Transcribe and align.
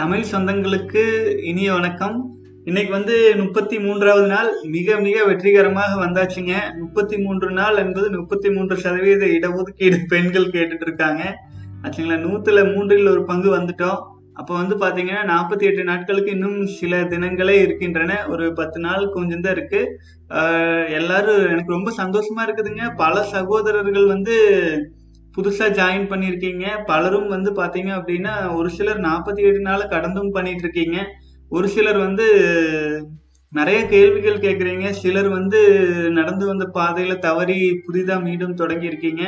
தமிழ் 0.00 0.28
சொந்தங்களுக்கு 0.30 1.02
இனிய 1.48 1.70
வணக்கம். 1.72 2.14
இன்னைக்கு 2.64 2.92
வந்து 2.92 3.14
முப்பத்தி 3.36 3.76
மூன்றாவது 3.78 4.26
நாள். 4.26 4.50
மிக 4.74 4.96
மிக 5.06 5.24
வெற்றிகரமாக 5.24 5.96
வந்தாச்சுங்க. 6.02 6.52
முப்பத்தி 6.78 7.16
மூன்று 7.24 7.48
நாள் 7.58 7.78
என்பது 7.82 8.06
முப்பத்தி 8.18 8.48
மூன்று 8.50 8.76
சதவீத 8.84 9.24
இடஒதுக்கீடு 9.36 9.98
பெண்கள் 10.12 10.46
கேட்டுட்டு 10.54 10.86
இருக்காங்க 10.88 11.22
ஆச்சுங்களா 11.82 12.16
நூத்துல 12.26 12.62
மூன்றில் 12.74 13.10
ஒரு 13.14 13.24
பங்கு 13.30 13.50
வந்துட்டோம். 13.56 14.00
அப்போ 14.40 14.52
வந்து 14.60 14.76
பாத்தீங்கன்னா 14.84 15.24
நாற்பத்தி 15.32 15.66
எட்டு 15.70 15.84
நாட்களுக்கு 15.90 16.30
இன்னும் 16.30 16.58
சில 16.78 17.02
தினங்களே 17.12 17.56
இருக்கின்றன. 17.66 18.14
ஒரு 18.28 18.46
பத்து 18.60 18.80
நாள் 18.86 19.04
கொஞ்சம் 19.16 19.44
தான் 19.46 19.56
இருக்கு. 19.58 19.82
எல்லாரும் 21.00 21.42
எனக்கு 21.52 21.76
ரொம்ப 21.76 21.92
சந்தோஷமா 22.00 22.44
இருக்குதுங்க. 22.46 22.86
பல 23.04 23.24
சகோதரர்கள் 23.34 24.08
வந்து 24.14 24.38
புதுசா 25.36 25.66
ஜாயின் 25.70 26.10
பண்ணியிருக்கீங்க 26.10 26.64
பலரும் 26.84 27.28
வந்து 27.28 27.50
பாத்தீங்க 27.52 27.90
அப்படின்னா 27.98 28.34
ஒரு 28.54 28.70
சிலர் 28.70 29.00
நாற்பத்தி 29.00 29.42
ஏழு 29.42 29.60
நாள் 29.60 29.84
கடந்தும் 29.88 30.30
பண்ணிட்டு 30.30 30.64
இருக்கீங்க 30.64 30.98
ஒரு 31.50 31.68
சிலர் 31.68 31.98
வந்து 31.98 32.26
நிறைய 33.52 33.78
கேள்விகள் 33.86 34.42
கேட்குறீங்க 34.42 34.88
சிலர் 34.90 35.28
வந்து 35.28 35.60
நடந்து 36.10 36.44
வந்த 36.46 36.64
பாதையில 36.74 37.14
தவறி 37.18 37.56
புதிதாக 37.86 38.24
மீண்டும் 38.24 38.54
தொடங்கி 38.54 38.86
இருக்கீங்க 38.86 39.22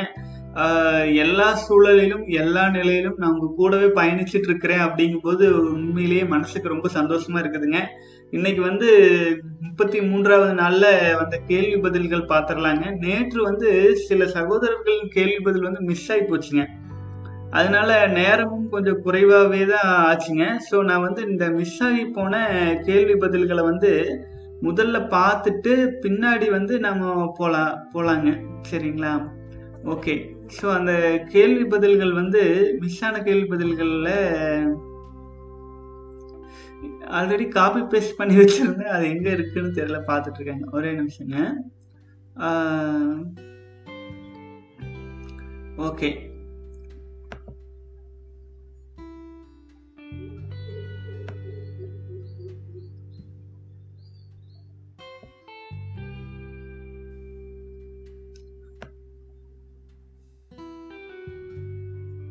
எல்லா 1.15 1.47
சூழலிலும் 1.63 2.25
எல்லா 2.35 2.63
நிலையிலும் 2.69 3.17
நான் 3.17 3.33
உங்க 3.33 3.47
கூடவே 3.55 3.87
பயணிச்சிட்டு 3.99 4.49
இருக்கிறேன் 4.49 4.83
அப்படிங்கும்போது 4.87 5.45
உண்மையிலேயே 5.71 6.23
மனசுக்கு 6.23 6.67
ரொம்ப 6.67 6.89
சந்தோஷமா 6.93 7.39
இருக்குதுங்க. 7.41 7.79
இன்னைக்கு 8.35 8.61
வந்து 8.61 8.87
முப்பத்தி 9.59 10.01
மூன்றாவது 10.01 10.53
நாள்ல 10.53 10.85
வந்த 11.17 11.35
கேள்வி 11.49 11.75
பதில்கள் 11.81 12.29
பாத்திரலாங்க. 12.31 12.85
நேற்று 13.03 13.39
வந்து 13.43 13.69
சில 14.07 14.25
சகோதரர்களின் 14.25 15.11
கேள்வி 15.15 15.39
பதில் 15.39 15.61
வந்து 15.61 15.81
மிஸ் 15.89 16.05
ஆகி 16.11 16.23
போச்சுங்க. 16.29 16.63
அதனால 17.49 17.89
நேரமும் 18.07 18.69
கொஞ்சம் 18.69 19.01
குறைவாகவே 19.01 19.65
தான் 19.65 19.91
ஆச்சுங்க. 20.09 20.45
ஸோ 20.69 20.79
நான் 20.83 21.01
வந்து 21.01 21.23
இந்த 21.29 21.47
மிஸ் 21.49 21.83
ஆகி 21.83 22.05
போன 22.05 22.39
கேள்வி 22.87 23.17
பதில்களை 23.25 23.65
வந்து 23.71 23.91
முதல்ல 24.61 25.01
பார்த்துட்டு 25.17 25.75
பின்னாடி 26.05 26.49
வந்து 26.49 26.79
நம்ம 26.79 27.33
போலாம் 27.37 27.75
போலாங்க. 27.93 28.31
சரிங்களா? 28.71 29.13
ஓகே 29.95 30.15
ஸோ 30.57 30.65
அந்த 30.79 30.95
கேள்வி 31.35 31.67
பதில்கள் 31.75 32.13
வந்து 32.13 32.41
மிஸ் 32.81 33.03
ஆன 33.05 33.21
கேள்வி 33.21 33.47
பதில்களில் 33.53 34.11
ஆல்ரெடி 37.19 37.47
காப்பி 37.47 37.81
பேஸ்ட் 37.81 38.17
பண்ணி 38.17 38.35
வச்சிருந்தேன். 38.35 38.93
அது 38.97 39.09
எங்க 39.09 39.29
இருக்குன்னு 39.29 39.71
தெரியல 39.71 40.01
பார்த்துட்டு 40.07 40.39
இருக்காங்க 40.39 40.67
ஒரே 40.71 40.91
நிமிஷங்க. 40.91 41.51
ஓகே. 45.77 46.31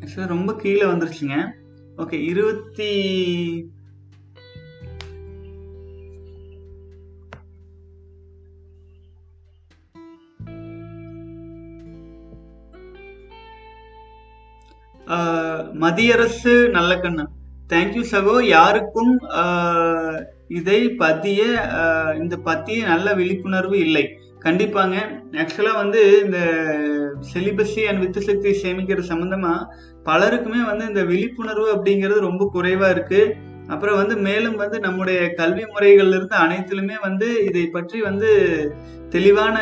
சார் 0.05 0.29
ரொம்ப 0.29 0.55
கீழே 0.57 0.83
வந்துருச்சுங்க. 0.83 1.37
ஓகே 1.97 2.13
இருபத்தி 2.13 2.91
மத்திய 15.83 16.15
அரசு 16.17 16.53
நல்ல 16.77 16.93
கண்ணா. 17.05 17.25
தேங்க்யூ 17.73 18.03
சகோ. 18.13 18.35
யாருக்கும் 18.57 19.13
இதை 20.59 20.81
பத்திய 21.03 21.41
இந்த 22.21 22.35
பத்திய 22.45 22.79
நல்ல 22.93 23.15
விழிப்புணர்வு 23.21 23.77
இல்லை. 23.87 24.05
கண்டிப்பாங்க. 24.47 24.97
ஆக்சுவலாக 25.43 25.81
வந்து 25.83 26.01
இந்த 26.25 26.39
செலிபஸி 27.33 27.83
அண்ட் 27.89 28.03
வித்து 28.05 28.21
சக்தி 28.29 28.51
சேமிக்கிறது 28.63 29.11
சம்மந்தமாக 29.13 29.69
பலருக்குமே 30.09 30.61
வந்து 30.71 30.85
இந்த 30.91 31.05
விழிப்புணர்வு 31.11 31.69
அப்படிங்கிறது 31.75 32.27
ரொம்ப 32.29 32.49
குறைவாக 32.53 32.95
இருக்குது 32.95 33.33
அப்புறம் 33.73 34.01
வந்து 34.01 34.15
மேலும் 34.29 34.57
வந்து 34.63 34.79
நம்முடைய 34.87 35.21
கல்வி 35.41 35.65
முறைகள்ல 35.75 36.17
இருந்து 36.19 36.37
அனைத்திலுமே 36.45 36.97
வந்து 37.09 37.29
இதை 37.49 37.63
பற்றி 37.77 38.01
வந்து 38.09 38.31
தெளிவான 39.15 39.57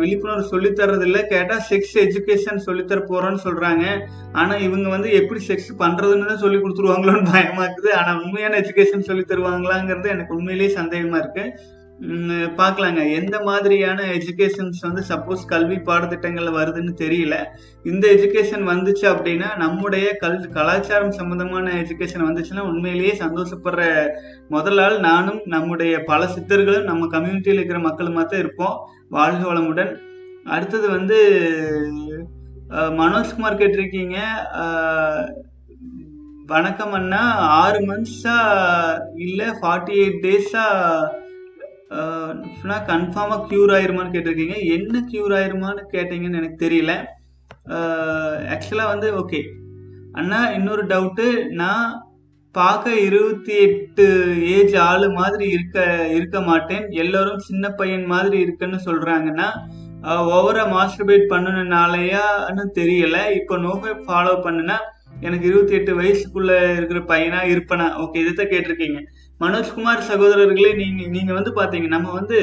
விழிப்புணர்வு 0.00 0.50
சொல்லித்தரது 0.52 1.04
இல்லை 1.08 1.20
கேட்டா 1.32 1.56
செக்ஸ் 1.68 1.92
எஜுகேஷன் 2.04 2.64
சொல்லித்தர 2.66 3.00
போறோன்னு 3.10 3.40
சொல்றாங்க. 3.44 3.84
ஆனா 4.40 4.54
இவங்க 4.66 4.88
வந்து 4.94 5.10
எப்படி 5.20 5.40
செக்ஸ் 5.48 5.70
பண்றதுன்னு 5.82 6.30
தான் 6.30 6.42
சொல்லி 6.44 6.58
கொடுத்துருவாங்களோன்னு 6.60 7.32
பயமா 7.34 7.62
இருக்குது. 7.66 7.90
ஆனா 8.00 8.12
உண்மையான 8.24 8.56
எஜுகேஷன் 8.62 9.08
சொல்லி 9.10 9.24
தருவாங்களாங்கிறது 9.32 10.14
எனக்கு 10.16 10.36
உண்மையிலேயே 10.38 10.72
சந்தேகமா 10.78 11.20
இருக்கு. 11.22 11.44
பார்க்கலாங்க. 12.58 13.00
எந்த 13.18 13.36
மாதிரியான 13.46 14.00
எஜுகேஷன்ஸ் 14.16 14.80
வந்து 14.86 15.02
சப்போஸ் 15.08 15.42
கல்வி 15.52 15.78
பாடத்திட்டங்கள் 15.88 16.48
வருதுன்னு 16.58 16.92
தெரியல. 17.00 17.36
இந்த 17.90 18.04
எஜுகேஷன் 18.14 18.64
வந்துச்சு 18.72 19.06
அப்படின்னா 19.12 19.48
நம்முடைய 19.62 20.06
கல் 20.22 20.38
கலாச்சாரம் 20.56 21.16
சம்பந்தமான 21.18 21.74
எஜுகேஷன் 21.82 22.26
வந்துச்சுன்னா 22.28 22.64
உண்மையிலேயே 22.70 23.14
சந்தோஷப்படுற 23.24 23.82
முதல் 24.48 24.80
ஆள் 24.84 24.96
நானும் 25.08 25.42
நம்முடைய 25.54 25.94
பல 26.12 26.30
சித்தர்களும் 26.36 26.88
நம்ம 26.90 27.10
கம்யூனிட்டியில் 27.16 27.60
இருக்கிற 27.60 27.80
மக்களுமா 27.88 28.24
தான் 28.24 28.42
இருப்போம். 28.44 28.78
வாழ்க 29.18 29.42
வளமுடன். 29.52 29.92
அடுத்தது 30.54 30.86
வந்து 30.96 31.20
மனோஜ்குமார் 33.00 33.60
கேட்டிருக்கீங்க. 33.60 34.18
வணக்கம் 36.46 36.92
அண்ணா. 36.92 37.22
ஆறு 37.60 37.80
மந்த்ஸா 37.88 38.36
இல்லை 39.26 39.48
ஃபார்ட்டி 39.60 39.94
எயிட் 40.02 40.22
டேஸாக 40.26 41.26
டேஸா 41.90 42.78
கன்ஃபார்மாக 42.90 43.46
க்யூர் 43.50 43.70
ஆயிருமான்னு 43.76 44.14
கேட்டிருக்கீங்க. 44.14 44.56
என்ன 44.76 45.02
க்யூர் 45.12 45.34
ஆயிருமான்னு 45.38 45.84
கேட்டீங்கன்னு 45.94 46.40
எனக்கு 46.40 46.58
தெரியல. 46.66 46.92
ஆக்சுவலாக 48.54 48.92
வந்து 48.92 49.08
ஓகே 49.22 49.40
அண்ணா 50.12 50.50
இன்னொரு 50.50 50.84
டவுட்டு 50.92 51.26
நான் 51.60 51.88
பார்க்க 52.54 52.94
இருபத்தி 53.06 53.54
எட்டு 53.64 54.04
ஏஜ் 54.54 54.76
ஆளு 54.76 55.06
மாதிரி 55.10 55.46
இருக்க 55.56 55.78
இருக்க 56.18 56.38
மாட்டேன். 56.40 56.84
எல்லோரும் 57.02 57.44
சின்ன 57.48 57.70
பையன் 57.80 58.06
மாதிரி 58.14 58.38
இருக்குன்னு 58.44 58.78
சொல்கிறாங்கன்னா 58.86 59.48
ஓவரா 60.36 60.64
மாஸ்டர்பேட் 60.74 61.26
பண்ணணுனாலயான்னு 61.32 62.64
தெரியல. 62.80 63.18
இப்போ 63.38 63.56
நோக்கை 63.58 63.92
ஃபாலோ 64.06 64.34
பண்ணுனா 64.46 64.76
எனக்கு 65.20 65.46
இருபத்தி 65.50 65.74
எட்டு 65.78 65.92
வயசுக்குள்ள 66.00 66.52
இருக்கிற 66.76 67.00
பையனா 67.12 67.40
இருப்பனா? 67.54 67.86
ஓகே 68.04 68.20
இதைத்தான் 68.22 68.52
கேட்டிருக்கீங்க. 68.54 69.00
மனோஜ்குமார் 69.40 70.06
சகோதரர்களே 70.12 70.74
நீங்க 70.74 71.06
நீங்க 71.06 71.32
வந்து 71.32 71.52
பாத்தீங்க 71.54 71.86
நம்ம 71.86 72.12
வந்து 72.12 72.38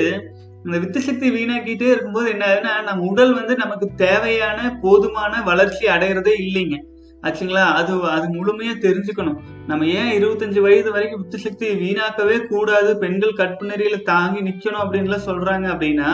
இந்த 0.66 0.80
வித்து 0.80 1.02
சக்தி 1.02 1.30
வீணாக்கிட்டே 1.30 1.88
இருக்கும்போது 1.92 2.30
என்ன 2.30 2.46
ஆகுதுன்னா 2.46 2.84
நம்ம 2.84 3.06
உடல் 3.06 3.34
வந்து 3.34 3.56
நமக்கு 3.56 3.90
தேவையான 3.96 4.80
போதுமான 4.82 5.42
வளர்ச்சி 5.44 5.86
அடையிறதே 5.86 6.34
இல்லைங்க. 6.40 6.78
ஆச்சுங்களா? 7.24 7.64
அது 7.74 8.10
அது 8.10 8.26
முழுமையா 8.28 8.74
தெரிஞ்சுக்கணும். 8.80 9.38
நம்ம 9.68 9.86
ஏன் 9.86 10.24
இருபத்தஞ்சு 10.24 10.60
வயது 10.60 10.92
வரைக்கும் 10.92 11.22
வித்து 11.22 11.40
சக்தி 11.40 11.70
வீணாக்கவே 11.70 12.48
கூடாது 12.48 12.98
பெண்கள் 12.98 13.38
கற்புநெறியில 13.38 14.02
தாங்கி 14.02 14.42
நிக்கணும் 14.42 14.84
அப்படின்லாம் 14.84 15.28
சொல்றாங்க 15.28 15.68
அப்படின்னா 15.76 16.12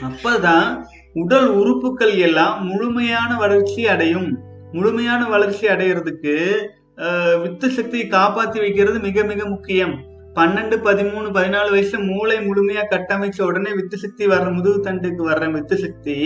அப்பதான் 0.00 0.82
உடல் 1.14 1.48
உறுப்புகள் 1.48 2.14
எல்லாம் 2.16 2.66
முழுமையான 2.66 3.36
வளர்ச்சி 3.36 3.86
அடையும். 3.86 4.38
முழுமையான 4.72 5.28
வளர்ச்சி 5.28 5.66
அடையிறதுக்கு 5.66 6.34
வித்து 7.42 7.70
சக்தியை 7.70 8.06
காப்பாத்தி 8.10 8.58
வைக்கிறது 8.58 8.98
மிக 9.00 9.24
மிக 9.24 9.48
முக்கியம். 9.48 9.94
பன்னெண்டு 10.34 10.76
பதிமூணு 10.86 11.28
பதினாலு 11.36 11.68
வயசுல 11.74 12.00
மூளை 12.06 12.36
முழுமையா 12.38 12.82
கட்டமைச்ச 12.90 13.38
உடனே 13.42 13.70
வித்து 13.74 13.96
சக்தி 13.98 14.24
வர்ற 14.26 14.48
முதுகு 14.52 14.78
தண்டுக்கு 14.84 15.22
வர்ற 15.28 15.46
வித்து 15.52 15.76
சக்தி 15.78 16.16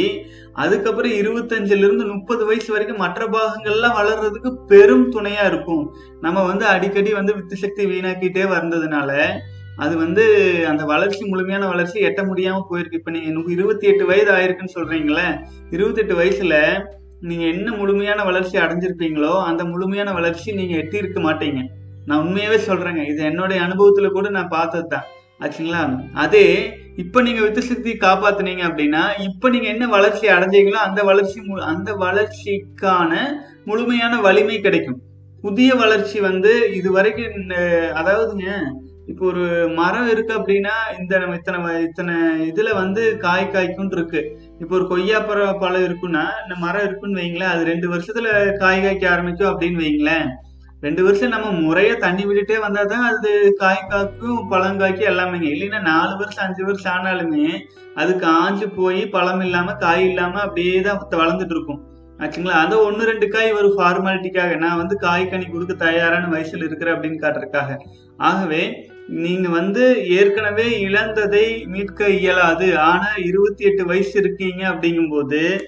அதுக்கப்புறம் 0.53 1.13
இருபத்தஞ்சுல 1.13 1.85
இருந்து 1.87 2.07
முப்பது 2.07 2.43
வயசு 2.47 2.73
வரைக்கும் 2.73 3.03
மற்ற 3.05 3.27
பாகங்கள்லாம் 3.27 3.97
வளர்றதுக்கு 4.01 4.53
பெரும் 4.67 5.07
துணையா 5.13 5.45
இருக்கும். 5.47 5.85
நம்ம 6.21 6.45
வந்து 6.47 6.67
அடிக்கடி 6.67 7.13
வந்து 7.13 7.35
வித்து 7.35 7.57
சக்தி 7.57 7.87
வீணாக்கிட்டே 7.87 8.45
வந்ததுனால 8.57 9.13
அது 9.77 9.97
வந்து 9.97 10.25
அந்த 10.69 10.85
வளர்ச்சி 10.85 11.23
முழுமையான 11.27 11.67
வளர்ச்சி 11.67 11.99
எட்ட 12.01 12.23
முடியாம 12.23 12.59
போயிருக்கு. 12.71 13.01
இப்ப 13.01 13.11
நீங்க 13.11 13.53
இருபத்தி 13.53 13.87
எட்டு 13.87 14.07
வயது 14.07 14.33
ஆயிருக்குன்னு 14.33 14.77
சொல்றீங்களே 14.79 15.27
இருபத்தி 15.71 16.01
எட்டு 16.01 16.17
வயசுல 16.21 16.57
நீங்கள் 17.25 17.53
என்ன 17.53 17.73
முழுமையான 17.73 18.25
வளர்ச்சி 18.25 18.57
அடைஞ்சிருப்பீங்களோ 18.59 19.43
அந்த 19.43 19.65
முழுமையான 19.65 20.13
வளர்ச்சி 20.13 20.53
நீங்கள் 20.53 20.81
எட்டியிருக்க 20.83 21.19
மாட்டீங்க. 21.21 21.61
நான் 22.07 22.21
உண்மையாகவே 22.21 22.59
சொல்கிறேங்க 22.65 23.09
இது 23.09 23.23
என்னுடைய 23.25 23.63
அனுபவத்தில் 23.63 24.09
கூட 24.09 24.29
நான் 24.29 24.49
பார்த்தது 24.49 24.89
தான் 24.89 25.07
ஆச்சுங்களா? 25.41 25.83
அதே 26.15 26.47
இப்போ 26.97 27.23
நீங்கள் 27.23 27.43
வித்து 27.43 27.63
சக்தியை 27.63 27.97
காப்பாத்துனீங்க 28.01 28.63
அப்படின்னா 28.69 29.03
இப்போ 29.19 29.49
நீங்கள் 29.49 29.73
என்ன 29.73 29.87
வளர்ச்சி 29.87 30.27
அடைஞ்சீங்களோ 30.29 30.81
அந்த 30.89 31.03
வளர்ச்சி 31.03 31.41
மு- 31.41 31.65
அந்த 31.65 31.93
வளர்ச்சிக்கான 31.95 33.13
முழுமையான 33.65 34.21
வலிமை 34.21 34.61
கிடைக்கும். 34.61 35.01
புதிய 35.45 35.75
வளர்ச்சி 35.75 36.21
வந்து 36.21 36.53
இது 36.75 36.91
வரைக்கும் 36.93 37.39
அதாவதுங்க 38.01 38.49
இப்போ 39.07 39.27
ஒரு 39.27 39.43
மரம் 39.75 40.09
இருக்கு 40.09 40.33
அப்படின்னா 40.35 40.75
இந்த 41.01 41.19
நம்ம 41.19 41.35
இத்தனை 41.35 41.59
வ- 41.65 41.81
இத்தனை 41.81 42.15
இதுல 42.51 42.75
வந்து 42.75 43.03
காய் 43.17 43.51
காய்க்கும் 43.53 43.93
இருக்கு. 43.93 44.21
இப்போ 44.61 44.75
ஒரு 44.77 44.87
கொய்யா 44.87 45.19
பழம் 45.21 45.59
பழம் 45.59 45.85
இருக்குன்னா 45.87 46.25
இந்த 46.43 46.55
மரம் 46.59 46.85
இருக்குன்னு 46.85 47.21
வைங்களேன் 47.21 47.53
அது 47.53 47.63
ரெண்டு 47.65 47.87
வருஷத்துல 47.89 48.29
காய் 48.59 48.83
காய்க்க 48.83 49.07
ஆரம்பிக்கும் 49.09 49.51
அப்படின்னு 49.53 49.83
வைங்களேன். 49.85 50.29
ரெண்டு 50.83 51.03
வருஷம் 51.03 51.29
நம்ம 51.29 51.51
முறையா 51.61 51.95
தண்ணி 51.99 52.23
விட்டுட்டே 52.27 52.57
வந்தா 52.61 52.83
தான் 52.85 53.05
அது 53.11 53.31
காய் 53.57 53.89
காக்கும் 53.91 54.41
பழம் 54.49 54.79
காய்க்கும் 54.81 55.11
எல்லாமே 55.13 55.39
இல்லைன்னா 55.53 55.81
நாலு 55.81 56.15
வருஷம் 56.17 56.45
அஞ்சு 56.47 56.63
வருஷம் 56.65 56.93
ஆனாலுமே 56.93 57.47
அது 57.97 58.13
காஞ்சு 58.19 58.67
போய் 58.77 59.03
பழம் 59.07 59.41
இல்லாம 59.41 59.75
காய் 59.75 60.05
இல்லாம 60.05 60.41
அப்படியே 60.41 60.81
தான் 60.81 61.01
வளர்ந்துட்டு 61.23 61.57
இருக்கும். 61.57 61.81
ஆச்சுங்களா? 62.21 62.57
அது 62.65 62.75
ஒன்று 62.85 63.09
ரெண்டு 63.11 63.29
காய் 63.29 63.53
ஒரு 63.53 63.69
ஃபார்மாலிட்டிக்காக 63.77 64.57
நான் 64.57 64.77
வந்து 64.77 64.97
காய் 64.97 65.31
கனி 65.31 65.47
கொடுக்க 65.47 65.75
தயாரான 65.75 66.29
வயசுல 66.35 66.67
இருக்கிறேன் 66.69 66.95
அப்படின்னு 66.95 67.23
காட்டுறதுக்காக. 67.23 67.71
ஆகவே 68.19 68.63
நீங்க 69.09 69.49
வந்து 69.49 70.09
ஏற்கனவே 70.09 70.81
இழந்ததை 70.81 71.67
மீட்க 71.67 72.09
இயலாது. 72.09 72.79
ஆனா 72.79 73.09
இருபத்தி 73.17 73.65
எட்டு 73.65 73.87
வயசு 73.87 74.21
இருக்கீங்க 74.21 74.71
அப்படிங்கும்போது 74.71 75.61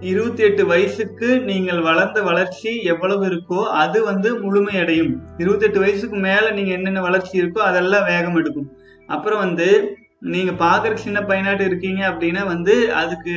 இருபத்தி 0.00 0.42
எட்டு 0.42 0.66
வயசுக்கு 0.66 1.40
நீங்கள் 1.40 1.80
வளர்ந்த 1.80 2.22
வளர்ச்சி 2.22 2.82
எவ்வளவு 2.82 3.26
இருக்கோ 3.26 3.62
அது 3.62 4.04
வந்து 4.04 4.42
முழுமையடையும். 4.42 5.18
இருபத்தி 5.38 5.66
எட்டு 5.66 5.80
வயசுக்கு 5.80 6.16
மேல 6.16 6.50
நீங்க 6.50 6.70
என்னென்ன 6.70 7.00
வளர்ச்சி 7.00 7.42
இருக்கோ 7.42 7.58
அதெல்லாம் 7.58 8.04
வேகம் 8.04 8.36
எடுக்கும். 8.36 8.70
அப்புறம் 9.06 9.38
வந்து 9.38 9.96
நீங்க 10.18 10.52
பாக்குற 10.52 10.94
சின்ன 10.94 11.20
பையனாட்டு 11.20 11.64
இருக்கீங்க 11.64 12.08
அப்படின்னா 12.10 12.46
வந்து 12.46 12.92
அதுக்கு 12.92 13.34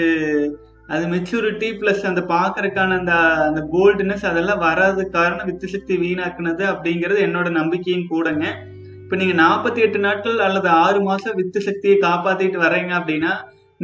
அது 0.87 1.05
மெச்சூரிட்டி 1.05 1.69
பிளஸ் 1.79 2.05
அந்த 2.05 2.21
பாக்குறதுக்கான 2.21 2.97
அந்த 2.97 3.13
அந்த 3.47 3.69
போல்டுனஸ் 3.73 4.25
அதெல்லாம் 4.25 4.59
வராது 4.59 5.09
காரணம் 5.09 5.45
வித்து 5.45 5.67
சக்தி 5.67 5.97
வீணாக்குனது 5.97 6.65
அப்படிங்கிறது 6.65 7.19
என்னோட 7.19 7.49
நம்பிக்கையும் 7.49 8.09
கூடங்க. 8.09 8.71
இப்போ 9.13 9.23
நீங்கள் 9.23 9.43
நாற்பத்தி 9.45 9.79
எட்டு 9.85 9.99
நாட்கள் 10.05 10.37
அல்லது 10.45 10.67
ஆறு 10.83 10.99
மாதம் 11.07 11.35
வித்து 11.39 11.59
சக்தியை 11.65 11.95
காப்பாற்றிட்டு 12.05 12.57
வர்றீங்க 12.63 12.93
அப்படின்னா 12.99 13.33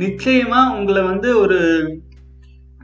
நிச்சயமாக 0.04 0.72
உங்களை 0.78 1.02
வந்து 1.10 1.30
ஒரு 1.42 1.58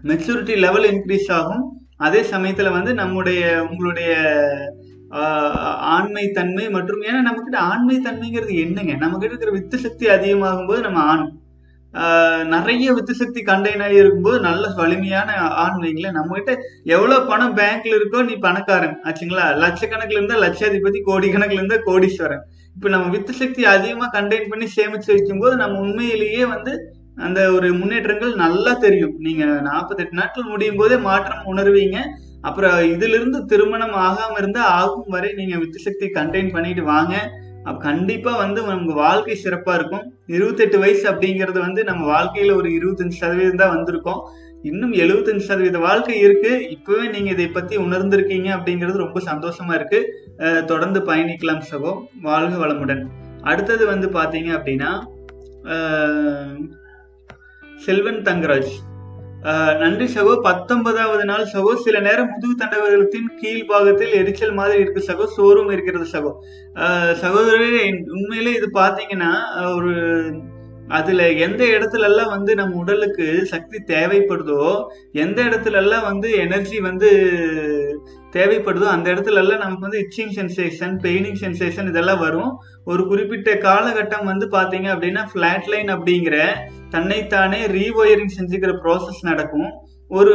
மெச்சூரிட்டி 0.09 0.55
லெவல் 0.65 0.85
இன்க்ரீஸ் 0.91 1.29
ஆகும். 1.37 1.63
அதே 2.07 2.21
சமயத்தில் 2.33 2.69
வந்து 2.75 2.91
நம்முடைய 3.01 3.41
உங்களுடைய 3.69 4.11
ஆண்மை 5.95 6.25
தன்மை 6.37 6.67
மற்றும் 6.75 7.01
ஏன்னா 7.07 7.23
நம்மக்கிட்ட 7.27 7.59
ஆண்மை 7.71 7.97
தன்மைங்கிறது 8.07 8.53
என்னங்க? 8.65 8.93
நம்மக்கிட்ட 9.03 9.31
இருக்கிற 9.31 9.53
வித்து 9.57 9.79
சக்தி 9.87 10.07
அதிகமாகும் 10.17 10.69
போது 10.71 10.81
நம்ம 10.87 11.01
ஆண் 11.13 11.25
நிறைய 12.43 12.93
வித்து 12.93 13.13
சக்தி 13.13 13.41
இருக்கும்போது 13.99 14.39
நல்ல 14.39 14.73
வலிமையான 14.75 15.29
ஆண் 15.63 15.79
வைங்களேன். 15.81 16.17
நம்ம 16.19 16.35
கிட்ட 16.35 16.57
எவ்வளவு 16.83 17.27
பணம் 17.27 17.55
பேங்க்ல 17.57 17.97
இருக்கோ 17.99 18.23
நீ 18.23 18.35
பணக்காரன். 18.35 18.97
ஆச்சுங்களா? 19.03 19.45
லட்சக்கணக்கில் 19.63 20.19
இருந்தா 20.19 20.35
லட்சாதிபதி 20.35 21.01
கோடி 21.01 21.29
கணக்குல 21.29 21.61
இருந்தா 21.61 21.75
கோடீஸ்வரன். 21.75 22.43
இப்ப 22.75 22.89
நம்ம 22.89 23.07
வித்து 23.07 23.33
சக்தி 23.33 23.65
அதிகமா 23.65 24.09
கண்டெயின் 24.13 24.49
பண்ணி 24.49 24.67
சேமிச்சு 24.75 25.11
வைக்கும்போது 25.15 25.55
நம்ம 25.55 25.79
உண்மையிலேயே 25.79 26.45
வந்து 26.45 26.73
அந்த 27.15 27.51
ஒரு 27.51 27.73
முன்னேற்றங்கள் 27.73 28.33
நல்லா 28.35 28.73
தெரியும். 28.73 29.15
நீங்க 29.17 29.45
நாற்பத்தெட்டு 29.45 30.19
நாட்கள் 30.19 30.51
முடியும் 30.53 30.75
போதே 30.75 30.97
மாற்றம் 30.97 31.45
உணர்வீங்க. 31.53 31.99
அப்புறம் 32.41 32.77
இதுல 32.79 33.17
இருந்து 33.19 33.45
திருமணம் 33.45 33.95
ஆகாம 34.07 34.37
இருந்தா 34.37 34.63
ஆகும் 34.65 35.07
வரை 35.07 35.33
நீங்க 35.33 35.57
வித்து 35.57 35.79
சக்தி 35.79 36.07
கண்டெயின் 36.07 36.51
பண்ணிட்டு 36.51 36.83
வாங்க. 36.83 37.15
கண்டிப்பா 37.73 38.37
வந்து 38.37 38.63
நமக்கு 38.63 38.93
வாழ்க்கை 38.93 39.39
சிறப்பா 39.43 39.73
இருக்கும். 39.73 40.13
இருபத்தெட்டு 40.27 40.79
வயசு 40.79 41.11
அப்படிங்கிறது 41.11 41.59
வந்து 41.59 41.83
நம்ம 41.83 42.03
வாழ்க்கையில 42.11 42.55
ஒரு 42.55 42.69
இருபத்தஞ்சு 42.69 43.19
சதவீதம் 43.21 43.55
தான் 43.55 43.77
வந்திருக்கோம். 43.77 44.21
இன்னும் 44.61 44.93
எழுபத்தஞ்சு 44.93 45.45
சதவீத 45.47 45.79
வாழ்க்கை 45.79 46.19
இருக்கு. 46.19 46.69
இப்பவே 46.69 47.07
நீங்க 47.07 47.29
இதை 47.29 47.47
பத்தி 47.47 47.77
உணர்ந்திருக்கீங்க 47.77 48.49
அப்படிங்கிறது 48.57 48.97
ரொம்ப 48.97 49.19
சந்தோஷமா 49.19 49.73
இருக்கு. 49.73 49.99
தொடர்ந்து 50.65 50.99
பயணிக்கலாம் 50.99 51.61
சகோ. 51.71 51.93
வாழ்க 52.21 52.65
வளமுடன். 52.65 53.03
அடுத்தது 53.41 53.85
வந்து 53.85 54.09
பாத்தீங்க 54.09 54.51
அப்படின்னா 54.57 54.91
செல்வன் 57.77 58.21
தங்கராஜ். 58.21 58.73
நன்றி 59.79 60.05
சகோ. 60.05 60.41
பத்தொன்பதாவது 60.41 61.25
நாள் 61.25 61.47
சகோ. 61.53 61.75
சில 61.75 61.99
நேரம் 61.99 62.29
முதுகு 62.29 62.55
தண்டவர்களத்தின் 62.55 63.29
கீழ் 63.35 63.65
பாகத்தில் 63.65 64.13
எரிச்சல் 64.13 64.53
மாதிரி 64.53 64.81
இருக்கு 64.81 65.03
சகோ. 65.07 65.25
சோறும் 65.25 65.69
இருக்கிறது 65.69 66.07
சகோ. 66.11 66.31
சகோதரர் 67.13 67.79
உண்மையிலே 68.07 68.53
இது 68.53 68.69
பாத்தீங்கன்னா 68.73 69.31
ஒரு 69.75 69.93
அதுல 70.87 71.31
எந்த 71.31 71.65
இடத்துல 71.65 72.03
எல்லாம் 72.03 72.29
வந்து 72.29 72.55
நம்ம 72.55 72.75
உடலுக்கு 72.75 73.45
சக்தி 73.45 73.77
தேவைப்படுதோ 73.93 74.83
எந்த 75.11 75.43
இடத்துல 75.43 75.71
எல்லாம் 75.71 76.03
வந்து 76.03 76.31
எனர்ஜி 76.31 76.79
வந்து 76.79 77.09
தேவைப்படுதோ 78.37 78.87
அந்த 78.93 79.07
இடத்துல 79.13 79.41
எல்லாம் 79.43 79.63
நமக்கு 79.63 79.87
வந்து 79.87 80.01
இச்சிங் 80.03 80.33
சென்சேஷன் 80.37 80.95
பெயினிங் 81.05 81.39
சென்சேஷன் 81.43 81.89
இதெல்லாம் 81.91 82.23
வரும். 82.25 82.51
ஒரு 82.91 83.01
குறிப்பிட்ட 83.11 83.51
காலகட்டம் 83.67 84.29
வந்து 84.31 84.47
பார்த்தீங்க 84.55 84.87
அப்படின்னா 84.93 85.23
ஃப்ளாட் 85.31 85.69
லைன் 85.73 85.91
அப்படிங்கிற 85.95 86.37
தன்னைத்தானே 86.95 87.59
ரீஒயரிங் 87.77 88.35
செஞ்சுக்கிற 88.37 88.73
ப்ராசஸ் 88.83 89.21
நடக்கும். 89.29 89.69
ஒரு 90.11 90.33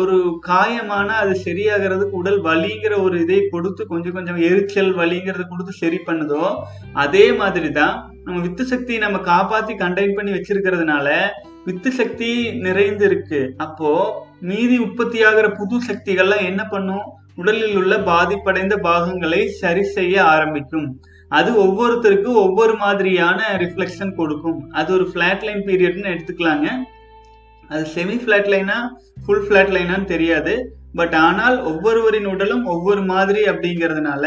ஒரு 0.00 0.16
காயமான 0.48 1.08
அது 1.22 1.32
சரியாகிறதுக்கு 1.46 2.18
உடல் 2.20 2.38
வலிங்கிற 2.46 2.94
ஒரு 3.06 3.16
இதை 3.24 3.38
கொடுத்து 3.54 3.82
கொஞ்சம் 3.92 4.14
கொஞ்சம் 4.16 4.38
எரிச்சல் 4.48 4.90
வலிங்கிறத 5.00 5.44
கொடுத்து 5.48 5.72
சரி 5.80 5.98
பண்ணுதோ 6.08 6.44
அதே 7.04 7.24
மாதிரி 7.40 7.70
தான் 7.80 7.94
நம்ம 8.24 8.38
வித்து 8.46 8.64
சக்தியை 8.72 9.00
நம்ம 9.06 9.20
காப்பாத்தி 9.30 9.74
கண்டெயின் 9.82 10.16
பண்ணி 10.18 10.32
வச்சிருக்கிறதுனால 10.34 11.08
வித்து 11.68 11.90
சக்தி 11.92 12.30
நிறைந்து 12.66 13.04
இருக்கு 13.10 13.40
அப்போ 13.66 13.90
மீதி 14.50 14.76
உற்பத்தி 14.86 15.18
ஆகிற 15.28 15.46
புது 15.60 15.76
சக்திகள்லாம் 15.88 16.48
என்ன 16.50 16.62
பண்ணும்? 16.74 17.06
உடலில் 17.40 17.76
உள்ள 17.80 17.94
பாதிப்படைந்த 18.10 18.74
பாகங்களை 18.88 19.40
சரி 19.62 19.84
செய்ய 19.96 20.14
ஆரம்பிக்கும். 20.34 20.88
அது 21.38 21.50
ஒவ்வொருத்தருக்கும் 21.64 22.40
ஒவ்வொரு 22.44 22.74
மாதிரியான 22.82 23.40
ரிஃப்ளெக்ஷன் 23.62 24.12
கொடுக்கும். 24.20 24.60
அது 24.80 24.88
ஒரு 24.96 25.06
ஃபிளாட் 25.10 25.44
லைன் 25.48 25.64
பீரியட்னு 25.68 26.12
எடுத்துக்கலாங்க. 26.14 26.68
அது 27.70 27.82
செமி 27.96 28.16
ஃபிளாட் 28.22 28.50
லைனா 28.54 28.78
ஃபுல் 29.24 29.44
ஃபிளாட் 29.46 29.74
லைனான்னு 29.76 30.12
தெரியாது. 30.14 30.54
பட் 30.98 31.16
ஆனால் 31.26 31.56
ஒவ்வொருவரின் 31.70 32.28
உடலும் 32.34 32.64
ஒவ்வொரு 32.74 33.02
மாதிரி 33.12 33.40
அப்படிங்கிறதுனால 33.52 34.24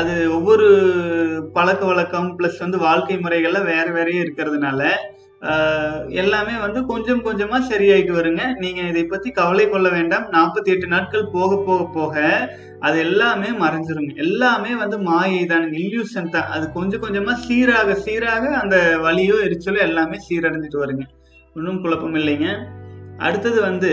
அது 0.00 0.12
ஒவ்வொரு 0.36 0.66
பழக்க 1.56 1.82
வழக்கம் 1.90 2.28
ப்ளஸ் 2.38 2.58
வந்து 2.64 2.78
வாழ்க்கை 2.84 3.16
முறைகள்ல 3.24 3.60
வேற 3.72 3.86
வேறையே 3.96 4.20
இருக்கிறதுனால 4.24 4.80
எல்லாமே 6.22 6.54
வந்து 6.64 6.80
கொஞ்சம் 6.90 7.22
கொஞ்சமா 7.26 7.58
சரியாயிட்டு 7.70 8.12
வருங்க. 8.18 8.42
நீங்க 8.62 8.80
இதை 8.90 9.02
பத்தி 9.12 9.28
கவலை 9.38 9.64
கொள்ள 9.72 9.88
வேண்டாம். 9.96 10.26
நாற்பத்தி 10.36 10.70
எட்டு 10.74 10.86
நாட்கள் 10.94 11.26
போக 11.34 11.50
போக 11.66 11.80
போக 11.96 12.14
அது 12.86 12.96
எல்லாமே 13.06 13.50
மறைஞ்சிருங்க. 13.62 14.12
எல்லாமே 14.24 14.72
வந்து 14.82 14.96
மாயை 15.08 15.42
தான் 15.52 15.66
இல்யூஷன் 15.82 16.32
தான். 16.36 16.48
அது 16.54 16.64
கொஞ்சம் 16.78 17.02
கொஞ்சமா 17.04 17.34
சீராக 17.44 17.96
சீராக 18.06 18.44
அந்த 18.62 18.76
வலியோ 19.06 19.36
எரிச்சலோ 19.46 19.80
எல்லாமே 19.88 20.18
சீரடைஞ்சிட்டு 20.26 20.82
வருங்க. 20.84 21.06
ஒன்றும் 21.56 21.82
குழப்பம் 21.84 22.18
இல்லைங்க. 22.20 22.48
அடுத்தது 23.26 23.58
வந்து 23.68 23.92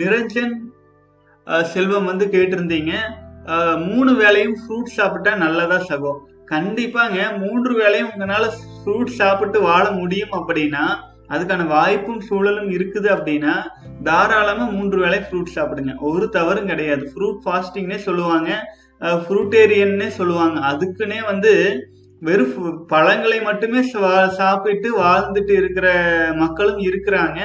நிரஞ்சன் 0.00 0.54
செல்வம் 1.74 2.10
வந்து 2.10 2.26
கேட்டிருந்தீங்க. 2.34 2.92
மூணு 3.88 4.10
வேலையும் 4.20 4.58
ஃப்ரூட் 4.60 4.96
சாப்பிட்டா 4.98 5.32
நல்லதா 5.44 5.78
சகோ? 5.90 6.12
கண்டிப்பாங்க. 6.52 7.18
மூன்று 7.42 7.72
வேலையும் 7.80 8.10
உங்களால 8.12 8.46
ஃப்ரூட் 8.84 9.06
சாப்பிட்டு 9.06 9.60
வாழ 9.60 9.90
முடியும் 9.90 10.32
அப்படின்னா 10.32 10.84
அதுக்கான 11.28 11.66
வாய்ப்பும் 11.66 12.20
சூழலும் 12.20 12.70
இருக்குது 12.70 13.08
அப்படின்னா 13.16 13.52
தாராளமா 14.02 14.64
மூன்று 14.64 14.98
வேளை 14.98 15.18
ஃப்ரூட் 15.18 15.52
சாப்பிடுங்க. 15.54 15.92
ஒரு 15.98 16.28
தவறும் 16.28 16.66
கிடையாது. 16.66 17.12
ஃப்ரூட் 17.12 17.38
ஃபாஸ்டிங்னே 17.44 17.96
சொல்லுவாங்க. 17.96 18.76
ஃப்ரூட்டேரியன்னே 19.00 20.06
சொல்லுவாங்க. 20.06 20.58
அதுக்குன்னே 20.70 21.24
வந்து 21.24 21.86
வெறும் 22.20 22.86
பழங்களை 22.86 23.42
மட்டுமே 23.42 23.82
சாப்பிட்டு 24.28 25.02
வாழ்ந்துட்டு 25.02 25.50
இருக்கிற 25.50 25.88
மக்களும் 26.34 26.78
இருக்கிறாங்க. 26.78 27.38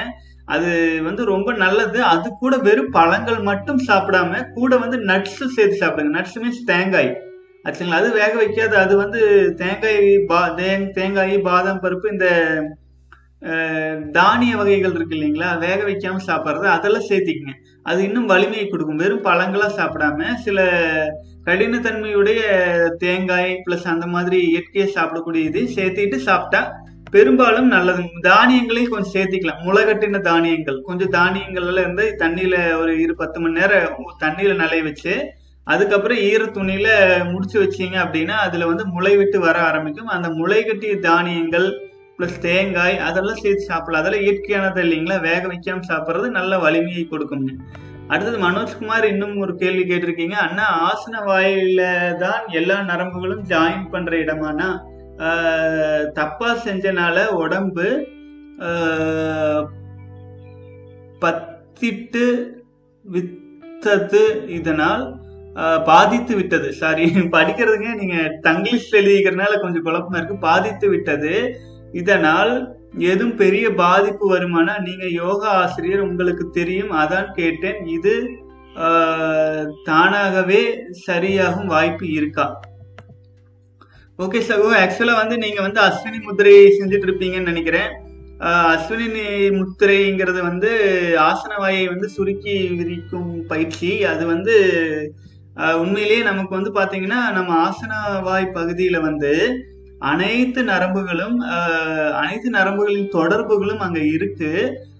அது 0.44 1.00
வந்து 1.02 1.24
ரொம்ப 1.24 1.52
நல்லது. 1.52 2.02
அது 2.02 2.30
கூட 2.30 2.56
வெறும் 2.56 2.90
பழங்கள் 2.90 3.38
மட்டும் 3.38 3.80
சாப்பிடாம 3.86 4.44
கூட 4.54 4.76
வந்து 4.76 4.98
நட்ஸும் 4.98 5.54
சேர்த்து 5.56 5.78
சாப்பிடுங்க. 5.80 6.14
நட்ஸ் 6.18 6.38
மீன்ஸ் 6.42 6.62
தேங்காய். 6.64 7.10
ஆச்சுங்களா 7.68 8.00
அது 8.02 8.10
வேக 8.20 8.32
வைக்காது. 8.42 8.74
அது 8.82 8.94
வந்து 9.02 9.20
தேங்காய் 9.62 10.02
பா 10.30 10.40
தேங்காய் 10.98 11.34
பாதாம் 11.48 11.82
பருப்பு 11.84 12.12
இந்த 12.14 12.28
தானிய 14.16 14.52
வகைகள் 14.60 14.94
இருக்கு 14.96 15.16
இல்லைங்களா? 15.16 15.48
வேக 15.64 15.80
வைக்காம 15.88 16.22
சாப்பிட்றது 16.28 16.66
அதெல்லாம் 16.76 17.08
சேர்த்திக்கங்க. 17.10 17.54
அது 17.86 18.00
இன்னும் 18.06 18.30
வலிமையை 18.32 18.64
கொடுக்கும். 18.68 19.02
வெறும் 19.02 19.26
பழங்களாக 19.26 19.76
சாப்பிடாம 19.80 20.30
சில 20.46 20.58
கடினத்தன்மையுடைய 21.46 22.40
தேங்காய் 23.04 23.52
பிளஸ் 23.66 23.86
அந்த 23.92 24.06
மாதிரி 24.14 24.38
இயற்கையை 24.50 24.86
சாப்பிடக்கூடிய 24.96 25.42
இது 25.50 25.60
சேர்த்திட்டு 25.76 26.18
சாப்பிட்டா 26.28 26.62
பெரும்பாலும் 27.14 27.70
நல்லது. 27.74 28.02
தானியங்களையும் 28.30 28.92
கொஞ்சம் 28.94 29.14
சேர்த்திக்கலாம். 29.16 29.62
முளைகட்டின 29.66 30.20
தானியங்கள். 30.30 30.80
கொஞ்சம் 30.88 31.14
தானியங்கள் 31.18 31.68
எல்லாம் 31.70 31.84
இருந்து 31.86 32.06
தண்ணியில 32.24 32.56
ஒரு 32.80 32.94
இரு 33.04 33.14
பத்து 33.22 33.40
மணி 33.44 33.58
நேரம் 33.60 34.10
தண்ணியில 34.24 34.56
நிலைய 34.62 34.82
வச்சு 34.88 35.14
அதுக்கப்புறம் 35.72 36.20
ஈர 36.28 36.42
துணியில 36.56 36.88
முடிச்சு 37.30 37.56
வச்சீங்க 37.62 37.96
அப்படின்னா 38.04 38.36
அதுல 38.46 38.66
வந்து 38.70 38.84
முளை 38.94 39.12
விட்டு 39.20 39.38
வர 39.46 39.56
ஆரம்பிக்கும். 39.70 40.12
அந்த 40.16 40.28
முளை 40.38 40.60
கட்டிய 40.68 40.94
தானியங்கள் 41.06 41.68
பிளஸ் 42.16 42.38
தேங்காய் 42.46 42.96
அதெல்லாம் 43.08 43.40
சேர்த்து 43.42 43.68
சாப்பிடலாம். 43.70 44.02
அதெல்லாம் 44.02 44.24
இயற்கையானது 44.26 44.80
இல்லைங்களா? 44.84 45.16
வேக 45.28 45.42
வைக்காம 45.52 45.84
சாப்பிட்றது 45.90 46.28
நல்ல 46.38 46.52
வலிமையை 46.64 47.04
கொடுக்குங்க 47.10 47.52
அடுத்தது 48.12 48.38
மனோஜ்குமார் 48.44 49.06
இன்னும் 49.12 49.34
ஒரு 49.44 49.52
கேள்வி 49.62 49.82
கேட்டிருக்கீங்க. 49.88 50.36
அண்ணா 50.46 50.66
ஆசன 50.88 51.20
வாயில 51.28 51.82
தான் 52.22 52.42
எல்லா 52.60 52.76
நரம்புகளும் 52.90 53.42
ஜாயின் 53.52 53.90
பண்ற 53.94 54.12
இடமானா? 54.24 54.68
தப்பா 56.18 56.50
செஞ்சனால 56.66 57.26
உடம்பு 57.42 57.86
பத்திட்டு 61.22 62.26
வித்தது 63.04 64.24
இதனால் 64.58 65.04
பாதித்து 65.84 66.36
விட்டது. 66.36 66.72
சாரி 66.72 67.04
படிக்கிறதுங்க 67.04 67.94
நீங்க 67.94 68.38
தங்கிலீஷ் 68.40 68.94
எழுதிக்கிறதுனால 68.94 69.60
கொஞ்சம் 69.60 69.84
குழப்பமா 69.84 70.16
இருக்கு. 70.16 70.38
பாதித்து 70.38 70.88
விட்டது. 70.88 71.60
இதனால் 71.92 72.76
எதுவும் 72.98 73.36
பெரிய 73.36 73.74
பாதிப்பு 73.74 74.36
வருமானா 74.36 74.78
நீங்க 74.80 75.06
யோகா 75.06 75.48
ஆசிரியர் 75.48 76.00
உங்களுக்கு 76.00 76.50
தெரியும். 76.50 76.92
அதான் 76.92 77.32
கேட்டேன். 77.32 77.86
இது 77.86 78.30
ஆஹ், 78.76 79.66
தானாகவே 79.84 80.78
சரியாகும் 81.06 81.66
வாய்ப்பு 81.66 82.12
இருக்கா? 82.12 82.60
ஓகே 84.18 84.42
சகோ 84.48 84.88
ஆக்சுவலா 84.88 85.14
வந்து 85.14 85.38
நீங்க 85.38 85.60
வந்து 85.60 85.80
அஸ்வினி 85.80 86.22
முத்திரை 86.22 86.66
செஞ்சுட்டு 86.66 87.06
இருப்பீங்கன்னு 87.06 87.42
நினைக்கிறேன். 87.42 87.88
ஆஹ் 88.38 88.76
அஸ்வினி 88.76 89.24
முத்திரைங்கிறது 89.50 90.42
வந்து 90.42 90.70
ஆசன 91.18 91.58
வாயை 91.58 91.88
வந்து 91.88 92.08
சுருக்கி 92.08 92.68
விரிக்கும் 92.68 93.46
பயிற்சி. 93.46 94.04
அது 94.04 94.26
வந்து 94.26 94.56
உண்மையிலேயே 95.82 96.22
நமக்கு 96.22 96.52
வந்து 96.58 96.70
பார்த்தீங்கன்னா 96.78 97.20
நம்ம 97.32 97.50
ஆசன 97.66 97.92
வாய் 98.20 98.52
வந்து 99.00 99.32
அனைத்து 99.98 100.64
நரம்புகளும் 100.64 101.40
அனைத்து 102.22 102.50
நரம்புகளின் 102.50 103.08
தொடர்புகளும் 103.08 103.78
அங்கே 103.78 104.02
இருக்கு. 104.06 104.50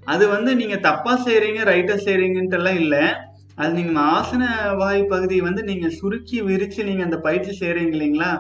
அது 0.05 0.29
வந்து 0.29 0.55
நீங்கள் 0.55 0.85
தப்பாக 0.89 1.17
செய்கிறீங்க 1.27 1.61
ரைட்டாக 1.71 1.99
செய்கிறீங்கன்ட்டுலாம் 2.07 2.79
எல்லாம் 2.83 3.15
அது 3.57 3.71
நீங்கள் 3.73 4.03
ஆசன 4.17 4.43
வாய் 4.75 5.03
பகுதியை 5.05 5.41
வந்து 5.41 5.63
நீங்கள் 5.63 5.91
சுருக்கி 5.91 6.41
விரித்து 6.41 6.85
நீங்கள் 6.85 7.05
அந்த 7.05 7.17
பயிற்சி 7.17 7.53
செய்கிறீங்க 7.61 7.93
இல்லைங்களா? 7.97 8.33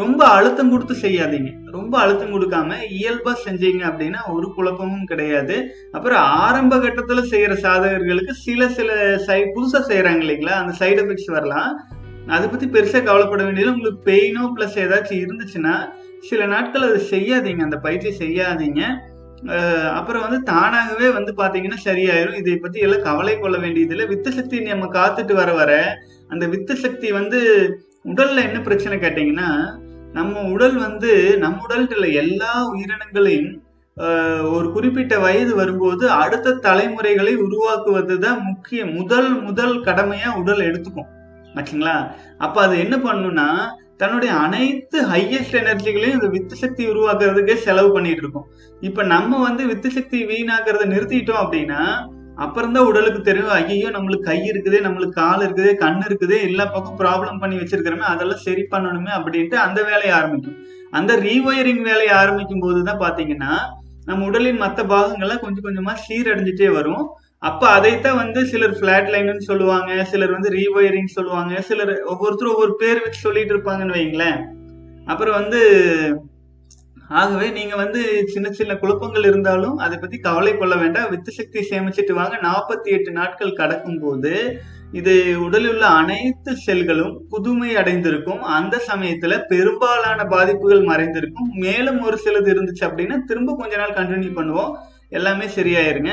ரொம்ப 0.00 0.20
அழுத்தம் 0.36 0.70
கொடுத்து 0.72 0.94
செய்யாதீங்க. 1.02 1.50
ரொம்ப 1.76 1.94
அழுத்தம் 2.00 2.32
கொடுக்காம 2.34 2.78
இயல்பா 2.96 3.32
செஞ்சீங்க 3.44 3.82
அப்படின்னா 3.90 4.20
ஒரு 4.34 4.46
குழப்பமும் 4.56 5.06
கிடையாது. 5.10 5.56
அப்புறம் 5.96 6.22
ஆரம்ப 6.44 6.76
கட்டத்துல 6.84 7.22
செய்யற 7.32 7.54
சாதகர்களுக்கு 7.64 8.32
சில 8.46 8.68
சில 8.78 8.90
சை 9.26 9.38
புதுசா 9.54 9.80
செய்யறாங்க 9.90 10.22
இல்லைங்களா? 10.24 10.56
அந்த 10.62 10.72
சைடு 10.80 10.98
எஃபெக்ட்ஸ் 11.02 11.36
வரலாம். 11.36 11.70
அதை 12.36 12.46
பத்தி 12.48 12.66
பெருசா 12.74 13.00
கவலைப்பட 13.08 13.42
வேண்டியது 13.46 13.74
உங்களுக்கு 13.74 14.00
பெயினோ 14.10 14.44
பிளஸ் 14.56 14.76
ஏதாச்சும் 14.84 15.22
இருந்துச்சுன்னா 15.24 15.74
சில 16.28 16.46
நாட்கள் 16.52 16.86
அதை 16.88 17.00
செய்யாதீங்க. 17.14 17.62
அந்த 17.68 17.78
பயிற்சி 17.86 18.12
செய்யாதீங்க. 18.22 18.82
அப்புறம் 19.98 20.24
வந்து 20.26 20.40
தானாகவே 20.52 21.08
வந்து 21.16 21.32
பாத்தீங்கன்னா 21.40 21.80
சரியாயிரும். 21.88 22.38
இதை 22.42 22.58
பத்தி 22.66 22.78
எல்லாம் 22.86 23.06
கவலை 23.08 23.34
கொள்ள 23.38 23.56
வேண்டியதில்லை. 23.64 24.06
வித்து 24.12 24.30
சக்தி 24.38 24.62
நம்ம 24.68 24.90
காத்துட்டு 24.98 25.34
வர 25.40 25.50
வர 25.60 25.72
அந்த 26.34 26.44
வித்து 26.54 26.76
சக்தி 26.84 27.08
வந்து 27.18 27.40
உடல்ல 28.12 28.42
என்ன 28.48 28.58
பிரச்சனை 28.66 28.96
கேட்டீங்கன்னா 29.02 29.50
நம்ம 30.16 30.42
உடல் 30.54 30.76
வந்து 30.86 31.12
நம்ம 31.44 31.64
உடல் 31.66 32.04
எல்லா 32.22 32.52
உயிரினங்களையும் 32.72 33.54
ஒரு 34.54 34.66
குறிப்பிட்ட 34.74 35.14
வயது 35.18 35.52
வரும்போது 35.60 36.04
அடுத்த 36.22 36.56
தலைமுறைகளை 36.66 37.34
உருவாக்குவது 37.44 38.14
தான் 38.24 38.40
முக்கிய 38.48 38.80
முதல் 38.96 39.30
முதல் 39.46 39.74
கடமையா 39.86 40.30
உடல் 40.40 40.66
எடுத்துக்கும். 40.68 41.10
ஓகேங்களா 41.54 41.96
அப்ப 42.44 42.56
அது 42.62 42.74
என்ன 42.84 42.96
பண்ணும்னா 43.06 43.48
தன்னுடைய 44.00 44.32
அனைத்து 44.44 44.96
ஹையஸ்ட் 45.12 45.56
எனர்ஜிகளையும் 45.60 46.16
இந்த 46.18 46.28
வித்து 46.34 46.54
சக்தி 46.62 46.82
உருவாக்குறதுக்கே 46.92 47.56
செலவு 47.66 47.90
பண்ணிட்டு 47.92 48.22
இருக்கோம். 48.24 48.48
இப்ப 48.80 49.04
நம்ம 49.14 49.38
வந்து 49.46 49.62
வித்து 49.70 49.90
சக்தி 49.90 50.18
வீணாக்குறத 50.32 50.86
நிறுத்திட்டோம் 50.94 51.42
அப்படின்னா 51.44 51.80
அப்புறம் 52.44 52.74
தான் 52.76 52.88
உடலுக்கு 52.90 53.20
தெரியும். 53.28 53.52
ஐயோ 53.58 53.88
நம்மளுக்கு 53.96 54.28
கை 54.30 54.38
இருக்குது 54.50 54.78
நம்மளுக்கு 54.86 55.20
கால் 55.22 55.44
இருக்குது 55.46 55.70
கண் 55.82 56.00
இருக்குது 56.06 56.36
எல்லா 56.48 56.64
பக்கம் 56.74 56.98
ப்ராப்ளம் 57.02 57.40
பண்ணி 57.42 57.56
வச்சிருக்கிறோமே 57.60 58.06
அதெல்லாம் 58.12 58.42
சரி 58.46 58.64
பண்ணணுமே 58.74 59.12
அப்படின்ட்டு 59.18 59.58
அந்த 59.66 59.80
வேலையை 59.90 60.12
ஆரம்பிக்கும். 60.18 60.58
அந்த 60.98 61.12
ரீவயரிங் 61.26 61.84
வேலையை 61.90 62.12
ஆரம்பிக்கும் 62.22 62.64
போது 62.64 62.80
தான் 62.88 63.02
பாத்தீங்கன்னா 63.04 63.52
நம்ம 64.08 64.26
உடலின் 64.30 64.62
மற்ற 64.64 64.80
பாகங்கள்லாம் 64.92 65.44
கொஞ்சம் 65.44 65.66
கொஞ்சமா 65.66 65.94
சீரடைஞ்சிட்டே 66.06 66.68
வரும். 66.78 67.04
அப்ப 67.48 67.62
அதைத்தான் 67.76 68.20
வந்து 68.20 68.40
சிலர் 68.50 68.76
பிளாட் 68.80 69.10
லைன்னு 69.12 69.48
சொல்லுவாங்க 69.48 69.90
சிலர் 70.10 70.36
வந்து 70.36 70.50
ரீவயரிங் 70.58 71.10
சொல்லுவாங்க 71.16 71.60
சிலர் 71.68 71.92
ஒவ்வொருத்தரும் 72.12 72.54
ஒவ்வொரு 72.54 72.72
பேர் 72.82 73.02
வச்சு 73.04 73.20
சொல்லிட்டு 73.26 73.54
இருப்பாங்கன்னு 73.54 73.96
வைங்களேன் 73.98 74.38
அப்புறம் 75.12 75.36
வந்து 75.40 75.60
ஆகவே 77.08 77.48
நீங்க 77.50 77.74
வந்து 77.76 78.00
சின்ன 78.32 78.48
சின்ன 78.58 78.72
குழப்பங்கள் 78.76 79.26
இருந்தாலும் 79.30 79.76
அதை 79.84 79.96
பத்தி 79.98 80.18
கவலை 80.18 80.52
கொள்ள 80.56 80.74
வேண்டாம். 80.76 81.10
வித்து 81.10 81.32
சக்தி 81.32 81.60
சேமிச்சிட்டு 81.70 82.12
வாங்க. 82.12 82.36
நாற்பத்தி 82.48 82.88
எட்டு 82.96 83.10
நாட்கள் 83.18 83.58
கடக்கும் 83.60 84.00
போது 84.00 84.32
இது 84.92 85.14
உடலில் 85.44 85.70
உள்ள 85.70 85.86
அனைத்து 86.00 86.50
செல்களும் 86.66 87.14
புதுமை 87.28 87.70
அடைந்திருக்கும். 87.76 88.42
அந்த 88.58 88.80
சமயத்துல 88.90 89.38
பெரும்பாலான 89.52 90.24
பாதிப்புகள் 90.24 90.84
மறைந்திருக்கும். 90.90 91.50
மேலும் 91.64 92.00
ஒரு 92.02 92.18
சிலது 92.24 92.48
இருந்துச்சு 92.54 92.86
அப்படின்னா 92.88 93.18
திரும்ப 93.30 93.56
கொஞ்ச 93.60 93.76
நாள் 93.76 93.98
கண்டினியூ 93.98 94.32
பண்ணுவோம். 94.38 94.72
எல்லாமே 95.08 95.48
சரியாயிருங்க. 95.56 96.12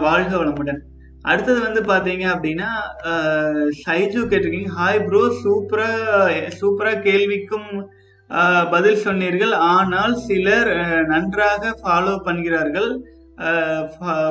வாழ்க 0.00 0.32
வளமுடன். 0.36 0.80
அடுத்தது 1.30 1.60
வந்து 1.60 1.80
பாத்தீங்க 1.92 2.24
அப்படின்னா 2.34 2.68
சைஜு 3.84 4.20
கேட்டிருக்கீங்க. 4.32 4.70
ஹாய் 4.80 5.00
ப்ரோ 5.06 5.22
சூப்பரா 5.44 5.90
சூப்பரா 6.60 6.92
கேள்விக்கும் 7.08 7.70
பதில் 8.70 8.96
சொன்னீர்கள். 8.96 9.52
ஆனால் 9.52 10.16
சிலர் 10.16 10.68
நன்றாக 11.06 11.74
ஃபாலோ 11.82 12.18
பண்ணுகிறார்கள். 12.24 12.98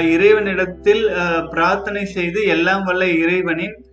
இறைவனிடத்தில் 0.02 1.08
பிரார்த்தனை 1.50 2.04
செய்து 2.04 2.44
எல்லாம் 2.44 2.84
வல்ல 2.84 3.08
இறைவனின் 3.08 3.84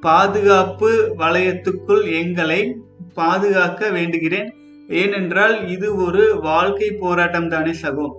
பாதுகாப்பு 0.00 1.14
வளையத்துக்குள் 1.18 2.12
எங்களை 2.12 2.76
பாதுகாக்க 3.14 3.90
வேண்டுகிறேன். 3.90 4.50
ஏனென்றால் 4.88 5.68
இது 5.68 5.96
ஒரு 5.96 6.40
வாழ்க்கை 6.42 6.90
போராட்டம் 6.90 7.48
தானே 7.48 7.70
சகோ. 7.82 8.10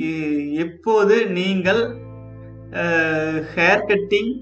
எ- 0.00 0.44
எப்போது 0.52 1.26
நீங்கள் 1.26 2.08
ஹேர் 3.54 3.88
கட்டிங் 3.90 4.32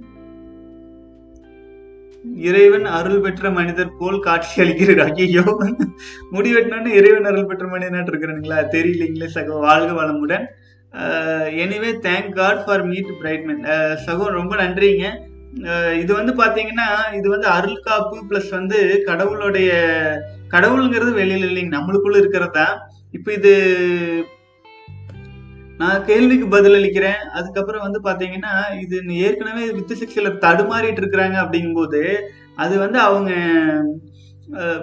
இறைவன் 2.49 2.87
அருள் 2.97 3.23
பெற்ற 3.25 3.50
மனிதர் 3.58 3.97
போல் 4.00 4.25
காட்சி 4.26 4.56
அளிக்கிறார். 4.62 5.12
ஐயோ 5.25 5.44
முடி 6.35 6.50
வெட்டினோன்னு 6.54 6.90
இறைவன் 6.99 7.28
அருள் 7.30 7.49
பெற்ற 7.50 7.66
மனிதனாட்டு 7.75 8.12
இருக்கிறீங்களா 8.12 8.58
தெரியலீங்களே 8.75 9.28
சகோ 9.37 9.54
வாழ்க 9.66 9.90
வளமுடன். 10.00 10.44
Anyway 11.62 11.90
thank 12.06 12.30
God 12.40 12.62
for 12.64 12.85
meet 12.90 13.11
பிரைட்மென் 13.20 13.64
சகோ 14.06 14.26
ரொம்ப 14.38 14.52
நன்றிங்க. 14.62 15.06
இது 16.02 16.11
வந்து 16.18 16.32
பாத்தீங்கன்னா 16.42 16.88
இது 17.18 17.28
வந்து 17.35 17.49
அருள் 17.56 17.85
காப்பு 17.88 18.18
பிளஸ் 18.30 18.50
வந்து 18.58 18.78
கடவுளுடைய 19.08 19.70
கடவுளுங்கிறது 20.54 21.12
வெளியில 21.20 21.49
இல்லைங்க. 21.50 21.73
நம்மளுக்குள்ள 21.78 22.18
இருக்கிறதா 22.23 22.68
இப்போ 23.16 23.30
இது 23.38 23.52
நான் 25.80 26.04
கேள்விக்கு 26.08 26.47
பதில் 26.54 26.76
அளிக்கிறேன் 26.78 27.20
அதுக்கப்புறம் 27.38 27.85
வந்து 27.87 28.00
பாத்தீங்கன்னா 28.06 28.54
இது 28.85 28.97
ஏற்கனவே 29.26 29.64
வித்து 29.76 29.94
சிக்ஸ்ல 30.00 30.30
தடுமாறிட்டு 30.44 31.02
இருக்கிறாங்க 31.02 31.37
அப்படிங்கும்போது 31.42 32.02
அது 32.62 32.75
வந்து 32.85 32.99
அவங்க 33.08 33.30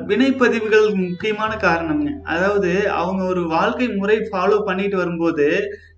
வினைப்பதிவுகள் 0.09 0.87
முக்கியமான 1.03 1.51
காரணம்ங்க. 1.65 2.09
அதாவது 2.33 2.71
அவங்க 3.01 3.21
ஒரு 3.31 3.43
வாழ்க்கை 3.55 3.87
முறை 3.99 4.17
ஃபாலோ 4.29 4.57
பண்ணிட்டு 4.67 4.97
வரும்போது 5.01 5.47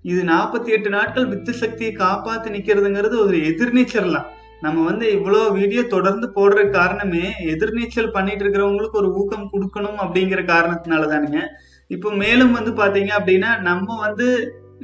இது 0.09 0.21
நாற்பத்தி 0.33 0.69
எட்டு 0.75 0.89
நாட்கள் 0.97 1.31
வித்து 1.31 1.53
சக்தியை 1.61 1.91
காப்பாற்றி 2.03 2.49
நிற்கிறதுங்கிறது 2.53 3.15
ஒரு 3.25 3.37
எதிர்நீச்சல்லாம். 3.51 4.27
நம்ம 4.65 4.83
வந்து 4.89 5.05
இவ்வளோ 5.17 5.41
வீடியோ 5.57 5.81
தொடர்ந்து 5.95 6.27
போடுற 6.37 6.61
காரணமே 6.77 7.25
எதிர்நீச்சல் 7.53 8.15
பண்ணிட்டு 8.15 8.43
இருக்கிறவங்களுக்கு 8.45 9.01
ஒரு 9.01 9.09
ஊக்கம் 9.21 9.49
கொடுக்கணும் 9.53 9.99
அப்படிங்கிற 10.05 10.43
காரணத்தினால 10.53 11.09
தானுங்க. 11.13 11.41
இப்போ 11.89 12.09
மேலும் 12.23 12.55
வந்து 12.57 12.71
பார்த்தீங்க 12.79 13.11
அப்படின்னா 13.19 13.51
நம்ம 13.69 13.97
வந்து 14.05 14.29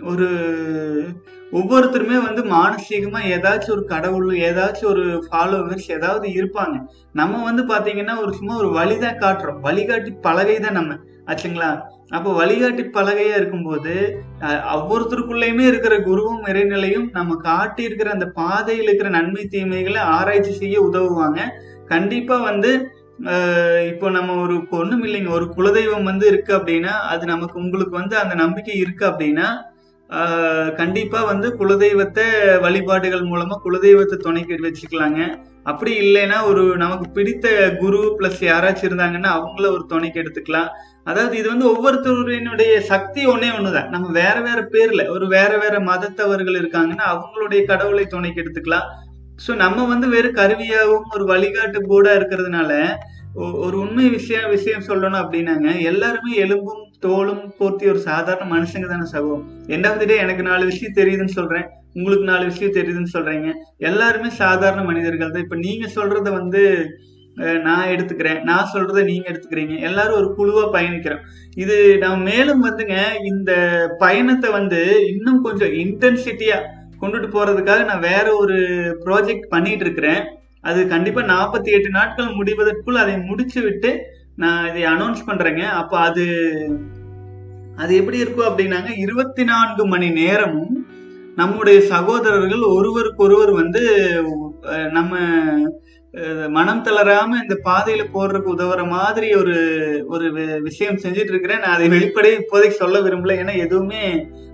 ஒரு 0.02 0.28
ஒவ்வொருத்தருமே 1.52 2.18
வந்து 2.24 2.42
மானசீகமா 2.44 3.20
ஏதாச்சும் 3.36 3.72
ஒரு 3.72 3.86
கடவுள் 3.86 4.30
ஏதாச்சும் 4.38 4.90
ஒரு 4.90 5.26
ஃபாலோவர்ஸ் 5.26 5.90
ஏதாவது 5.92 6.28
இருப்பாங்க. 6.28 6.76
நம்ம 7.12 7.44
வந்து 7.44 7.64
பாத்தீங்கன்னா 7.64 8.16
ஒரு 8.22 8.34
சும்மா 8.34 8.58
ஒரு 8.58 8.70
வழிதான் 8.70 9.20
காட்டுறோம். 9.20 9.60
வழிகாட்டி 9.60 10.12
பலகை 10.22 10.60
தான் 10.60 10.74
நம்ம. 10.74 10.98
ஆச்சுங்களா? 11.26 11.82
அப்போ 12.10 12.30
வழிகாட்டி 12.34 12.84
பலகையா 12.84 13.36
இருக்கும்போது 13.36 13.94
ஒவ்வொருத்தருக்குள்ளேயுமே 14.42 14.72
ஒவ்வொருத்தருக்குள்ளயுமே 14.74 15.66
இருக்கிற 15.68 15.96
குருவும் 16.00 16.42
இறைநிலையும் 16.46 17.08
நம்ம 17.12 17.36
காட்டி 17.36 17.84
இருக்கிற 17.84 18.10
அந்த 18.12 18.26
பாதையில் 18.26 18.84
இருக்கிற 18.84 19.10
நன்மை 19.10 19.46
தீமைகளை 19.46 20.02
ஆராய்ச்சி 20.02 20.52
செய்ய 20.52 20.82
உதவுவாங்க. 20.82 21.40
கண்டிப்பா 21.86 22.38
வந்து 22.42 22.92
இப்போ 23.92 24.10
நம்ம 24.10 24.36
ஒரு 24.36 24.56
ஒண்ணும் 24.70 25.04
இல்லைங்க 25.04 25.30
ஒரு 25.30 25.46
குலதெய்வம் 25.58 26.04
வந்து 26.04 26.28
இருக்கு 26.28 26.58
அப்படின்னா 26.58 26.94
அது 27.12 27.26
நமக்கு 27.26 27.60
உங்களுக்கு 27.60 27.96
வந்து 27.98 28.18
அந்த 28.18 28.36
நம்பிக்கை 28.36 28.76
இருக்கு 28.76 29.06
அப்படின்னா 29.12 29.48
கண்டிப்பாக 30.14 30.72
கண்டிப்பா 30.72 31.24
வந்து 31.24 31.48
குலதெய்வத்தை 31.60 32.60
வழிபாடுகள் 32.62 33.22
மூலமா 33.22 33.56
குலதெய்வத்தை 33.66 34.16
துணைக்கு 34.18 34.56
வச்சுக்கலாங்க. 34.56 35.22
அப்படி 35.64 36.00
இல்லைன்னா 36.00 36.44
ஒரு 36.44 36.78
நமக்கு 36.78 37.12
பிடித்த 37.12 37.76
குரு 37.80 38.16
பிளஸ் 38.20 38.42
யாராச்சும் 38.42 38.88
இருந்தாங்கன்னா 38.90 39.30
அவங்கள 39.38 39.72
ஒரு 39.72 39.86
துணைக்கு 39.88 40.22
எடுத்துக்கலாம். 40.22 40.68
அதாவது 41.04 41.38
இது 41.38 41.48
வந்து 41.48 41.68
ஒவ்வொருத்தருடைய 41.70 42.80
சக்தி 42.80 43.28
ஒன்னே 43.28 43.50
ஒண்ணுதான். 43.58 43.90
நம்ம 43.90 44.12
வேற 44.12 44.42
வேற 44.42 44.62
பேர்ல 44.72 45.10
ஒரு 45.10 45.28
வேற 45.28 45.58
வேற 45.58 45.80
மதத்தவர்கள் 45.80 46.60
இருக்காங்கன்னா 46.62 47.02
அவங்களுடைய 47.14 47.64
கடவுளை 47.66 48.06
துணைக்கு 48.06 48.42
எடுத்துக்கலாம். 48.42 48.88
ஸோ 49.48 49.56
நம்ம 49.56 49.88
வந்து 49.88 50.08
வெறும் 50.10 50.36
கருவியாகவும் 50.36 51.08
ஒரு 51.14 51.26
வழிகாட்டு 51.26 51.80
போர்டா 51.90 52.10
இருக்கிறதுனால 52.10 52.96
ஒ- 53.36 53.52
ஒரு 53.52 53.80
உண்மை 53.80 54.10
விஷயம் 54.10 54.50
விஷயம் 54.50 54.86
சொல்லணும் 54.88 55.22
அப்படின்னாங்க. 55.24 55.82
எல்லாருமே 55.82 56.36
எலும்பும் 56.36 56.93
தோலும் 57.06 57.42
போர்த்தி 57.60 57.86
ஒரு 57.92 58.00
சாதாரண 58.10 58.46
மனுஷங்க 58.54 58.88
தானே 58.92 59.08
சகோ 59.14 59.38
எண்ட் 59.76 59.88
ஆஃப் 59.90 60.00
தி 60.02 60.08
டே 60.12 60.18
எனக்கு 60.26 60.44
நாலு 60.50 60.64
விஷயம் 60.72 60.98
தெரியுதுன்னு 61.00 61.38
சொல்றேன். 61.40 61.66
உங்களுக்கு 61.98 62.28
நாலு 62.32 62.46
விஷயம் 62.52 62.76
தெரியுதுன்னு 62.78 63.16
சொல்றீங்க. 63.16 63.50
எல்லாருமே 63.90 64.30
சாதாரண 64.44 64.84
மனிதர்கள் 64.92 65.34
தான். 65.34 65.46
இப்ப 65.48 65.58
நீங்க 65.66 65.88
சொல்றத 65.98 66.30
வந்து 66.40 66.62
நான் 67.66 67.92
எடுத்துக்கிறேன். 67.94 68.40
நான் 68.50 68.72
சொல்றத 68.74 69.04
நீங்க 69.10 69.26
எடுத்துக்கிறீங்க. 69.32 69.76
எல்லாரும் 69.88 70.18
ஒரு 70.20 70.28
குழுவா 70.38 70.64
பயணிக்கிறோம். 70.76 71.24
இது 71.64 71.76
நான் 72.04 72.22
மேலும் 72.30 72.62
வந்துங்க 72.66 72.98
இந்த 73.32 73.52
பயணத்தை 74.04 74.50
வந்து 74.60 74.82
இன்னும் 75.14 75.42
கொஞ்சம் 75.48 75.74
இன்டென்சிட்டியா 75.84 76.58
கொண்டுட்டு 77.02 77.30
போறதுக்காக 77.36 77.82
நான் 77.92 78.06
வேற 78.10 78.28
ஒரு 78.42 78.58
ப்ராஜெக்ட் 79.06 79.48
பண்ணிட்டு 79.54 79.86
இருக்கிறேன். 79.88 80.22
அது 80.70 80.82
கண்டிப்பா 80.94 81.22
நாற்பத்தி 81.34 81.70
எட்டு 81.78 81.90
நாட்கள் 81.98 82.36
முடிவதற்குள் 82.40 83.02
அதை 83.04 83.16
முடிச்சு 83.30 83.62
விட்டு 83.62 83.92
நான் 84.44 84.68
இதை 84.70 84.84
அனௌன்ஸ் 84.92 85.28
பண்றேங்க. 85.30 85.64
அப்போ 85.80 85.96
அது 86.10 86.24
அது 87.78 87.96
எப்படி 87.96 88.18
இருக்கும் 88.18 88.50
அப்படின்னாங்க 88.50 88.92
இருபத்தி 88.98 89.44
நான்கு 89.44 89.84
மணி 89.86 90.10
நேரமும் 90.10 90.76
நம்முடைய 91.36 91.78
சகோதரர்கள் 91.88 92.66
ஒருவருக்கொருவர் 92.78 93.52
வந்து 93.52 93.82
நம்ம 94.92 95.14
மனம் 96.50 96.84
தளராம 96.84 97.38
இந்த 97.42 97.56
பாதையில 97.64 98.02
போடுறதுக்கு 98.14 98.54
உதவுற 98.54 98.82
மாதிரி 98.88 99.36
ஒரு 99.36 99.56
ஒரு 100.08 100.26
விஷயம் 100.60 100.96
செஞ்சுட்டு 100.96 101.34
இருக்கிறேன் 101.34 101.60
நான் 101.60 101.76
அதை 101.76 101.88
வெளிப்படையே 101.90 102.36
இப்போதைக்கு 102.42 102.82
சொல்ல 102.82 103.00
விரும்பல. 103.02 103.38
ஏன்னா 103.44 103.56
எதுவுமே 103.58 104.04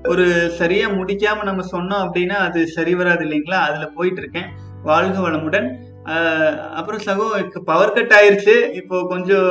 ஒரு 0.04 0.26
சரியா 0.50 0.88
முடிக்காம 0.90 1.44
நம்ம 1.44 1.66
சொன்னோம் 1.72 2.06
அப்படின்னா 2.06 2.38
அது 2.48 2.68
சரி 2.68 2.96
வராது 2.96 3.26
இல்லைங்களா? 3.26 3.60
அதுல 3.68 3.88
போயிட்டு 3.96 4.22
இருக்கேன் 4.22 4.50
வாழ்க 4.84 5.18
வளமுடன். 5.20 5.68
அப்புறம் 6.80 7.02
சகோ 7.08 7.26
பவர் 7.70 7.96
கட் 7.96 8.14
ஆயிருச்சு. 8.18 8.56
இப்போ 8.80 8.98
கொஞ்சம் 9.14 9.50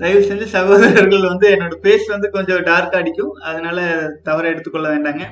தயவு 0.00 0.20
செஞ்சு 0.28 0.46
சகோதரர்கள் 0.56 1.24
வந்து 1.32 1.46
என்னோட 1.54 1.76
பேஸ் 1.86 2.06
வந்து 2.14 2.28
கொஞ்சம் 2.36 2.62
டார்க் 2.68 2.98
அடிக்கும். 3.00 3.32
அதனால 3.48 3.78
தவற 4.28 4.44
எடுத்துக்கொள்ள 4.52 4.88
வேண்டாங்க. 4.94 5.24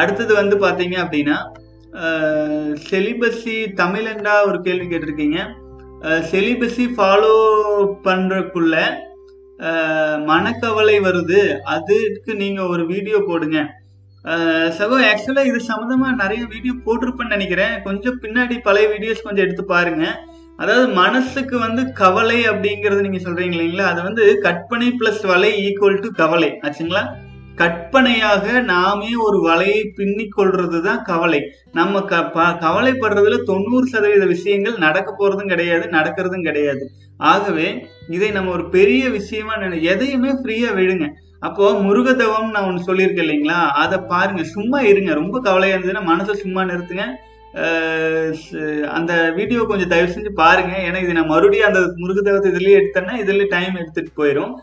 அடுத்தது 0.00 0.32
வந்து 0.40 0.56
பார்த்தீங்க 0.64 0.96
அப்படின்னா 1.04 1.38
செலிபஸி 2.90 3.56
தமிழண்டா 3.80 4.34
ஒரு 4.48 4.58
கேள்வி 4.66 4.86
கேட்டிருக்கீங்க. 4.88 5.38
செலிபஸி 6.30 6.86
ஃபாலோ 6.96 7.34
பண்ணுறக்குள்ள 8.06 8.76
மனக்கவலை 10.30 10.96
வருது. 11.06 11.40
அதுக்கு 11.74 12.32
நீங்கள் 12.42 12.70
ஒரு 12.72 12.82
வீடியோ 12.92 13.18
போடுங்க. 13.28 13.58
சகோ 14.26 15.04
ஆக்சுவலாக 15.04 15.44
இது 15.44 15.56
சம்மந்தமாக 15.56 16.14
நிறைய 16.14 16.46
வீடியோ 16.46 16.72
போட்டிருப்பேன்னு 16.86 17.28
நினைக்கிறேன். 17.28 17.82
கொஞ்சம் 17.84 18.20
பின்னாடி 18.22 18.58
பழைய 18.62 18.88
வீடியோஸ் 18.88 19.22
கொஞ்சம் 19.22 19.44
எடுத்து 19.44 19.64
பாருங்க. 19.64 20.24
அதாவது 20.56 20.88
மனசுக்கு 20.88 21.58
வந்து 21.58 21.92
கவலை 21.92 22.48
அப்படிங்கிறது 22.48 23.08
நீங்கள் 23.08 23.32
சொல்கிறீங்க 23.32 23.52
இல்லைங்களா? 23.52 23.80
அது 23.80 24.02
வந்து 24.02 24.38
கற்பனை 24.38 24.94
ப்ளஸ் 25.00 25.26
வலை 25.26 25.66
ஈக்குவல் 25.66 26.00
டு 26.00 26.08
கவலை. 26.10 26.58
ஆச்சுங்களா? 26.62 27.06
கற்பனையாக 27.54 28.60
நாமே 28.60 29.14
ஒரு 29.14 29.50
வலையை 29.50 29.88
பின்னிக் 29.94 30.38
கொள்றது 30.38 30.80
தான் 30.80 31.02
கவலை. 31.02 31.42
நம்ம 31.72 32.00
க 32.00 32.24
ப- 32.24 32.42
கவலைப்படுறதுல 32.42 33.42
தொண்ணூறு 33.42 33.86
சதவீத 33.86 34.26
விஷயங்கள் 34.26 34.76
நடக்க 34.76 35.14
போறதும் 35.18 35.48
கிடையாது 35.48 35.88
நடக்கிறதும் 35.88 36.42
கிடையாது. 36.42 36.90
ஆகவே 37.16 37.86
இதை 38.08 38.30
நம்ம 38.30 38.50
ஒரு 38.50 38.68
பெரிய 38.68 39.08
விஷயமா 39.08 39.56
நினை 39.56 39.82
எதையுமே 39.82 40.30
ஃப்ரீயா 40.30 40.74
விடுங்க. 40.74 41.08
அப்போ 41.40 41.72
முருகதவம் 41.72 42.50
நான் 42.50 42.64
ஒன்று 42.64 42.94
சொல்லியிருக்கேன் 42.94 43.26
இல்லைங்களா? 43.26 43.68
அதை 43.68 43.98
பாருங்க. 43.98 44.42
சும்மா 44.42 44.80
இருங்க. 44.80 45.14
ரொம்ப 45.14 45.40
கவலையா 45.40 45.76
இருந்ததுன்னா 45.76 46.08
மனசை 46.08 46.32
சும்மா 46.32 46.62
நிறுத்துங்க. 46.62 47.02
ச- 48.52 48.80
அந்த 48.80 49.30
வீடியோ 49.30 49.64
கொஞ்சம் 49.68 49.88
தயவு 49.88 50.12
செஞ்சு 50.12 50.28
பாருங்க. 50.28 50.76
ஏன்னா 50.76 51.02
இது 51.02 51.12
நான் 51.12 51.26
மறுபடியும் 51.26 51.66
அந்த 51.66 51.80
முருகதவத்தை 51.80 52.50
இதுலயே 52.50 52.80
எடுத்தேன்னா 52.80 53.12
இதுல 53.20 53.46
டைம் 53.48 53.74
எடுத்துட்டு 53.74 54.24
போயிடும் 54.24 54.54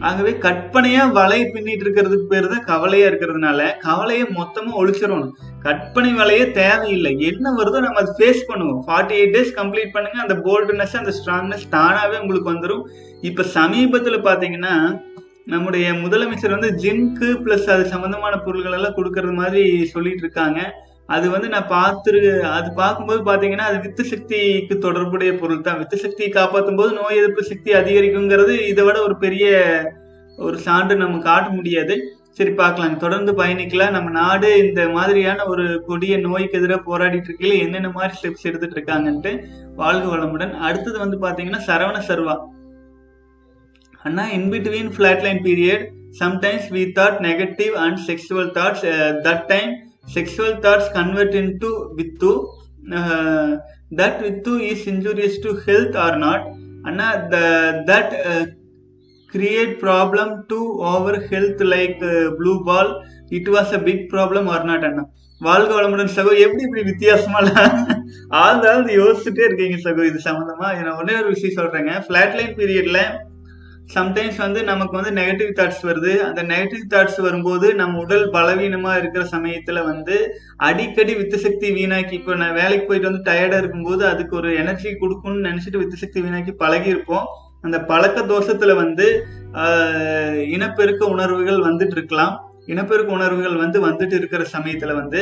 ஆகவே 0.00 0.30
கற்பனையா 0.30 1.10
வலை 1.10 1.42
பின்னிட்டு 1.42 1.84
இருக்கிறதுக்கு 1.84 2.26
பேர் 2.28 2.48
தான் 2.48 2.64
கவலையா 2.64 3.08
இருக்கிறதுனால 3.08 3.78
கவலையை 3.78 4.26
மொத்தமா 4.26 4.78
ஒழிச்சிடணும். 4.78 5.30
கற்பனை 5.60 6.14
வலையே 6.14 6.50
தேவையில்லை. 6.50 7.18
என்ன 7.18 7.50
வருதோ 7.50 7.80
நம்ம 7.80 8.00
அதை 8.00 8.14
ஃபேஸ் 8.18 8.50
பண்ணுவோம். 8.50 8.80
ஃபார்ட்டி 8.86 9.18
எயிட் 9.18 9.36
டேஸ் 9.36 9.56
கம்ப்ளீட் 9.56 9.92
பண்ணுங்க. 9.92 10.20
அந்த 10.20 10.34
போல்டுனஸ் 10.34 10.96
அந்த 10.96 11.12
ஸ்ட்ராங்னஸ் 11.24 11.68
தானாவே 11.70 12.20
உங்களுக்கு 12.20 12.52
வந்துடும் 12.52 12.82
இப்ப 13.20 13.44
சமீபத்துல 13.54 14.18
பாத்தீங்கன்னா 14.18 15.00
நம்முடைய 15.46 15.86
முதலமைச்சர் 16.02 16.54
வந்து 16.54 16.70
ஜிங்க்கு 16.82 17.28
பிளஸ் 17.42 17.68
அது 17.74 17.84
சம்பந்தமான 17.92 18.34
பொருள்கள் 18.46 18.76
எல்லாம் 18.78 18.96
கொடுக்கறது 18.96 19.34
மாதிரி 19.40 19.62
சொல்லிட்டு 19.92 20.22
இருக்காங்க. 20.24 20.60
அது 21.16 21.26
வந்து 21.34 21.48
நான் 21.52 21.68
பார்த்துரு 21.74 22.20
அது 22.56 22.68
பார்க்கும்போது 22.80 23.20
பார்த்தீங்கன்னா 23.28 23.66
அது 23.70 23.78
வித்து 23.84 24.04
சக்திக்கு 24.12 24.76
தொடர்புடைய 24.86 25.32
பொருள் 25.42 25.66
தான் 25.68 25.78
வித்து 25.80 25.96
சக்தியை 26.04 26.30
காப்பாற்றும் 26.30 26.78
போது 26.80 26.90
நோய் 26.98 27.18
எதிர்ப்பு 27.20 27.44
சக்தி 27.50 27.72
அதிகரிக்குங்கிறது 27.80 28.54
இதை 28.70 28.84
விட 28.88 28.96
ஒரு 29.08 29.16
பெரிய 29.24 29.52
ஒரு 30.46 30.56
சான்று 30.66 30.96
நம்ம 31.04 31.20
காட்ட 31.28 31.48
முடியாது. 31.58 31.94
சரி 32.38 32.52
பார்க்கலாம். 32.62 32.98
தொடர்ந்து 33.04 33.32
பயணிக்கலாம். 33.42 33.94
நம்ம 33.96 34.10
நாடு 34.18 34.48
இந்த 34.64 34.80
மாதிரியான 34.96 35.46
ஒரு 35.52 35.64
கொடிய 35.86 36.16
நோய்க்கு 36.26 36.58
எதிராக 36.60 36.86
போராடிட்டு 36.88 37.30
இருக்கையில 37.30 37.60
என்னென்ன 37.66 37.90
மாதிரி 37.94 38.18
ஸ்டெப்ஸ் 38.18 38.48
எடுத்துட்டு 38.48 38.76
இருக்காங்கன்ட்டு 38.78 39.32
வாழ்க 39.80 40.04
வளமுடன். 40.14 40.52
அடுத்தது 40.68 40.98
வந்து 41.04 41.18
பார்த்தீங்கன்னா 41.22 41.62
சரவண 41.70 42.00
சர்வா. 42.10 42.36
அண்ணா 44.06 44.24
in 44.36 44.48
between 44.52 44.90
flat 44.96 45.24
line 45.26 45.40
period 45.46 45.84
sometimes 46.20 46.66
we 46.74 46.82
thought 46.98 47.18
negative 47.28 47.74
and 47.84 47.98
sexual 48.08 48.50
thoughts 48.58 48.84
that 49.26 49.46
time 49.52 49.72
sexual 50.16 50.58
thoughts 50.66 50.90
convert 50.98 51.34
in 51.40 51.50
to 51.64 51.70
with 51.98 52.32
that 54.00 54.20
with 54.26 54.54
is 54.70 54.86
injurious 54.92 55.40
to 55.46 55.52
health 55.66 55.98
or 56.04 56.18
not 56.26 56.46
Anna 56.90 57.08
the 57.32 57.40
that 57.90 58.14
create 59.32 59.72
problem 59.82 60.32
to 60.50 60.58
over 60.90 61.18
health 61.30 61.62
like 61.72 61.98
blue 62.38 62.52
ball 62.68 62.90
it 63.38 63.50
was 63.54 63.72
a 63.78 63.80
big 63.88 64.04
problem 64.12 64.46
or 64.54 64.66
not 64.70 64.86
அண்ணா 64.88 65.04
வாழ்க 65.40 65.70
வளமுடன் 65.78 66.12
சகோ 66.16 66.32
எப்படி 66.44 66.62
இப்படி 66.66 66.82
வித்தியாசமா 66.82 67.40
ஆழ்ந்தாழ்ந்து 68.42 68.92
யோசிச்சுட்டே 69.00 69.42
இருக்கீங்க 69.48 69.76
சகோ 69.84 70.02
இது 70.10 70.20
சம்பந்தமா? 70.28 70.68
நான் 70.78 71.00
ஒரே 71.02 71.14
ஒரு 71.20 71.28
விஷயம் 71.34 71.58
சொல்றேங்க. 71.58 71.92
ஃபிளாட் 72.06 72.36
லைன் 72.38 72.54
பீரியட்ல 72.60 73.00
சம்டைம்ஸ் 73.94 74.38
வந்து 74.44 74.60
நமக்கு 74.68 74.94
வந்து 74.98 75.12
நெகட்டிவ் 75.18 75.50
தாட்ஸ் 75.58 75.82
வருது. 75.88 76.12
அந்த 76.28 76.40
நெகட்டிவ் 76.52 76.84
தாட்ஸ் 76.92 77.18
வரும்போது 77.26 77.66
நம்ம 77.80 78.00
உடல் 78.04 78.24
பலவீனமாக 78.36 79.00
இருக்கிற 79.00 79.24
சமயத்தில் 79.34 79.86
வந்து 79.90 80.16
அடிக்கடி 80.68 81.14
வித்து 81.18 81.38
சக்தி 81.44 81.68
வீணாக்கி 81.78 82.14
இப்போ 82.18 82.34
நான் 82.42 82.58
வேலைக்கு 82.60 82.86
போயிட்டு 82.88 83.10
வந்து 83.10 83.26
டயர்டாக 83.30 83.62
இருக்கும்போது 83.62 84.02
அதுக்கு 84.12 84.34
ஒரு 84.40 84.50
எனர்ஜி 84.62 84.92
கொடுக்கணும்னு 85.02 85.48
நினச்சிட்டு 85.50 85.82
வித்து 85.82 86.02
சக்தி 86.02 86.20
வீணாக்கி 86.26 86.54
பழகி 86.64 86.90
இருப்போம். 86.94 87.28
அந்த 87.66 87.78
பழக்க 87.90 88.26
தோஷத்தில் 88.32 88.80
வந்து 88.82 89.06
இனப்பெருக்க 90.56 91.02
உணர்வுகள் 91.14 91.60
வந்துட்டு 91.68 91.96
இருக்கலாம். 91.98 92.34
இனப்பெருக்க 92.72 93.10
உணர்வுகள் 93.16 93.62
வந்து 93.64 93.78
வந்துட்டு 93.88 94.14
இருக்கிற 94.18 94.42
சமயத்துல 94.54 94.94
வந்து 95.00 95.20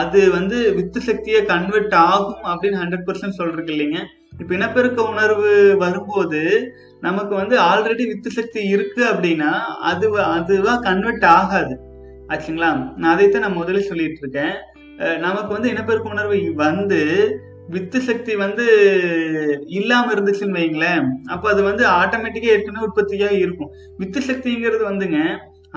அது 0.00 0.20
வந்து 0.36 0.58
வித்து 0.76 1.00
சக்தியை 1.08 1.40
கன்வெர்ட் 1.50 1.96
ஆகும் 2.10 2.44
அப்படின்னு 2.50 2.80
ஹண்ட்ரட் 2.82 3.06
பர்சன்ட் 3.08 3.38
சொல்றதுக்கு 3.38 3.74
இல்லைங்க. 3.74 4.00
இப்ப 4.40 4.50
இனப்பெருக்க 4.56 5.00
உணர்வு 5.12 5.50
வரும்போது 5.82 6.40
நமக்கு 7.08 7.34
வந்து 7.40 7.56
ஆல்ரெடி 7.70 8.04
வித்து 8.10 8.30
சக்தி 8.36 8.60
இருக்கு 8.74 9.02
அப்படின்னா 9.12 9.50
அது 9.90 10.06
அதுவா 10.36 10.74
கன்வெர்ட் 10.88 11.26
ஆகாது. 11.38 11.74
ஆச்சுங்களா? 12.30 12.70
நான் 13.00 13.12
அதைத்தான் 13.14 13.44
நான் 13.46 13.60
முதல்ல 13.60 13.82
சொல்லிட்டு 13.90 14.22
இருக்கேன் 14.22 14.54
நமக்கு 15.24 15.50
வந்து 15.54 15.70
இனப்பெருக்க 15.72 16.14
உணர்வு 16.14 16.38
வந்து 16.62 17.00
வித்து 17.74 17.98
சக்தி 18.08 18.32
வந்து 18.42 18.64
இல்லாம 19.78 20.12
இருந்துச்சுன்னு 20.14 20.58
வைங்களேன் 20.58 21.06
அப்ப 21.34 21.44
அது 21.52 21.62
வந்து 21.68 21.84
ஆட்டோமேட்டிக்கா 22.00 22.50
ஏற்கனவே 22.54 22.86
உற்பத்தியா 22.86 23.28
இருக்கும். 23.42 23.70
வித்து 24.00 24.20
சக்திங்கிறது 24.28 24.84
வந்துங்க 24.90 25.20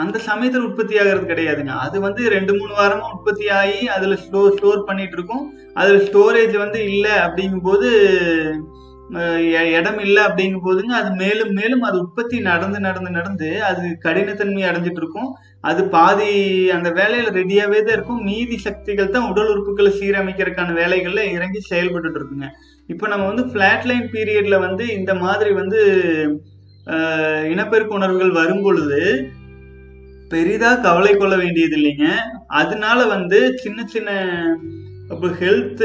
அந்த 0.02 0.18
சமயத்துல 0.28 0.66
உற்பத்தி 0.68 0.96
ஆகிறது 1.00 1.26
கிடையாதுங்க. 1.32 1.74
அது 1.86 1.98
வந்து 2.06 2.22
ரெண்டு 2.36 2.52
மூணு 2.58 2.74
வாரமா 2.80 3.08
உற்பத்தி 3.16 3.46
ஆகி 3.60 3.80
அதுல 3.96 4.18
ஸ்டோர் 4.26 4.56
ஸ்டோர் 4.58 4.88
பண்ணிட்டு 4.90 5.18
இருக்கும். 5.18 5.46
அதுல 5.74 5.98
ஸ்டோரேஜ் 6.10 6.56
வந்து 6.64 6.82
இல்லை 6.92 7.16
அப்படிங்கும்போது 7.26 7.90
போது 7.90 7.90
இடம் 9.78 10.00
இல்லை 10.06 10.22
அப்படிங்கும் 10.28 10.66
போதுங்க 10.66 10.94
அது 11.00 11.10
மேலும் 11.22 11.52
மேலும் 11.60 11.84
அது 11.88 11.96
உற்பத்தி 12.04 12.38
நடந்து 12.50 12.80
நடந்து 12.88 13.12
நடந்து 13.18 13.50
அது 13.70 13.84
கடினத்தன்மை 14.06 14.64
அடைஞ்சிட்டு 14.70 15.02
இருக்கும். 15.04 15.30
அது 15.70 15.82
பாதி 15.96 16.30
அந்த 16.76 16.90
வேலையில 17.00 17.32
ரெடியாவே 17.40 17.80
தான் 17.86 17.96
இருக்கும். 17.98 18.22
மீதி 18.30 18.58
சக்திகள் 18.68 19.14
தான் 19.16 19.30
உடல் 19.32 19.52
உறுப்புகளை 19.54 19.92
சீரமைக்கிறதுக்கான 20.00 20.76
வேலைகள்ல 20.82 21.24
இறங்கி 21.38 21.62
செயல்பட்டுட்டு 21.72 22.20
இருக்குங்க. 22.22 22.50
இப்போ 22.94 23.08
நம்ம 23.14 23.26
வந்து 23.32 23.46
பிளாட் 23.56 23.88
லைன் 23.90 24.08
பீரியட்ல 24.14 24.60
வந்து 24.68 24.86
இந்த 25.00 25.14
மாதிரி 25.26 25.52
வந்து 25.62 25.82
இனப்பெருக்க 27.54 28.00
உணர்வுகள் 28.00 28.40
வரும் 28.42 28.64
பொழுது 28.68 29.02
பெரிதா 30.32 30.72
கவலை 30.86 31.14
கொள்ள 31.16 31.36
வேண்டியது 31.42 31.76
இல்லைங்க 31.80 32.08
அதனால 32.62 33.00
வந்து 33.16 33.40
சின்ன 33.64 33.86
சின்ன 33.94 34.10
அப்போ 35.10 35.28
ஹெல்த் 35.28 35.84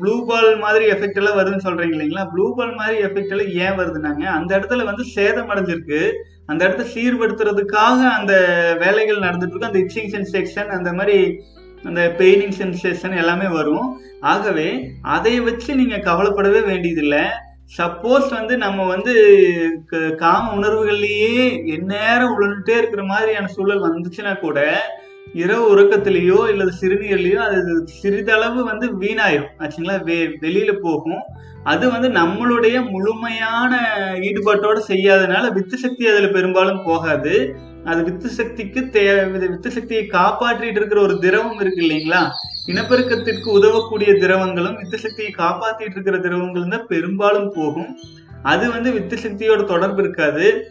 ப்ளூ 0.00 0.26
பால் 0.26 0.58
மாதிரி 0.58 0.86
எஃபெக்ட் 0.86 1.16
எல்லாம் 1.16 1.38
வருதுன்னு 1.38 1.66
சொல்றீங்க 1.66 1.94
இல்லைங்களா? 1.94 2.28
ப்ளூ 2.32 2.54
பால் 2.54 2.74
மாதிரி 2.74 2.98
எஃபெக்ட் 2.98 3.38
எல்லாம் 3.38 3.78
ஏன் 3.78 3.86
வருதுனாங்க 3.86 4.22
அந்த 4.22 4.58
இடத்துல 4.58 4.84
வந்து 4.84 5.04
சேதம் 5.04 5.50
அடைஞ்சிருக்கு. 5.50 6.12
அந்த 6.46 6.64
இடத்த 6.64 6.82
சீர்படுத்துறதுக்காக 6.94 8.10
அந்த 8.10 8.34
வேலைகள் 8.78 9.18
நடந்துட்டு 9.18 9.48
இருக்கு. 9.48 9.66
அந்த 9.66 9.78
இச்சிங் 9.78 10.12
சென்சேஷன் 10.12 10.66
அந்த 10.66 10.92
மாதிரி 10.92 11.42
அந்த 11.84 12.14
பெயினிங் 12.18 12.52
சென்சேஷன் 12.58 13.16
எல்லாமே 13.16 13.48
வரும். 13.48 14.00
ஆகவே 14.20 14.90
அதை 15.02 15.40
வச்சு 15.40 15.74
நீங்க 15.74 15.96
கவலைப்படவே 15.96 16.64
வேண்டியதில்லை. 16.64 17.22
சப்போஸ் 17.78 18.30
வந்து 18.30 18.56
நம்ம 18.56 18.86
வந்து 18.86 19.14
க- 19.86 20.10
காம 20.10 20.54
உணர்வுகள்லயே 20.54 21.66
எந்நேரம் 21.66 22.40
உழந்துட்டே 22.40 22.76
இருக்கிற 22.76 23.04
மாதிரியான 23.04 23.46
சூழல் 23.46 23.80
வந்துச்சுன்னா 23.80 24.38
கூட 24.38 24.82
இரவு 25.34 25.76
உறக்கத்திலேயோ 25.76 26.48
இல்லை 26.48 26.66
சிறுநீர்லையோ 26.80 27.36
அது 27.36 27.86
சிறிதளவு 27.86 28.64
வந்து 28.64 28.98
வீணாயிரும். 28.98 29.48
ஆச்சுங்களா? 29.58 30.02
வெ 30.04 30.26
வெளியில 30.40 30.72
போகும். 30.72 31.22
அது 31.64 31.90
வந்து 31.90 32.08
நம்மளுடைய 32.08 32.90
முழுமையான 32.90 33.90
ஈடுபாட்டோட 34.14 34.80
செய்யாதனால 34.88 35.52
வித்து 35.52 35.78
சக்தி 35.78 36.06
அதுல 36.06 36.28
பெரும்பாலும் 36.28 36.82
போகாது. 36.84 37.54
அது 37.84 38.04
வித்து 38.04 38.28
சக்திக்கு 38.28 38.90
தேவை 38.90 39.48
வித்து 39.48 39.70
சக்தியை 39.70 40.06
காப்பாற்றிட்டு 40.06 40.76
இருக்கிற 40.76 41.00
ஒரு 41.00 41.18
திரவம் 41.18 41.60
இருக்கு 41.60 41.82
இல்லைங்களா? 41.82 42.28
இனப்பெருக்கத்திற்கு 42.66 43.44
உதவக்கூடிய 43.44 44.12
திரவங்களும் 44.12 44.76
வித்து 44.76 44.98
சக்தியை 44.98 45.34
காப்பாத்திட்டு 45.38 45.90
இருக்கிற 45.90 46.18
திரவங்களும் 46.18 46.68
தான் 46.68 46.86
பெரும்பாலும் 46.86 47.52
போகும். 47.54 47.98
அது 48.42 48.70
வந்து 48.70 48.92
வித்து 48.92 49.16
சக்தியோட 49.16 49.64
தொடர்பு 49.64 50.02
இருக்காது. 50.02 50.66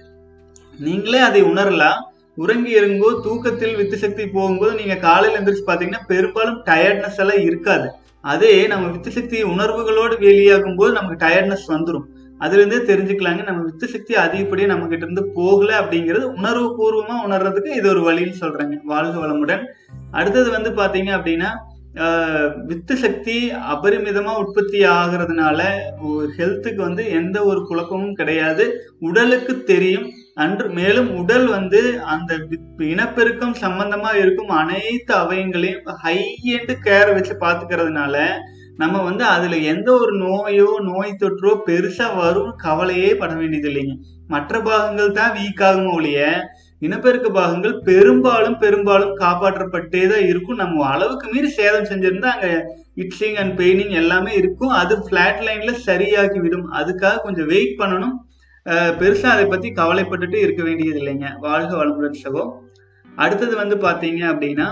நீங்களே 0.79 1.19
அதை 1.19 1.43
உணரலாம். 1.43 2.09
உறங்கி 2.37 2.71
இறங்கும்போது 2.79 3.15
தூக்கத்தில் 3.25 3.75
வித்து 3.79 3.97
சக்தி 4.03 4.23
போகும்போது 4.35 4.73
நீங்க 4.79 4.95
காலையில 5.05 5.39
எந்திரிச்சு 5.39 5.65
பாத்தீங்கன்னா 5.67 6.01
பெரும்பாலும் 6.11 6.59
டயர்ட்னஸ் 6.69 7.19
எல்லாம் 7.23 7.43
இருக்காது. 7.49 7.87
அதே 8.33 8.53
நம்ம 8.71 8.87
வித்து 8.93 9.11
சக்தி 9.17 9.37
உணர்வுகளோடு 9.51 10.15
வெளியாகும் 10.25 10.77
போது 10.79 10.91
நமக்கு 10.97 11.25
டயர்ட்னஸ் 11.25 11.71
வந்துடும் 11.73 12.07
அதுலேருந்தே 12.39 12.79
தெரிஞ்சுக்கலாங்க. 12.89 13.41
நம்ம 13.47 13.63
வித்து 13.67 13.87
சக்தி 13.87 14.13
அதிகப்படியே 14.23 14.67
நம்ம 14.71 14.87
கிட்ட 14.91 15.05
இருந்து 15.07 15.23
போகல 15.39 15.71
அப்படிங்கிறது 15.81 16.25
உணர்வு 16.37 16.69
பூர்வமா 16.77 17.17
உணர்றதுக்கு 17.25 17.71
இது 17.79 17.89
ஒரு 17.93 18.01
வழின்னு 18.07 18.41
சொல்றேங்க. 18.43 18.77
வாழ்க 18.91 19.15
வளமுடன். 19.25 19.65
அடுத்தது 20.19 20.49
வந்து 20.55 20.71
பாத்தீங்க 20.79 21.11
அப்படின்னா 21.17 21.51
வித்து 22.69 22.95
சக்தி 23.03 23.37
அபரிமிதமா 23.73 24.33
உற்பத்தி 24.41 24.79
ஆகிறதுனால 24.97 25.61
ஹெல்த்துக்கு 26.37 26.81
வந்து 26.87 27.03
எந்த 27.19 27.37
ஒரு 27.49 27.61
குழப்பமும் 27.69 28.17
கிடையாது. 28.19 28.65
உடலுக்கு 29.07 29.53
தெரியும். 29.71 30.07
அன்று 30.37 30.67
மேலும் 30.69 31.09
உடல் 31.21 31.47
வந்து 31.47 31.79
அந்த 32.13 32.31
இனப்பெருக்கம் 32.91 33.55
சம்பந்தமா 33.63 34.11
இருக்கும் 34.21 34.51
அனைத்து 34.61 35.13
அவயங்களையும் 35.23 35.99
ஹை 36.03 36.17
எண்ட் 36.55 36.73
கேர் 36.85 37.11
வச்சு 37.17 37.35
பாத்துக்கிறதுனால 37.43 38.15
நம்ம 38.81 38.97
வந்து 39.03 39.23
அதுல 39.25 39.55
எந்த 39.71 39.89
ஒரு 40.01 40.13
நோயோ 40.23 40.69
நோய் 40.89 41.19
தொற்றோ 41.21 41.51
பெருசா 41.67 42.07
வரும் 42.21 42.51
கவலையே 42.65 43.09
பட 43.21 43.31
வேண்டியது 43.33 43.69
இல்லைங்க. 43.71 43.95
மற்ற 44.27 44.61
பாகங்கள் 44.61 45.17
தான் 45.19 45.35
வீக் 45.37 45.63
ஆகுமோ 45.69 45.91
ஒழிய 45.97 46.19
இனப்பெருக்க 46.81 47.27
பாகங்கள் 47.29 47.75
பெரும்பாலும் 47.89 48.57
பெரும்பாலும் 48.63 49.13
காப்பாற்றப்பட்டே 49.23 50.03
தான் 50.13 50.25
இருக்கும். 50.29 50.61
நம்ம 50.63 50.85
அளவுக்கு 50.93 51.27
மீறி 51.33 51.49
சேதம் 51.59 51.89
செஞ்சிருந்தா 51.91 52.31
அங்க 52.35 52.49
இட்சிங் 52.95 53.37
அண்ட் 53.41 53.53
பெயினிங் 53.59 53.93
எல்லாமே 54.01 54.31
இருக்கும். 54.41 54.73
அது 54.81 54.95
பிளாட் 55.09 55.43
லைன்ல 55.47 55.73
சரியாகி 55.89 56.39
விடும் 56.45 56.67
அதுக்காக 56.79 57.21
கொஞ்சம் 57.25 57.49
வெயிட் 57.53 57.79
பண்ணணும். 57.81 58.15
பெருசாக 58.65 58.97
பெருசா 59.01 59.27
அதை 59.33 59.45
பத்தி 59.45 59.69
கவலைப்பட்டுட்டு 59.69 60.35
இருக்க 60.35 60.63
வேண்டியது 60.63 60.99
இல்லைங்க. 60.99 61.27
வாழ்க 61.39 61.71
வளமுடன் 61.79 62.19
சகோ. 62.23 62.43
அடுத்தது 63.15 63.55
வந்து 63.55 63.75
பாத்தீங்க 63.75 64.21
அப்படின்னா 64.33 64.67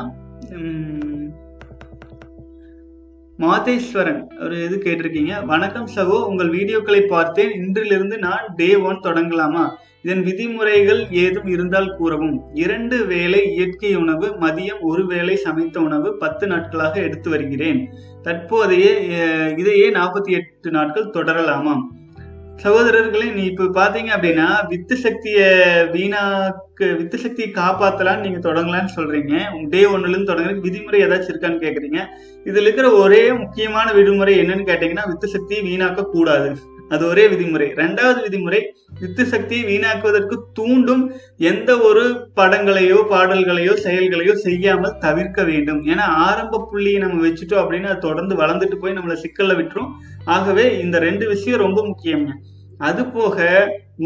மாதேஸ்வரன். 3.39 4.21
ஒரு 4.43 4.56
இது 4.65 4.78
கேட்டிருக்கீங்க. 4.86 5.34
வணக்கம் 5.45 5.89
சகோ 5.95 6.17
உங்கள் 6.30 6.49
வீடியோக்களை 6.49 7.02
பார்த்தேன். 7.08 7.52
இன்றிலிருந்து 7.60 8.17
நான் 8.17 8.47
டே 8.56 8.69
ஒன் 8.75 9.04
தொடங்கலாமா? 9.04 9.63
இதன் 10.04 10.23
விதிமுறைகள் 10.23 11.02
ஏதும் 11.12 11.47
இருந்தால் 11.47 11.95
கூறவும். 11.97 12.38
இரண்டு 12.54 12.97
வேளை 13.06 13.41
இயற்கை 13.56 13.95
உணவு 13.95 14.28
மதியம் 14.41 14.82
ஒரு 14.82 15.06
வேளை 15.06 15.36
சமைத்த 15.36 15.80
உணவு 15.80 16.17
பத்து 16.17 16.47
நாட்களாக 16.47 17.02
எடுத்து 17.02 17.30
வருகிறேன். 17.30 17.82
தற்போதைய 18.21 18.88
இதையே 19.58 19.89
நாற்பத்தி 19.89 20.32
எட்டு 20.39 20.71
நாட்கள் 20.71 21.13
தொடரலாமாம். 21.17 21.84
சகோதரர்களே 22.63 23.28
நீ 23.34 23.43
இப்ப 23.50 23.65
பாத்தீங்க 23.78 24.10
அப்படின்னா 24.15 24.48
வித்து 24.67 24.95
சக்திய 25.04 25.38
வீணாக்கு 25.93 26.88
வித்து 26.98 27.17
சக்தியை 27.17 27.50
காப்பாத்தலாம்னு 27.54 28.26
நீங்க 28.26 28.39
தொடங்கலாம்னு 28.48 28.95
சொல்றீங்க. 28.95 29.34
டே 29.69 29.82
ஒன்னுல 29.86 30.13
இருந்து 30.13 30.30
தொடங்குறதுக்கு 30.32 30.67
விதிமுறை 30.67 31.00
ஏதாச்சும் 31.06 31.32
இருக்கான்னு 31.34 31.63
கேக்குறீங்க. 31.65 32.02
இதுல 32.45 32.67
இருக்கிற 32.67 32.89
ஒரே 33.04 33.22
முக்கியமான 33.34 33.93
விடுமுறை 33.93 34.34
என்னன்னு 34.39 34.67
கேட்டீங்கன்னா 34.72 35.08
வித்து 35.08 35.28
சக்தியை 35.28 35.62
வீணாக்க 35.69 36.10
கூடாது 36.15 36.50
அது 36.93 37.04
ஒரே 37.12 37.23
விதிமுறை. 37.32 37.67
ரெண்டாவது 37.82 38.19
விதிமுறை 38.25 38.60
யுத்த 39.02 39.25
சக்தியை 39.34 39.63
வீணாக்குவதற்கு 39.69 40.36
தூண்டும் 40.58 41.04
எந்த 41.52 41.71
ஒரு 41.88 42.04
படங்களையோ 42.39 42.99
பாடல்களையோ 43.12 43.73
செயல்களையோ 43.86 44.34
செய்யாமல் 44.45 44.95
தவிர்க்க 45.06 45.43
வேண்டும். 45.49 45.82
ஏன்னா 45.91 46.06
ஆரம்ப 46.28 46.62
புள்ளியை 46.71 47.02
நம்ம 47.04 47.19
வச்சுட்டோம் 47.28 47.62
அப்படின்னு 47.63 47.91
அது 47.91 48.06
தொடர்ந்து 48.08 48.36
வளர்ந்துட்டு 48.41 48.80
போய் 48.84 48.97
நம்மளை 48.99 49.17
சிக்கல்ல 49.25 49.58
விட்டுரும். 49.60 49.91
ஆகவே 50.38 50.65
இந்த 50.86 50.99
ரெண்டு 51.08 51.28
விஷயம் 51.34 51.63
ரொம்ப 51.65 51.82
முக்கியம்ங்க. 51.89 52.34
அது 52.88 53.02
போக 53.17 53.38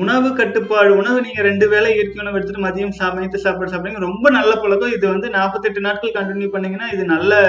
உணவு 0.01 0.29
கட்டுப்பாடு 0.37 0.91
உணவு 0.99 1.17
நீங்க 1.25 1.41
ரெண்டு 1.47 1.65
வேளை 1.73 1.89
இயற்கை 1.95 2.19
உணவு 2.23 2.37
எடுத்துட்டு 2.37 2.65
மதியம் 2.65 2.95
சமைத்து 3.01 3.43
சாப்பாடு 3.43 3.73
சாப்பிடுங்க 3.73 4.01
ரொம்ப 4.09 4.27
நல்ல 4.37 4.51
பழக்கம். 4.61 4.95
இது 4.97 5.05
வந்து 5.13 5.29
நாற்பத்தெட்டு 5.37 5.81
நாட்கள் 5.87 6.17
கண்டினியூ 6.17 6.49
பண்ணீங்கன்னா 6.55 6.89
இது 6.95 7.05
நல்ல 7.15 7.41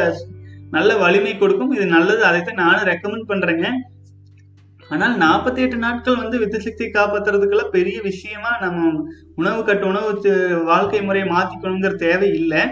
நல்ல 0.77 0.91
வலிமை 1.03 1.33
கொடுக்கும். 1.39 1.75
இது 1.77 1.87
நல்லது. 1.97 2.23
அதைத்தான் 2.29 2.63
நானும் 2.65 2.89
ரெக்கமெண்ட் 2.93 3.31
பண்றேங்க. 3.33 3.67
ஆனால் 4.89 5.15
நாற்பத்தி 5.19 5.61
எட்டு 5.65 5.77
நாட்கள் 5.77 6.21
வந்து 6.23 6.39
வித்து 6.39 6.59
சக்தி 6.61 6.85
காப்பாற்றுறதுக்கெல்லாம் 6.87 7.75
பெரிய 7.77 8.01
விஷயமா 8.01 8.51
நம்ம 8.61 9.05
உணவு 9.35 9.65
கட்டு 9.65 9.87
உணவு 9.87 10.33
வாழ்க்கை 10.65 11.03
முறையை 11.03 11.29
மாத்திக்கணுங்கிற 11.31 11.95
தேவை 11.97 12.29
இல்லை. 12.41 12.63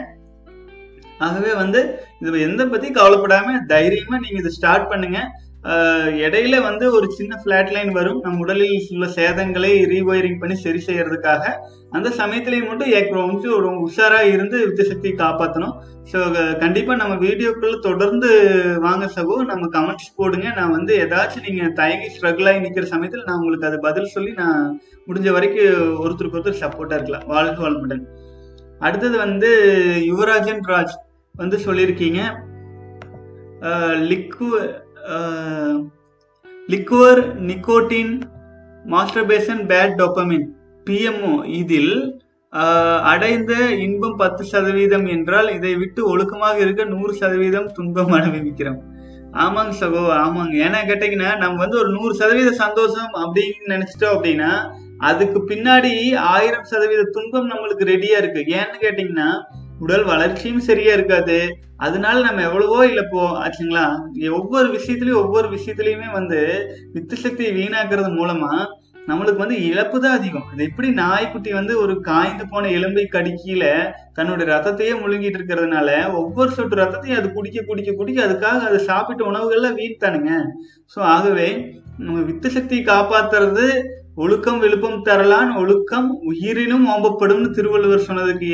ஆகவே 1.19 1.55
வந்து 1.55 1.81
இது 2.19 2.41
எந்த 2.41 2.63
பத்தி 2.67 2.89
கவலைப்படாம 2.91 3.67
தைரியமா 3.67 4.19
நீங்க 4.19 4.39
இதை 4.39 4.51
ஸ்டார்ட் 4.51 4.89
பண்ணுங்க. 4.89 5.21
இடையில 6.25 6.57
வந்து 6.67 6.85
ஒரு 6.97 7.07
சின்ன 7.19 7.33
ஃபிளாட் 7.41 7.71
லைன் 7.75 7.91
வரும். 7.99 8.19
நம் 8.25 8.41
உடலில் 8.45 8.89
உள்ள 8.95 9.07
சேதங்களை 9.17 9.71
ரீவயரிங் 9.93 10.41
பண்ணி 10.41 10.57
சரி 10.63 10.81
செய்யறதுக்காக. 10.87 11.45
அந்த 11.97 12.09
சமயத்திலையும் 12.21 12.69
மட்டும் 12.71 12.93
ஏக் 12.99 13.13
வந்து 13.19 13.49
ஒரு 13.59 13.69
உஷாரா 13.87 14.21
இருந்து 14.35 14.59
யுத்தசக்தியை 14.65 15.15
காப்பாற்றணும் 15.23 15.75
ஸோ 16.13 16.19
கண்டிப்பா 16.63 16.93
நம்ம 17.03 17.15
வீடியோக்குள்ள 17.25 17.77
தொடர்ந்து 17.89 18.31
வாங்க 18.87 19.05
சகோ. 19.17 19.37
நம்ம 19.51 19.69
கமெண்ட்ஸ் 19.77 20.17
போடுங்க. 20.19 20.47
நான் 20.59 20.75
வந்து 20.77 20.93
ஏதாச்சும் 21.05 21.47
நீங்க 21.49 21.69
தயங்கி 21.81 22.09
ஸ்ட்ரகிள் 22.15 22.49
ஆகி 22.51 22.65
நிக்கிற 22.65 22.87
சமயத்தில் 22.95 23.27
நான் 23.29 23.39
உங்களுக்கு 23.41 23.69
அது 23.71 23.79
பதில் 23.87 24.13
சொல்லி 24.17 24.33
நான் 24.43 24.61
முடிஞ்ச 25.09 25.31
வரைக்கும் 25.37 25.97
ஒருத்தருக்கு 26.05 26.39
ஒருத்தர் 26.39 26.63
சப்போர்ட்டா 26.65 26.99
இருக்கலாம். 26.99 27.27
வாழ்க 27.35 27.59
வளமுடன். 27.67 28.05
அடுத்தது 28.87 29.17
வந்து 29.27 29.51
யுவராஜன் 30.11 30.65
ராஜ் 30.73 30.97
வந்து 31.35 31.59
சொல்லியிருக்கீங்க. 31.67 32.21
லிக்கு 34.11 34.49
liquor 36.73 37.21
nicotine 37.49 38.13
masturbation 38.85 39.63
bad 39.71 39.95
dopamine 40.01 40.47
PMO 40.87 41.35
இதில் 41.61 41.95
அடைந்த 43.13 43.53
இன்பம் 43.87 44.17
பத்து 44.17 44.43
சதவீதம் 44.45 45.07
என்றால் 45.07 45.49
இதை 45.57 45.73
விட்டு 45.77 46.01
ஒழுக்கமாக 46.13 46.57
இருக்க 46.61 46.85
நூறு 46.85 47.13
சதவீதம் 47.21 47.69
துன்பம் 47.77 48.13
அனுபவிக்கிறோம். 48.19 48.81
ஆமாங்க 49.45 49.75
சகோ 49.81 50.03
ஆமாங்க. 50.25 50.55
ஏன்னா 50.67 50.81
கேட்டீங்கன்னா 50.89 51.31
நம்ம 51.43 51.61
வந்து 51.65 51.79
ஒரு 51.83 51.91
நூறு 51.97 52.15
சதவீத 52.15 52.51
சந்தோஷம் 52.65 53.13
அப்படின்னு 53.23 53.73
நினைச்சிட்டோம் 53.75 54.15
அப்படின்னா 54.17 54.51
அதுக்கு 55.11 55.39
பின்னாடி 55.51 55.93
ஆயிரம் 56.35 56.69
சதவீத 56.73 57.03
துன்பம் 57.17 57.51
நம்மளுக்கு 57.53 57.85
ரெடியா 57.93 58.17
இருக்கு. 58.23 58.43
ஏன்னு 58.59 58.77
கேட்டீங்கன்னா 58.85 59.29
உடல் 59.79 60.05
வளர்ச்சியும் 60.05 60.67
சரியா 60.69 60.93
இருக்காது. 60.93 61.39
அதனால 61.83 62.17
நம்ம 62.27 62.43
எவ்வளவோ 62.43 62.79
இழப்போ 62.87 63.23
ஆச்சுங்களா? 63.43 63.85
ஒவ்வொரு 64.33 64.69
விஷயத்துலயும் 64.77 65.23
ஒவ்வொரு 65.25 65.49
விஷயத்துலயுமே 65.57 66.09
வந்து 66.13 66.41
வித்து 66.93 67.17
சக்தியை 67.17 67.53
வீணாக்குறது 67.53 68.11
மூலமா 68.19 68.53
நம்மளுக்கு 69.09 69.43
வந்து 69.43 69.57
இழப்பு 69.69 69.97
தான் 70.01 70.17
அதிகம். 70.19 70.45
அது 70.53 70.63
எப்படி 70.65 70.89
நாய்க்குட்டி 70.99 71.51
வந்து 71.53 71.73
ஒரு 71.79 71.95
காய்ந்து 72.01 72.45
போன 72.49 72.69
எலும்பை 72.69 73.05
கடிக்கீழ 73.07 73.63
தன்னுடைய 74.15 74.47
ரத்தத்தையே 74.53 74.93
முழுங்கிட்டு 75.01 75.39
இருக்கிறதுனால 75.39 75.89
ஒவ்வொரு 76.13 76.51
சொட்டு 76.51 76.77
ரத்தத்தையும் 76.77 77.21
அது 77.21 77.31
குடிக்க 77.33 77.63
குடிக்க 77.63 77.93
குடிக்க 77.93 78.21
அதுக்காக 78.27 78.61
அது 78.69 78.79
சாப்பிட்ட 78.91 79.25
உணவுகள்லாம் 79.25 79.79
வீண் 79.81 80.39
ஸோ 80.97 81.01
ஆகவே 81.15 81.49
நம்ம 81.99 82.21
வித்து 82.21 82.49
சக்தியை 82.51 82.85
காப்பாத்துறது 82.85 83.67
ஒழுக்கம் 84.15 84.59
விழுப்பம் 84.59 85.03
தரலான் 85.03 85.51
ஒழுக்கம் 85.57 86.09
உயிரினும் 86.23 86.87
ஓம்பப்படும்னு 86.89 87.51
திருவள்ளுவர் 87.51 88.07
சொன்னதுக்கு 88.09 88.51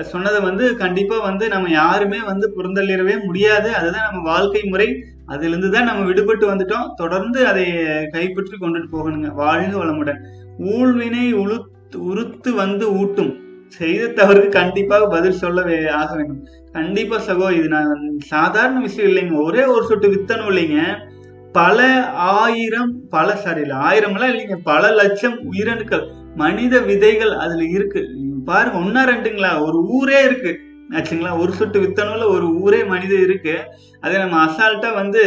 சொன்னதை 0.00 0.40
வந்து 0.40 0.76
கண்டிப்பா 0.76 1.18
வந்து 1.18 1.48
நம்ம 1.48 1.70
யாருமே 1.70 2.20
வந்து 2.20 2.52
புறந்தள்ளிடவே 2.56 3.24
முடியாது. 3.24 3.74
அதுதான் 3.74 4.10
நம்ம 4.10 4.30
வாழ்க்கை 4.30 4.62
முறை. 4.62 5.04
அதிலிருந்து 5.26 5.70
தான் 5.70 5.84
நம்ம 5.84 6.10
விடுபட்டு 6.10 6.48
வந்துட்டோம். 6.48 6.94
தொடர்ந்து 6.96 7.46
அதை 7.46 7.72
கைப்பற்றி 8.10 8.56
கொண்டுட்டு 8.60 8.86
போகணுங்க. 8.92 9.32
வாழ்க 9.32 9.84
வளமுடன். 9.84 10.18
ஊழ்வினை 10.58 11.34
உளுத்து 11.34 11.94
உறுத்து 11.94 12.54
வந்து 12.54 12.92
ஊட்டும். 12.92 13.44
செய்த 13.68 14.24
தவறுக்கு 14.24 14.48
கண்டிப்பாக 14.48 15.06
பதில் 15.06 15.32
சொல்ல 15.32 15.62
வே- 15.62 15.90
ஆக 15.90 16.14
வேண்டும். 16.14 16.46
கண்டிப்பா 16.72 17.20
சகோ 17.20 17.52
இது 17.52 17.68
நான் 17.68 18.18
சாதாரண 18.18 18.80
விஷயம் 18.80 19.10
இல்லைங்க. 19.10 19.42
ஒரே 19.42 19.64
ஒரு 19.64 19.86
சொட்டு 19.86 20.08
வித்தனும் 20.08 20.48
இல்லைங்க. 20.50 21.08
பல 21.52 22.06
ஆயிரம் 22.10 23.08
பல 23.08 23.36
சாரி 23.36 23.60
இல்லை 23.60 23.76
ஆயிரம்லாம் 23.76 24.34
இல்லைங்க. 24.34 24.56
பல 24.62 24.90
லட்சம் 24.90 25.52
உயிரணுக்கள் 25.52 26.12
மனித 26.34 26.80
விதைகள் 26.80 27.30
அதுல 27.30 27.64
இருக்கு. 27.64 28.08
பாருங்க 28.48 28.78
ஒன்னா 28.84 29.02
ரெண்டுங்களா? 29.12 29.50
ஒரு 29.66 29.78
ஊரே 29.96 30.24
இருக்கு. 30.24 30.52
ஆச்சுங்களா? 30.96 31.38
ஒரு 31.42 31.52
சொட்டு 31.52 31.78
வித்தணும்ல 31.82 32.26
ஒரு 32.34 32.46
ஊரே 32.62 32.84
மனித 32.84 33.14
இருக்கு. 33.14 33.54
அதே 34.00 34.16
நம்ம 34.18 34.36
அசால்ட்டா 34.46 34.94
வந்து 34.94 35.22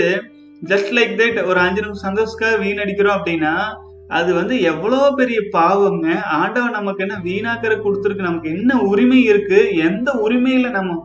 ஜஸ்ட் 0.62 0.92
லைக் 0.98 1.14
தட் 1.20 1.46
ஒரு 1.46 1.60
அஞ்சு 1.60 1.82
நிமிஷம் 1.82 2.08
சந்தோஷக்காக 2.08 2.58
வீணடிக்கிறோம் 2.64 3.18
அப்படின்னா 3.20 3.54
அது 4.08 4.34
வந்து 4.34 4.56
எவ்வளோ 4.62 5.00
பெரிய 5.18 5.40
பாவங்க. 5.52 6.08
ஆண்டவன் 6.40 6.72
நமக்கு 6.72 7.04
என்ன 7.06 7.18
வீணாக்கிற 7.24 7.74
கொடுத்துருக்கு 7.82 8.28
நமக்கு 8.30 8.50
என்ன 8.50 8.82
உரிமை 8.82 9.20
இருக்கு 9.24 9.60
எந்த 9.76 10.12
உரிமையில 10.26 10.70
நம்ம 10.70 10.98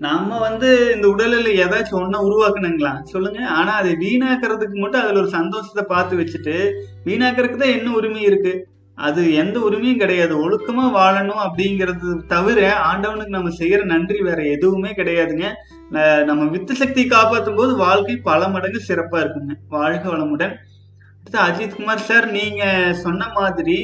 நம்ம 0.00 0.38
வந்து 0.38 0.68
இந்த 0.94 1.06
உடலில் 1.08 1.48
ஏதாச்சும் 1.64 1.98
ஒன்றை 1.98 2.20
உருவாக்குனுங்களா 2.28 2.92
சொல்லுங்க. 3.02 3.40
ஆனா 3.58 3.72
அதை 3.72 3.90
வீணாக்குறதுக்கு 4.04 4.76
மட்டும் 4.80 5.02
அதுல 5.02 5.20
ஒரு 5.20 5.30
சந்தோஷத்தை 5.38 5.84
பார்த்து 5.88 6.20
வச்சுட்டு 6.20 6.56
வீணாக்குறதுக்கு 7.04 7.62
தான் 7.64 7.76
என்ன 7.78 7.92
உரிமை 7.92 8.22
இருக்கு? 8.22 8.52
அது 9.06 9.20
எந்த 9.42 9.56
உரிமையும் 9.66 10.00
கிடையாது. 10.02 10.34
ஒழுக்கமா 10.44 10.84
வாழணும் 10.98 11.42
அப்படிங்கிறது 11.44 12.08
தவிர 12.32 12.58
ஆண்டவனுக்கு 12.88 13.36
நம்ம 13.36 13.52
செய்யற 13.60 13.80
நன்றி 13.92 14.18
வேற 14.28 14.40
எதுவுமே 14.56 14.90
கிடையாதுங்க. 14.98 15.48
நம்ம 16.28 16.42
வித்து 16.54 16.74
சக்தி 16.82 17.02
காப்பாற்றும் 17.06 17.58
போது 17.60 17.72
வாழ்க்கை 17.84 18.14
பல 18.28 18.48
மடங்கு 18.54 18.80
சிறப்பா 18.88 19.18
இருக்குங்க. 19.22 19.54
வாழ்க 19.76 20.04
வளமுடன். 20.12 20.54
அடுத்து 21.18 21.38
அஜித்குமார் 21.48 22.06
சார் 22.10 22.26
நீங்க 22.38 22.62
சொன்ன 23.04 23.28
மாதிரி 23.38 23.78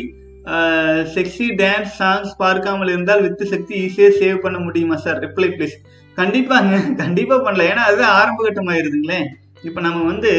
செக்ஸி 1.15 1.47
டான்ஸ் 1.61 1.97
சாங்ஸ் 2.01 2.31
பார்க்காமல் 2.43 2.91
இருந்தால் 2.93 3.25
வித்து 3.25 3.45
சக்தி 3.53 3.75
ஈஸியாக 3.87 4.19
சேவ் 4.21 4.39
பண்ண 4.45 4.59
முடியுமா 4.67 4.97
சார்? 5.07 5.19
ரிப்ளை 5.25 5.49
ப்ளீஸ் 5.57 5.77
கண்டிப்பாங்க. 6.17 6.73
கண்டிப்பா 7.03 7.37
பண்ணல 7.45 7.67
ஏன்னா 7.73 7.83
அது 7.91 8.03
ஆரம்ப 8.19 8.39
கட்டமாயிருதுங்களேன் 8.45 8.75
ஆயிருதுங்களே 8.75 9.21
இப்போ 9.63 9.81
நம்ம 9.81 10.05
வந்து 10.05 10.33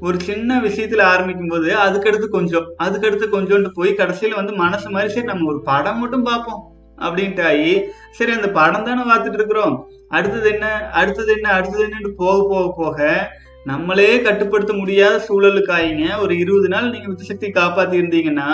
ஒரு 0.00 0.20
சின்ன 0.20 0.60
விஷயத்துல 0.60 1.00
ஆரம்பிக்கும் 1.00 1.48
போது 1.48 1.76
அதுக்கடுத்து 1.76 2.28
கொஞ்சம் 2.28 2.66
அதுக்கடுத்து 2.82 3.26
கொஞ்சோண்டு 3.28 3.68
போய் 3.74 3.90
கடைசியில 3.90 4.34
வந்து 4.34 4.52
மனசு 4.52 4.90
மாதிரி 4.90 5.12
சரி 5.12 5.26
நம்ம 5.26 5.48
ஒரு 5.48 5.62
படம் 5.62 5.98
மட்டும் 5.98 6.22
பார்ப்போம் 6.22 6.62
அப்படின்ட்டு 6.98 7.42
ஆகி 7.42 7.84
சரி 8.10 8.32
அந்த 8.32 8.50
படம் 8.50 8.84
தானே 8.84 9.02
பார்த்துட்டு 9.02 9.34
இருக்கிறோம். 9.34 9.88
அடுத்தது 10.08 10.50
என்ன 10.50 10.90
அடுத்தது 10.90 11.32
என்ன 11.32 11.48
அடுத்தது 11.48 11.86
என்னன்னு 11.86 12.12
போக 12.16 12.46
போக 12.48 12.74
போக 12.76 13.30
நம்மளே 13.64 14.22
கட்டுப்படுத்த 14.22 14.72
முடியாத 14.72 15.24
சூழலுக்கு 15.28 15.72
ஆயிங்க. 15.72 16.18
ஒரு 16.18 16.38
இருபது 16.38 16.68
நாள் 16.68 16.90
நீங்க 16.90 17.08
வித்துசக்தி 17.08 17.48
காப்பாத்தி 17.50 17.92
இருந்தீங்கன்னா 17.92 18.48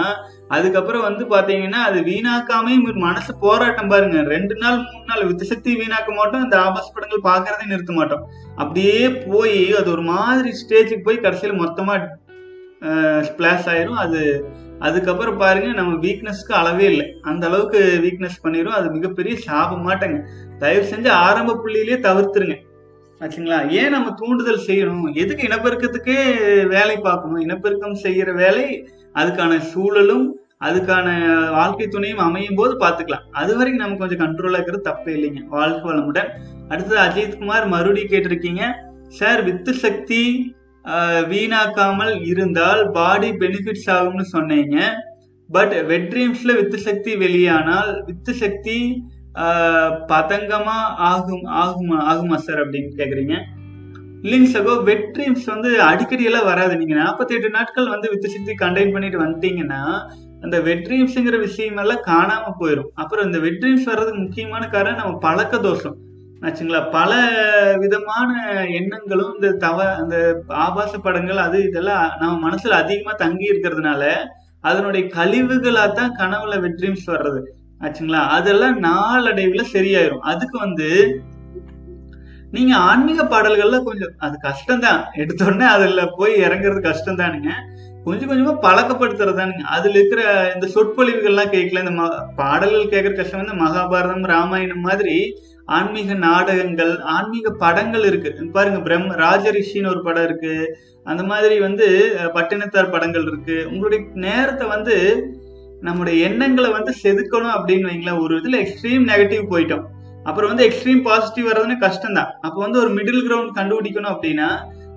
அதுக்கப்புறம் 0.56 1.04
வந்து 1.06 1.24
பாத்தீங்கன்னா 1.32 1.80
அது 1.88 1.98
வீணாக்காம 2.00 2.72
உங்க 2.78 2.92
மனசு 3.06 3.32
போராட்டம் 3.42 3.90
பாருங்க. 3.92 4.20
ரெண்டு 4.34 4.54
நாள் 4.62 4.78
மூணு 4.86 5.04
நாள் 5.06 5.26
வித்துசக்தி 5.28 5.72
வீணாக்க 5.82 6.10
மாட்டோம். 6.16 6.44
இந்த 6.46 6.56
ஆபாச 6.64 6.86
படங்கள் 6.94 7.26
பாக்குறதே 7.28 7.66
நிறுத்த 7.72 7.92
மாட்டோம். 7.92 8.24
அப்படியே 8.62 9.10
போய் 9.10 9.60
அது 9.80 9.90
ஒரு 9.90 10.02
மாதிரி 10.14 10.52
ஸ்டேஜுக்கு 10.62 11.06
போய் 11.08 11.24
கடைசியில் 11.26 11.60
மொத்தமா 11.62 11.96
ஸ்பிளாஷ் 13.28 13.68
ஆயிரும். 13.74 14.00
அது 14.04 14.20
அதுக்கப்புறம் 14.78 15.38
பாருங்க 15.38 15.70
நம்ம 15.78 15.94
வீக்னஸ்க்கு 16.04 16.52
அளவே 16.60 16.84
இல்லை. 16.92 17.06
அந்த 17.30 17.44
அளவுக்கு 17.46 17.80
வீக்னஸ் 18.04 18.42
பண்ணிடும் 18.42 18.76
அது 18.78 18.86
மிகப்பெரிய 18.90 19.34
சாபம் 19.46 19.86
மாட்டேங்க. 19.88 20.20
தயவு 20.58 20.84
செஞ்சு 20.92 21.10
ஆரம்ப 21.26 21.56
புள்ளியிலே 21.64 21.98
தவிர்த்துருங்க. 22.06 22.56
ஆச்சுங்களா? 23.20 23.58
ஏன் 23.80 23.94
நம்ம 23.94 24.10
தூண்டுதல் 24.20 24.66
செய்யணும்? 24.68 25.02
எதுக்கு 25.22 25.42
இனப்பெருக்கத்துக்கே 25.48 26.20
வேலை 26.66 26.96
பார்க்கணும்? 26.96 27.42
இனப்பெருக்கம் 27.46 28.02
செய்கிற 28.04 28.32
வேலை 28.32 28.64
அதுக்கான 29.14 29.58
சூழலும் 29.72 30.26
அதுக்கான 30.66 31.08
வாழ்க்கை 31.56 31.86
துணையும் 31.88 32.22
அமையும் 32.26 32.58
போது 32.58 32.72
பார்த்துக்கலாம். 32.82 33.26
அது 33.40 33.52
வரைக்கும் 33.58 33.82
நம்ம 33.82 33.98
கொஞ்சம் 34.00 34.22
கண்ட்ரோலாக 34.22 34.58
இருக்கிறது 34.58 34.88
தப்பே 34.88 35.12
இல்லைங்க. 35.16 35.42
வாழ்க்கை 35.56 35.84
வளமுடன். 35.90 36.30
அடுத்தது 36.70 36.98
அஜித்குமார் 37.04 37.66
மறுபடியும் 37.74 38.12
கேட்டிருக்கீங்க. 38.14 38.64
சார் 39.18 39.40
வித்து 39.46 39.72
சக்தி 39.84 40.22
வீணாக்காமல் 41.30 42.12
இருந்தால் 42.32 42.82
பாடி 42.98 43.30
பெனிஃபிட்ஸ் 43.40 43.88
ஆகும்னு 43.96 44.26
சொன்னீங்க. 44.34 44.76
பட் 45.50 45.74
வெட்ரீம்ஸ்ல 45.92 46.54
வித்து 46.58 46.78
சக்தி 46.88 47.12
வெளியானால் 47.22 47.90
வித்து 48.08 48.34
சக்தி 48.42 48.76
பதங்கமாக 50.12 50.94
ஆகும் 51.10 51.44
ஆகுமா 51.62 51.96
ஆகுமா 52.12 52.36
சார் 52.46 52.62
அப்படின்னு 52.62 52.92
கேட்குறீங்க 53.00 53.36
இல்லைங்க 54.22 54.48
சகோ 54.54 54.72
வெட் 54.82 55.06
ட்ரீம்ஸ் 55.16 55.46
வந்து 55.46 55.82
அடிக்கடி 55.82 56.24
எல்லாம் 56.24 56.44
வராது. 56.44 56.76
நீங்க 56.76 56.94
நாற்பத்தி 56.94 57.32
எட்டு 57.36 57.50
நாட்கள் 57.50 57.88
வந்து 57.88 58.08
வித்து 58.10 58.28
சித்தி 58.28 58.54
கண்டெயின் 58.54 58.92
பண்ணிட்டு 58.92 59.18
வந்துட்டீங்கன்னா 59.20 59.82
அந்த 60.42 60.60
வெட் 60.60 60.84
ட்ரீம்ஸுங்கிற 60.86 61.38
விஷயம் 61.38 61.76
எல்லாம் 61.76 62.04
காணாம 62.06 62.52
போயிடும் 62.60 62.90
அப்புறம் 62.94 63.26
இந்த 63.26 63.38
வெட் 63.38 63.60
ட்ரீம்ஸ் 63.62 63.88
வர்றதுக்கு 63.90 64.20
முக்கியமான 64.20 64.68
காரணம் 64.68 64.96
நம்ம 64.96 65.18
பழக்க 65.18 65.58
தோஷம். 65.58 65.96
ஆச்சுங்களா? 66.42 66.90
பல 66.90 67.12
விதமான 67.78 68.30
எண்ணங்களும் 68.68 69.34
இந்த 69.34 69.48
தவ 69.52 69.94
அந்த 69.94 70.42
ஆபாச 70.48 70.98
படங்கள் 70.98 71.36
அது 71.36 71.58
இதெல்லாம் 71.62 72.12
நம்ம 72.20 72.50
மனசுல 72.50 72.78
அதிகமா 72.82 73.12
தங்கி 73.12 73.52
இருக்கிறதுனால 73.52 74.04
அதனுடைய 74.60 75.10
கழிவுகளா 75.14 75.92
தான் 75.92 76.16
கனவுல 76.18 76.60
வெட் 76.60 76.78
ட்ரீம்ஸ் 76.78 77.06
வர்றது. 77.06 77.42
ஆச்சுங்களா? 77.80 78.22
அதெல்லாம் 78.38 78.82
நாளடைவுல 78.82 79.64
சரியாயிரும். 79.72 80.24
அதுக்கு 80.32 80.58
வந்து 80.58 80.88
நீங்க 82.50 82.76
ஆன்மீக 82.76 83.24
பாடல்கள்ல 83.24 83.82
கொஞ்சம் 83.82 84.10
அது 84.18 84.38
கஷ்டம்தான். 84.42 85.04
எடுத்தோடனே 85.16 85.62
அதுல 85.62 86.06
போய் 86.16 86.34
இறங்குறது 86.34 86.80
கஷ்டம் 86.80 87.18
தானுங்க 87.18 87.48
கொஞ்சம் 88.04 88.30
கொஞ்சமா 88.30 88.64
பழக்கப்படுத்துறதானுங்க. 88.64 89.58
அதுல 89.58 89.98
இருக்கிற 89.98 90.52
இந்த 90.54 90.66
சொற்பொழிவுகள்லாம் 90.66 91.54
கேட்கல 91.54 91.88
இந்த 91.88 92.02
ம- 92.02 92.24
பாடல்கள் 92.36 93.02
கேட்கற 93.02 93.16
கஷ்டம் 93.16 93.44
வந்து 93.44 93.64
மகாபாரதம் 93.64 94.26
ராமாயணம் 94.26 94.80
மாதிரி 94.80 95.42
ஆன்மீக 95.64 96.14
நாடகங்கள் 96.14 97.00
ஆன்மீக 97.00 97.50
படங்கள் 97.50 98.04
இருக்கு. 98.04 98.46
பாருங்க 98.52 98.78
பிரம் 98.78 99.18
ராஜரிஷின்னு 99.18 99.88
ஒரு 99.88 100.02
படம் 100.02 100.24
இருக்கு. 100.24 100.78
அந்த 101.04 101.22
மாதிரி 101.22 101.60
வந்து 101.60 102.16
பட்டினத்தார் 102.34 102.90
படங்கள் 102.90 103.22
இருக்கு. 103.22 103.66
உங்களுடைய 103.66 104.04
நேரத்தை 104.14 104.68
வந்து 104.68 105.26
நம்முடைய 105.80 106.26
எண்ணங்களை 106.26 106.70
வந்து 106.70 106.94
செதுக்கணும் 107.02 107.50
அப்படின்னு 107.58 107.90
வைங்களேன். 107.92 108.20
ஒரு 108.20 108.36
இதுல 108.38 108.54
எக்ஸ்ட்ரீம் 108.54 109.06
நெகட்டிவ் 109.06 109.44
போயிட்டோம். 109.50 109.84
அப்புறம் 110.26 110.50
வந்து 110.52 110.66
எக்ஸ்ட்ரீம் 110.68 111.02
பாசிட்டிவ் 111.08 111.48
வர்றதுன்னு 111.50 111.76
கஷ்டம் 111.84 112.16
தான் 112.18 112.30
அப்போ 112.46 112.58
வந்து 112.64 112.78
ஒரு 112.78 112.90
மிடில் 112.98 113.24
கிரவுண்ட் 113.26 113.56
கண்டுபிடிக்கணும் 113.58 114.12
அப்படின்னா 114.14 114.48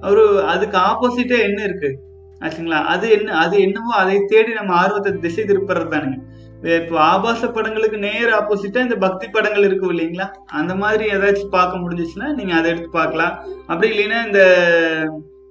ஒரு 0.09 0.23
அதுக்கு 0.53 0.77
ஆப்போசிட்டே 0.89 1.37
என்ன 1.49 1.59
இருக்கு? 1.63 1.89
ஆச்சுங்களா? 2.41 2.79
அது 2.93 3.05
என்ன 3.09 3.35
அது 3.43 3.55
என்னவோ 3.61 3.91
அதை 4.01 4.15
தேடி 4.31 4.53
நம்ம 4.53 4.73
ஆர்வத்தை 4.73 5.11
திசை 5.25 5.43
திருப்புறது 5.43 5.87
தானுங்க. 5.93 6.17
இப்போ 6.81 6.95
ஆபாச 7.11 7.47
படங்களுக்கு 7.47 7.97
நேர் 7.97 8.31
ஆப்போசிட்டா 8.39 8.81
இந்த 8.87 8.95
பக்தி 8.95 9.27
படங்கள் 9.27 9.67
இருக்கும் 9.67 9.93
இல்லைங்களா? 9.93 10.27
அந்த 10.59 10.73
மாதிரி 10.75 11.05
ஏதாச்சும் 11.15 11.55
பார்க்க 11.57 11.81
முடிஞ்சிச்சுன்னா 11.83 12.27
நீங்க 12.39 12.53
அதை 12.59 12.67
எடுத்து 12.71 12.89
பார்க்கலாம். 12.99 13.33
அப்படி 13.67 13.87
இல்லைன்னா 13.93 14.19
இந்த 14.27 14.41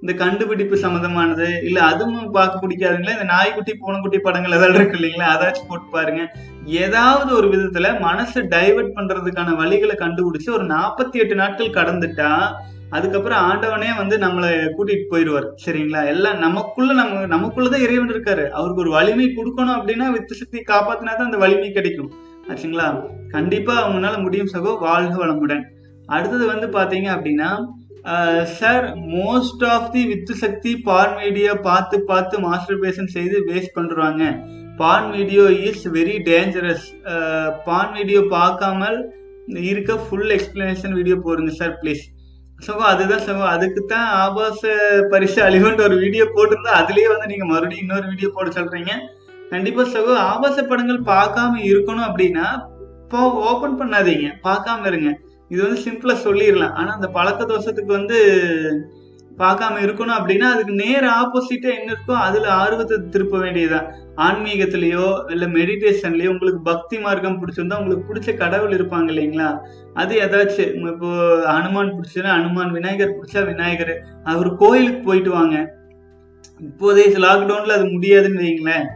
இந்த 0.03 0.15
கண்டுபிடிப்பு 0.15 0.77
சம்மந்தமானது 0.77 1.65
இல்ல 1.65 1.83
அதுவும் 1.83 2.31
பார்க்க 2.31 2.63
பிடிக்காதுங்களா? 2.63 3.13
இந்த 3.13 3.25
நாய்க்குட்டி 3.25 3.75
பூனைக்குட்டி 3.75 4.19
படங்கள் 4.19 4.51
ஏதாவது 4.51 4.75
இருக்கு 4.75 4.99
இல்லைங்களா? 4.99 5.29
அதாச்சும் 5.35 5.69
போட்டு 5.69 5.89
பாருங்க. 5.91 6.23
ஏதாவது 6.65 7.35
ஒரு 7.35 7.49
விதத்துல 7.49 7.89
மனசை 8.09 8.41
டைவர்ட் 8.55 8.97
பண்றதுக்கான 8.97 9.55
வழிகளை 9.63 9.95
கண்டுபிடிச்சு 9.97 10.51
ஒரு 10.51 10.65
நாற்பத்தி 10.65 11.13
எட்டு 11.13 11.35
நாட்கள் 11.35 11.77
கடந்துட்டா 11.79 12.53
அதுக்கப்புறம் 12.91 13.43
ஆண்டவனே 13.51 13.91
வந்து 13.97 14.19
நம்மளை 14.19 14.49
கூட்டிட்டு 14.79 15.07
போயிடுவார். 15.11 15.47
சரிங்களா? 15.67 16.07
எல்லாம் 16.07 16.39
நமக்குள்ள 16.39 16.93
நம்ம 16.93 17.37
நமக்குள்ளதான் 17.37 17.85
இறைவன் 17.87 18.13
இருக்காரு. 18.13 18.49
அவருக்கு 18.49 18.81
ஒரு 18.81 18.91
வலிமை 18.91 19.35
கொடுக்கணும் 19.37 19.77
அப்படின்னா 19.77 20.09
வித்து 20.11 20.35
சக்தி 20.35 20.59
காப்பாத்தினா 20.59 21.13
தான் 21.13 21.31
அந்த 21.31 21.37
வலிமை 21.37 21.73
கிடைக்கும். 21.73 22.13
ஆச்சுங்களா? 22.49 22.89
கண்டிப்பா 23.29 23.89
அவங்களால 23.89 24.21
முடியும் 24.21 24.53
சகோ 24.53 24.79
வாழ்க 24.79 25.27
வளமுடன். 25.27 25.63
அடுத்தது 26.07 26.47
வந்து 26.47 26.67
பாத்தீங்க 26.67 27.09
அப்படின்னா 27.17 27.51
சார் 28.59 28.85
மோஸ்ட் 29.09 29.65
ஆஃப் 29.65 29.91
தி 29.93 30.01
வித்து 30.07 30.35
சக்தி 30.35 30.71
பான் 30.83 31.15
வீடியோ 31.19 31.53
பார்த்து 31.63 31.97
பார்த்து 32.05 32.39
மாஸ்டர் 32.39 32.81
பேஷன் 32.81 33.07
செய்து 33.07 33.37
வேஸ்ட் 33.49 33.77
பண்ணுறாங்க 33.77 34.23
porn 34.77 35.09
video 35.11 35.45
is 35.51 35.85
very 35.89 36.17
dangerous 36.23 36.87
porn 37.65 37.93
video 37.93 38.23
பார்க்காமல் 38.29 38.99
இருக்க 39.71 39.93
ஃபுல் 39.97 40.31
எக்ஸ்பிளனேஷன் 40.31 40.95
வீடியோ 40.95 41.17
போடுங்க 41.17 41.53
சார் 41.53 41.79
ப்ளீஸ் 41.83 42.03
ஸோ 42.61 42.73
அதுதான் 42.91 43.25
ஸோ 43.27 43.33
அதுக்கு 43.47 43.81
தான் 43.85 44.09
ஆபாச 44.17 44.61
பரிசு 45.11 45.41
அழிவுன்ற 45.43 45.83
ஒரு 45.85 45.97
வீடியோ 45.99 46.25
போட்டிருந்தா 46.35 46.73
அதுலேயே 46.73 47.09
வந்து 47.09 47.27
நீங்கள் 47.27 47.51
மறுபடியும் 47.53 47.85
இன்னொரு 47.85 48.07
வீடியோ 48.07 48.29
போட 48.35 48.49
சொல்கிறீங்க 48.51 48.93
கண்டிப்பாக 49.51 49.89
சகோ 49.89 50.13
ஆபாச 50.17 50.63
படங்கள் 50.63 51.01
பார்க்காம 51.07 51.59
இருக்கணும் 51.63 52.09
அப்படின்னா 52.09 52.47
இப்போ 53.05 53.25
ஓப்பன் 53.41 53.79
பண்ணாதீங்க. 53.81 54.29
பார்க்காம 54.43 54.87
இருங்க. 54.87 55.11
இது 55.53 55.61
வந்து 55.65 55.85
சிம்பிளா 55.87 56.17
சொல்லிடலாம். 56.27 56.75
ஆனா 56.81 56.91
அந்த 56.95 57.09
பழக்க 57.19 57.45
தோஷத்துக்கு 57.45 57.93
வந்து 58.01 58.19
பார்க்காம 59.39 59.77
இருக்கணும் 59.85 60.17
அப்படின்னா 60.17 60.47
அதுக்கு 60.55 60.73
நேர் 60.81 61.05
ஆப்போசிட்டா 61.19 61.69
என்ன 61.77 61.89
இருக்கோ 61.93 62.15
அதுல 62.25 62.49
ஆர்வத்தை 62.63 62.97
திருப்ப 63.15 63.37
வேண்டியதுதான். 63.39 63.87
ஆன்மீகத்திலயோ 64.27 65.07
இல்ல 65.35 65.45
மெடிடேஷன்லயோ 65.59 66.33
உங்களுக்கு 66.35 66.61
பக்தி 66.63 66.97
மார்க்கம் 66.99 67.39
பிடிச்சிருந்தா 67.41 67.79
உங்களுக்கு 67.81 68.09
பிடிச்ச 68.11 68.31
கடவுள் 68.43 68.77
இருப்பாங்க 68.79 69.09
இல்லைங்களா? 69.13 69.49
அது 69.95 70.13
ஏதாச்சும் 70.25 70.91
இப்போ 70.93 71.13
ஹனுமான் 71.55 71.95
பிடிச்சதுன்னா 71.97 72.35
ஹனுமான் 72.39 72.75
விநாயகர் 72.79 73.17
பிடிச்சா 73.19 73.43
விநாயகர். 73.53 73.95
அவர் 74.33 74.51
கோயிலுக்கு 74.57 75.01
போயிட்டு 75.09 75.33
வாங்க. 75.39 75.57
இப்போதைய 76.69 77.17
லாக்டவுன்ல 77.27 77.79
அது 77.79 77.87
முடியாதுன்னு 77.95 78.45
வைங்களேன். 78.45 78.87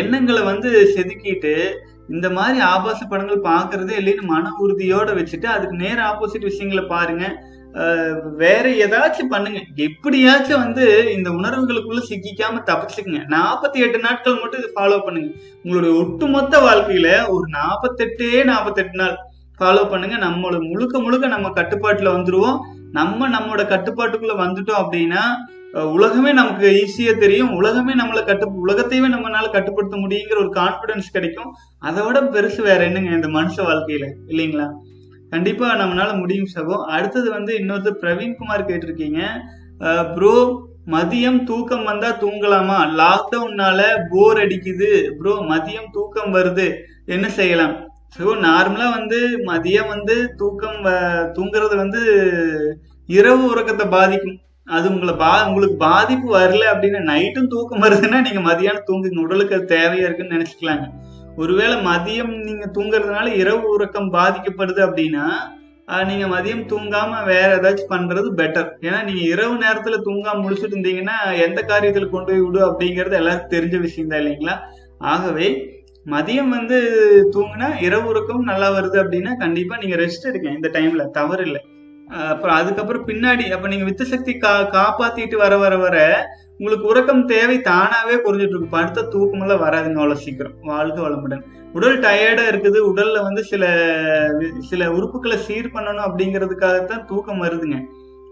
எண்ணங்களை 0.00 0.42
வந்து 0.42 0.70
செதுக்கிட்டு 0.94 1.54
இந்த 2.08 2.30
மாதிரி 2.30 2.58
ஆபாச 2.60 3.00
படங்கள் 3.04 3.46
பார்க்கறதே 3.50 3.94
இல்லைன்னு 4.00 4.30
மன 4.32 4.52
உறுதியோட 4.62 5.10
வச்சுட்டு 5.18 5.46
அதுக்கு 5.46 5.76
நேர 5.76 5.98
ஆப்போசிட் 6.10 6.48
விஷயங்களை 6.50 6.84
பாருங்க. 6.84 7.24
வேற 8.42 8.64
ஏதாச்சும் 8.86 9.30
பண்ணுங்க. 9.30 9.60
எப்படியாச்சும் 9.74 10.62
வந்து 10.64 10.84
இந்த 11.16 11.30
உணர்வுகளுக்குள்ள 11.30 12.02
சிக்கிக்காம 12.10 12.60
தப்பிச்சுக்குங்க. 12.70 13.22
நாற்பத்தி 13.36 13.78
எட்டு 13.84 13.98
நாட்கள் 13.98 14.40
மட்டும் 14.40 14.60
இது 14.60 14.70
ஃபாலோ 14.76 14.98
பண்ணுங்க. 15.04 15.30
உங்களுடைய 15.62 15.92
ஒட்டுமொத்த 16.02 16.58
வாழ்க்கையில 16.58 17.28
ஒரு 17.28 17.46
நாற்பத்தெட்டே 17.58 18.44
நாற்பத்தெட்டு 18.44 18.98
நாள் 19.02 19.16
ஃபாலோ 19.60 19.88
பண்ணுங்க. 19.90 20.16
நம்மளோட 20.26 20.70
முழுக்க 20.70 20.98
முழுக்க 20.98 21.26
நம்ம 21.26 21.48
கட்டுப்பாட்டுல 21.48 22.14
வந்துருவோம். 22.16 22.58
நம்ம 22.92 23.28
நம்மளோட 23.28 23.62
கட்டுப்பாட்டுக்குள்ள 23.74 24.36
வந்துட்டோம் 24.44 24.82
அப்படின்னா 24.82 25.24
உலகமே 25.82 26.32
நமக்கு 26.32 26.86
ஈஸியா 26.86 27.18
தெரியும். 27.18 27.50
உலகமே 27.50 27.92
நம்மளை 27.94 28.24
கட்டு 28.24 28.66
உலகத்தையுமே 28.66 29.10
நம்மளால 29.10 29.50
கட்டுப்படுத்த 29.50 29.96
முடியுங்கிற 29.96 30.38
ஒரு 30.38 30.48
கான்பிடன்ஸ் 30.48 31.12
கிடைக்கும். 31.12 31.54
அதை 31.78 32.04
விட 32.04 32.20
பெருசு 32.20 32.62
வேற 32.62 32.84
என்னங்க 32.84 33.10
இந்த 33.10 33.28
மனுஷ 33.28 33.56
வாழ்க்கையில? 33.56 34.12
இல்லைங்களா? 34.26 34.70
கண்டிப்பா 35.30 35.74
நம்மளால 35.74 36.18
முடியும் 36.18 36.46
சகோ. 36.54 36.84
அடுத்தது 36.84 37.30
வந்து 37.30 37.56
இன்னொருத்தர் 37.58 37.98
பிரவீன்குமார் 38.00 38.66
கேட்டிருக்கீங்க. 38.66 39.22
ப்ரோ 40.14 40.62
மதியம் 40.86 41.44
தூக்கம் 41.44 41.84
வந்தா 41.84 42.18
தூங்கலாமா? 42.18 42.78
லாக்டவுன்னால 43.02 43.82
போர் 44.10 44.36
அடிக்குது. 44.36 45.10
ப்ரோ 45.18 45.34
மதியம் 45.34 45.92
தூக்கம் 45.92 46.34
வருது. 46.34 46.74
என்ன 47.06 47.28
செய்யலாம்? 47.28 47.72
ஸோ 48.18 48.22
நார்மலா 48.22 48.90
வந்து 48.90 49.38
மதியம் 49.46 49.88
வந்து 49.88 50.34
தூக்கம் 50.36 50.84
வ- 50.84 51.30
தூங்குறது 51.34 51.76
வந்து 51.76 52.02
இரவு 53.06 53.44
உறக்கத்தை 53.44 53.86
பாதிக்கும். 53.86 54.38
அது 54.66 54.86
உங்களை 54.92 55.14
பா 55.14 55.30
உங்களுக்கு 55.48 55.76
பாதிப்பு 55.86 56.28
வரல 56.36 56.62
அப்படின்னு 56.72 57.00
நைட்டும் 57.10 57.50
தூக்கம் 57.54 57.82
வருதுன்னா 57.84 58.18
நீங்க 58.26 58.40
மதியானம் 58.50 58.86
தூங்குங்க. 58.90 59.24
உடலுக்கு 59.26 59.56
அது 59.56 59.66
தேவையா 59.74 60.06
இருக்குன்னு 60.06 60.36
நினைச்சுக்கலாங்க. 60.36 60.86
ஒருவேளை 61.36 61.76
மதியம் 61.90 62.32
நீங்க 62.46 62.66
தூங்குறதுனால 62.76 63.26
இரவு 63.42 63.66
உறக்கம் 63.74 64.10
பாதிக்கப்படுது 64.16 64.80
அப்படின்னா 64.86 65.26
நீங்க 66.10 66.26
மதியம் 66.26 66.62
தூங்காம 66.70 67.18
வேற 67.24 67.48
ஏதாச்சும் 67.56 67.90
பண்றது 67.94 68.28
பெட்டர் 68.38 68.68
ஏன்னா 68.86 68.98
நீங்க 69.08 69.22
இரவு 69.32 69.54
நேரத்துல 69.64 69.96
தூங்காம 70.06 70.40
முடிச்சுட்டு 70.44 70.74
இருந்தீங்கன்னா 70.74 71.16
எந்த 71.46 71.60
காரியத்துல 71.70 72.08
கொண்டு 72.14 72.30
போய் 72.32 72.44
விடு 72.44 72.60
அப்படிங்கிறது 72.68 73.18
எல்லாருக்கும் 73.20 73.54
தெரிஞ்ச 73.56 73.78
விஷயம் 73.80 74.10
தான் 74.12 74.22
இல்லைங்களா? 74.22 74.54
ஆகவே 75.12 75.48
மதியம் 76.06 76.50
வந்து 76.56 76.78
தூங்குனா 77.34 77.68
இரவு 77.86 78.08
உறக்கம் 78.08 78.50
நல்லா 78.52 78.70
வருது 78.78 78.98
அப்படின்னா 79.02 79.34
கண்டிப்பா 79.44 79.76
நீங்க 79.76 79.96
ரெஸ்ட் 79.96 80.28
எடுக்க 80.30 80.56
இந்த 80.58 80.70
டைம்ல 80.72 81.04
தவறு 81.10 81.44
இல்லை. 81.48 81.62
அப்புறம் 82.08 82.56
அதுக்கப்புறம் 82.56 83.08
பின்னாடி 83.08 83.50
அப்ப 83.50 83.68
நீங்க 83.68 83.84
வித்து 83.84 84.04
சக்தி 84.04 84.36
கா 84.36 84.70
காப்பாத்திட்டு 84.70 85.36
வர 85.36 85.56
வர 85.56 85.76
வர 85.76 86.26
உங்களுக்கு 86.58 86.86
உறக்கம் 86.86 87.26
தேவை 87.26 87.58
தானாவே 87.58 88.18
குறைஞ்சிட்டு 88.24 88.48
இருக்கும். 88.48 88.72
அடுத்த 88.72 89.02
தூக்கமெல்லாம் 89.02 89.62
வராதுங்க 89.62 89.88
அவ்வளவு 89.88 90.16
சீக்கிரம். 90.16 90.52
வாழ்க 90.62 91.08
வளமுடன். 91.08 91.42
உடல் 91.72 92.00
டயர்டா 92.00 92.54
இருக்குது. 92.54 92.92
உடல்ல 92.94 93.22
வந்து 93.22 93.44
சில 93.44 93.66
சில 94.58 94.90
உறுப்புகளை 94.90 95.36
சீர் 95.36 95.70
பண்ணணும் 95.74 96.04
அப்படிங்கிறதுக்காகத்தான் 96.08 97.04
தூக்கம் 97.04 97.42
வருதுங்க. 97.42 97.84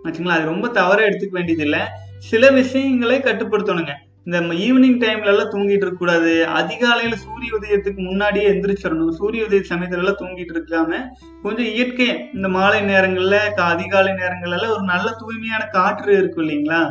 ஆச்சுங்களா? 0.04 0.28
அது 0.28 0.44
ரொம்ப 0.44 0.68
தவறா 0.68 1.02
எடுத்துக்க 1.02 1.30
வேண்டியது 1.30 1.78
சில 2.18 2.50
விஷயங்களை 2.50 3.18
கட்டுப்படுத்தணுங்க. 3.18 3.90
இந்த 4.26 4.38
ஈவினிங் 4.64 4.98
டைம்ல 5.02 5.30
எல்லாம் 5.32 5.50
தூங்கிட்டு 5.52 5.85
இருக்க 5.85 5.98
கூடாது. 6.00 6.32
அதிகாலையில 6.58 7.14
சூரிய 7.22 7.50
உதயத்துக்கு 7.58 8.00
முன்னாடியே 8.08 8.44
எந்திரிச்சிடணும். 8.50 9.14
சூரிய 9.20 9.46
உதய 9.48 9.62
சமயத்துல 9.70 10.02
எல்லாம் 10.02 10.18
தூங்கிட்டு 10.20 10.54
இருக்காம 10.56 11.00
கொஞ்சம் 11.44 11.70
இயற்கை 11.74 12.06
இந்த 12.37 12.48
மாலை 12.56 12.80
நேரங்கள்ல 12.90 13.38
அதிகாலை 13.72 14.12
நேரங்கள்ல 14.20 14.68
ஒரு 14.74 14.85
நல்ல 14.92 15.08
தூய்மையான 15.22 15.62
காற்று 15.76 16.12
இருக்கும் 16.18 16.44
இல்லைங்களா? 16.44 16.82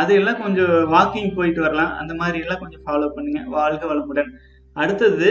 அதையெல்லாம் 0.00 0.40
கொஞ்சம் 0.42 0.74
வாக்கிங் 0.94 1.34
போயிட்டு 1.38 1.60
வரலாம். 1.66 1.92
அந்த 2.00 2.12
மாதிரி 2.20 2.38
எல்லாம் 2.44 2.62
கொஞ்சம் 2.62 2.84
ஃபாலோ 2.86 3.08
பண்ணுங்க. 3.16 3.42
வாழ்க 3.56 3.82
வளமுடன். 3.92 4.30
அடுத்தது 4.76 5.28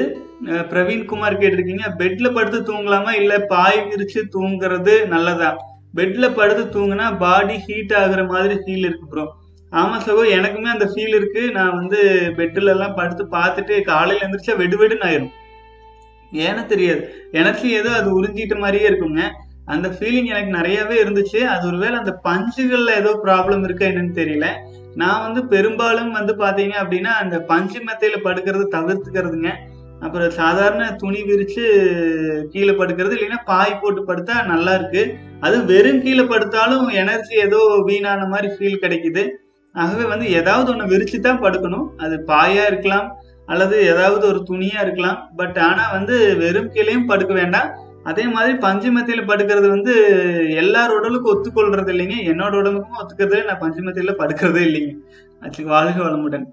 பிரவீன்குமார் 0.72 1.40
கேட்டிருக்கீங்க 1.42 1.88
பெட்ல 2.02 2.28
படுத்து 2.34 2.60
தூங்கலாமா? 2.70 3.12
இல்ல 3.22 3.34
பாய் 3.54 3.80
விரிச்சு 3.90 4.22
தூங்குறது 4.36 4.96
நல்லதா? 5.14 5.50
பெட்ல 5.98 6.26
படுத்து 6.38 6.64
தூங்குனா 6.76 7.08
பாடி 7.26 7.58
ஹீட் 7.66 7.94
ஆகுற 8.04 8.22
மாதிரி 8.32 8.56
ஃபீல் 8.64 8.88
இருக்கு 8.88 9.06
ப்ரோ 9.12 9.26
ஆமா 9.72 9.98
சகோ 9.98 10.24
எனக்குமே 10.32 10.66
அந்த 10.66 10.86
ஃபீல் 10.86 11.16
இருக்கு. 11.16 11.52
நான் 11.52 11.76
வந்து 11.76 12.00
பெட்டில் 12.38 12.68
எல்லாம் 12.68 12.96
படுத்து 12.96 13.24
பார்த்துட்டு 13.32 13.82
காலையில 13.82 14.28
எந்திரிச்சா 14.28 14.58
வெடு 14.58 14.78
வெடுன்னு 14.78 15.08
ஆயிரும். 15.08 15.34
ஏன்னு 16.32 16.66
தெரியாது. 16.66 17.28
எனக்கு 17.32 17.70
ஏதோ 17.70 17.90
அது 17.90 18.24
உறிஞ்சிட்ட 18.24 18.60
மாதிரியே 18.60 18.90
இருக்குங்க. 18.90 19.24
அந்த 19.66 19.88
ஃபீலிங் 19.90 20.26
எனக்கு 20.26 20.52
நிறையவே 20.52 21.04
இருந்துச்சு. 21.04 21.40
அது 21.44 21.68
ஒருவேளை 21.68 21.96
அந்த 21.98 22.22
பஞ்சுகள்ல 22.24 22.92
ஏதோ 22.96 23.20
ப்ராப்ளம் 23.24 23.64
இருக்கா 23.64 23.86
என்னன்னு 23.86 24.14
தெரியல. 24.14 24.48
நான் 24.96 25.22
வந்து 25.22 25.46
பெரும்பாலும் 25.46 26.12
வந்து 26.12 26.34
பாத்தீங்க 26.34 26.76
அப்படின்னா 26.84 27.08
அந்த 27.08 27.40
பஞ்சு 27.40 27.80
மெத்தையில 27.80 28.18
படுக்கிறது 28.24 28.66
தவிர்த்துக்கிறதுங்க. 28.72 29.52
அப்புறம் 30.00 30.30
சாதாரண 30.30 30.92
துணி 30.92 31.24
விரிச்சு 31.24 31.64
கீழே 32.52 32.72
படுக்கிறது 32.72 33.16
இல்லைன்னா 33.16 33.44
பாய் 33.46 33.80
போட்டு 33.82 34.02
படுத்தா 34.06 34.46
நல்லா 34.46 34.74
இருக்கு. 34.74 35.18
அது 35.40 35.66
வெறும் 35.66 36.02
கீழே 36.02 36.22
படுத்தாலும் 36.22 36.88
எனர்ஜி 36.88 37.36
ஏதோ 37.36 37.84
வீணான 37.86 38.28
மாதிரி 38.28 38.54
ஃபீல் 38.56 38.82
கிடைக்குது. 38.82 39.24
ஆகவே 39.76 40.06
வந்து 40.14 40.26
ஏதாவது 40.40 40.68
ஒன்று 40.72 40.92
விரிச்சு 40.94 41.20
தான் 41.20 41.42
படுக்கணும். 41.42 41.88
அது 41.98 42.16
பாயா 42.28 42.64
இருக்கலாம் 42.72 43.08
அல்லது 43.46 43.76
ஏதாவது 43.92 44.24
ஒரு 44.28 44.40
துணியா 44.50 44.80
இருக்கலாம். 44.82 45.18
பட் 45.36 45.58
ஆனால் 45.70 45.92
வந்து 45.92 46.16
வெறும் 46.38 46.72
கீழேயும் 46.76 47.10
படுக்க 47.12 47.34
வேண்டாம். 47.34 47.70
அதே 48.04 48.24
மாதிரி 48.28 48.54
பஞ்சு 48.58 48.90
மத்தியில் 48.92 49.30
படுக்கிறது 49.30 49.68
வந்து 49.70 49.94
எல்லார் 50.56 50.96
உடலுக்கும் 50.98 51.34
ஒத்துக்கொள்றது 51.34 51.92
இல்லைங்க. 51.94 52.18
என்னோட 52.32 52.54
உடம்புக்கும் 52.62 53.00
ஒத்துக்கிறது 53.02 53.40
நான் 53.44 53.64
பஞ்சு 53.64 53.82
மத்தியில் 53.82 54.20
படுக்கிறதே 54.20 54.64
இல்லைங்க. 54.68 54.94
ஆச்சு 55.42 55.64
வாழ்க 55.66 55.98
வளமுடன். 56.02 56.46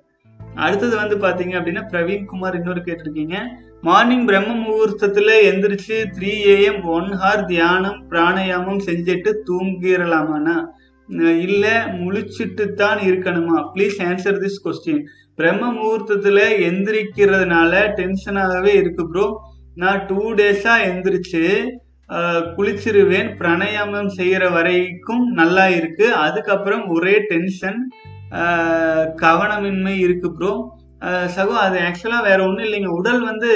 அடுத்தது 0.54 0.94
வந்து 0.96 1.16
பார்த்தீங்க 1.16 1.54
அப்படின்னா 1.58 1.82
பிரவீன் 1.90 2.24
குமார் 2.24 2.56
இன்னொரு 2.56 2.80
கேட்டிருக்கீங்க. 2.85 3.37
மார்னிங் 3.82 4.26
பிரம்ம 4.26 4.54
முகூர்த்தத்தில் 4.54 5.35
எந்திரிச்சு 5.50 5.96
த்ரீ 6.16 6.32
ஏஎம் 6.54 6.82
ஒன் 6.96 7.11
ஹார் 7.20 7.44
தியானம் 7.44 7.98
பிராணாயாமம் 8.11 8.82
செஞ்சுட்டு 8.87 9.30
தூங்கிடலாமாண்ணா 9.50 10.56
இல்லை 11.46 11.75
முழிச்சிட்டு 12.01 12.64
தான் 12.81 13.01
இருக்கணுமா? 13.09 13.59
ப்ளீஸ் 13.75 13.98
ஆன்சர் 14.09 14.40
திஸ் 14.44 14.62
கொஸ்டின் 14.64 15.03
பிரம்ம 15.38 15.70
முகூர்த்தத்தில் 15.77 16.44
எந்திரிக்கிறதுனால 16.68 17.72
டென்ஷனாகவே 17.98 18.72
இருக்கு 18.83 19.05
ப்ரோ 19.12 19.27
நான் 19.83 20.01
டூ 20.09 20.22
டேஸாக 20.40 20.87
எந்திரிச்சு 20.90 21.44
குளிச்சிருவேன். 22.57 23.29
பிரணயாமம் 23.40 24.11
செய்கிற 24.16 24.44
வரைக்கும் 24.57 25.25
நல்லா 25.40 25.66
இருக்கு. 25.79 26.07
அதுக்கப்புறம் 26.25 26.85
ஒரே 26.94 27.14
டென்ஷன் 27.31 27.81
கவனமின்மை 29.25 29.94
இருக்கு 30.07 30.31
ப்ரோ 30.38 30.53
சகோ 31.37 31.55
அது 31.66 31.79
ஆக்சுவலாக 31.87 32.27
வேற 32.29 32.38
ஒன்றும் 32.48 32.66
இல்லைங்க. 32.66 32.90
உடல் 32.98 33.22
வந்து 33.31 33.51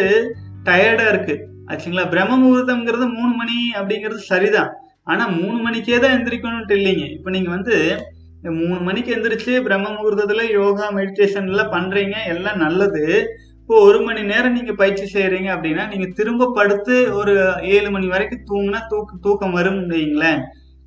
டயர்டாக 0.68 1.12
இருக்கு. 1.14 1.36
ஆச்சுங்களா? 1.70 2.04
பிரம்ம 2.14 2.38
முகூர்த்தம்ங்கிறது 2.42 3.06
மூணு 3.18 3.32
மணி 3.40 3.58
அப்படிங்கிறது 3.78 4.22
சரிதான். 4.32 4.72
ஆனால் 5.12 5.32
மூணு 5.40 5.56
மணிக்கே 5.66 5.98
தான் 6.04 6.14
எந்திரிக்கணும்ட்டு 6.16 6.76
இல்லைங்க. 6.80 7.06
இப்போ 7.16 7.30
நீங்கள் 7.36 7.56
வந்து 7.56 7.76
மூணு 8.60 8.80
மணிக்கு 8.88 9.10
எந்திரிச்சு 9.16 9.52
பிரம்ம 9.66 9.86
முகூர்த்தத்தில் 9.94 10.52
யோகா 10.58 10.86
மெடிடேஷன் 10.98 11.50
எல்லாம் 11.52 11.74
பண்ணுறீங்க 11.74 12.16
எல்லாம் 12.34 12.62
நல்லது. 12.64 13.04
இப்போ 13.60 13.76
ஒரு 13.88 13.98
மணி 14.06 14.20
நேரம் 14.30 14.56
நீங்கள் 14.56 14.78
பயிற்சி 14.80 15.06
செய்கிறீங்க 15.14 15.48
அப்படின்னா 15.54 15.84
நீங்கள் 15.92 16.14
திரும்ப 16.18 16.50
படுத்து 16.58 16.96
ஒரு 17.20 17.34
ஏழு 17.76 17.88
மணி 17.94 18.06
வரைக்கும் 18.14 18.46
தூங்கினா 18.50 18.80
தூக்க 18.92 19.18
தூக்கம் 19.26 19.56
வரும் 19.58 19.80
வைங்களேன் 19.94 20.42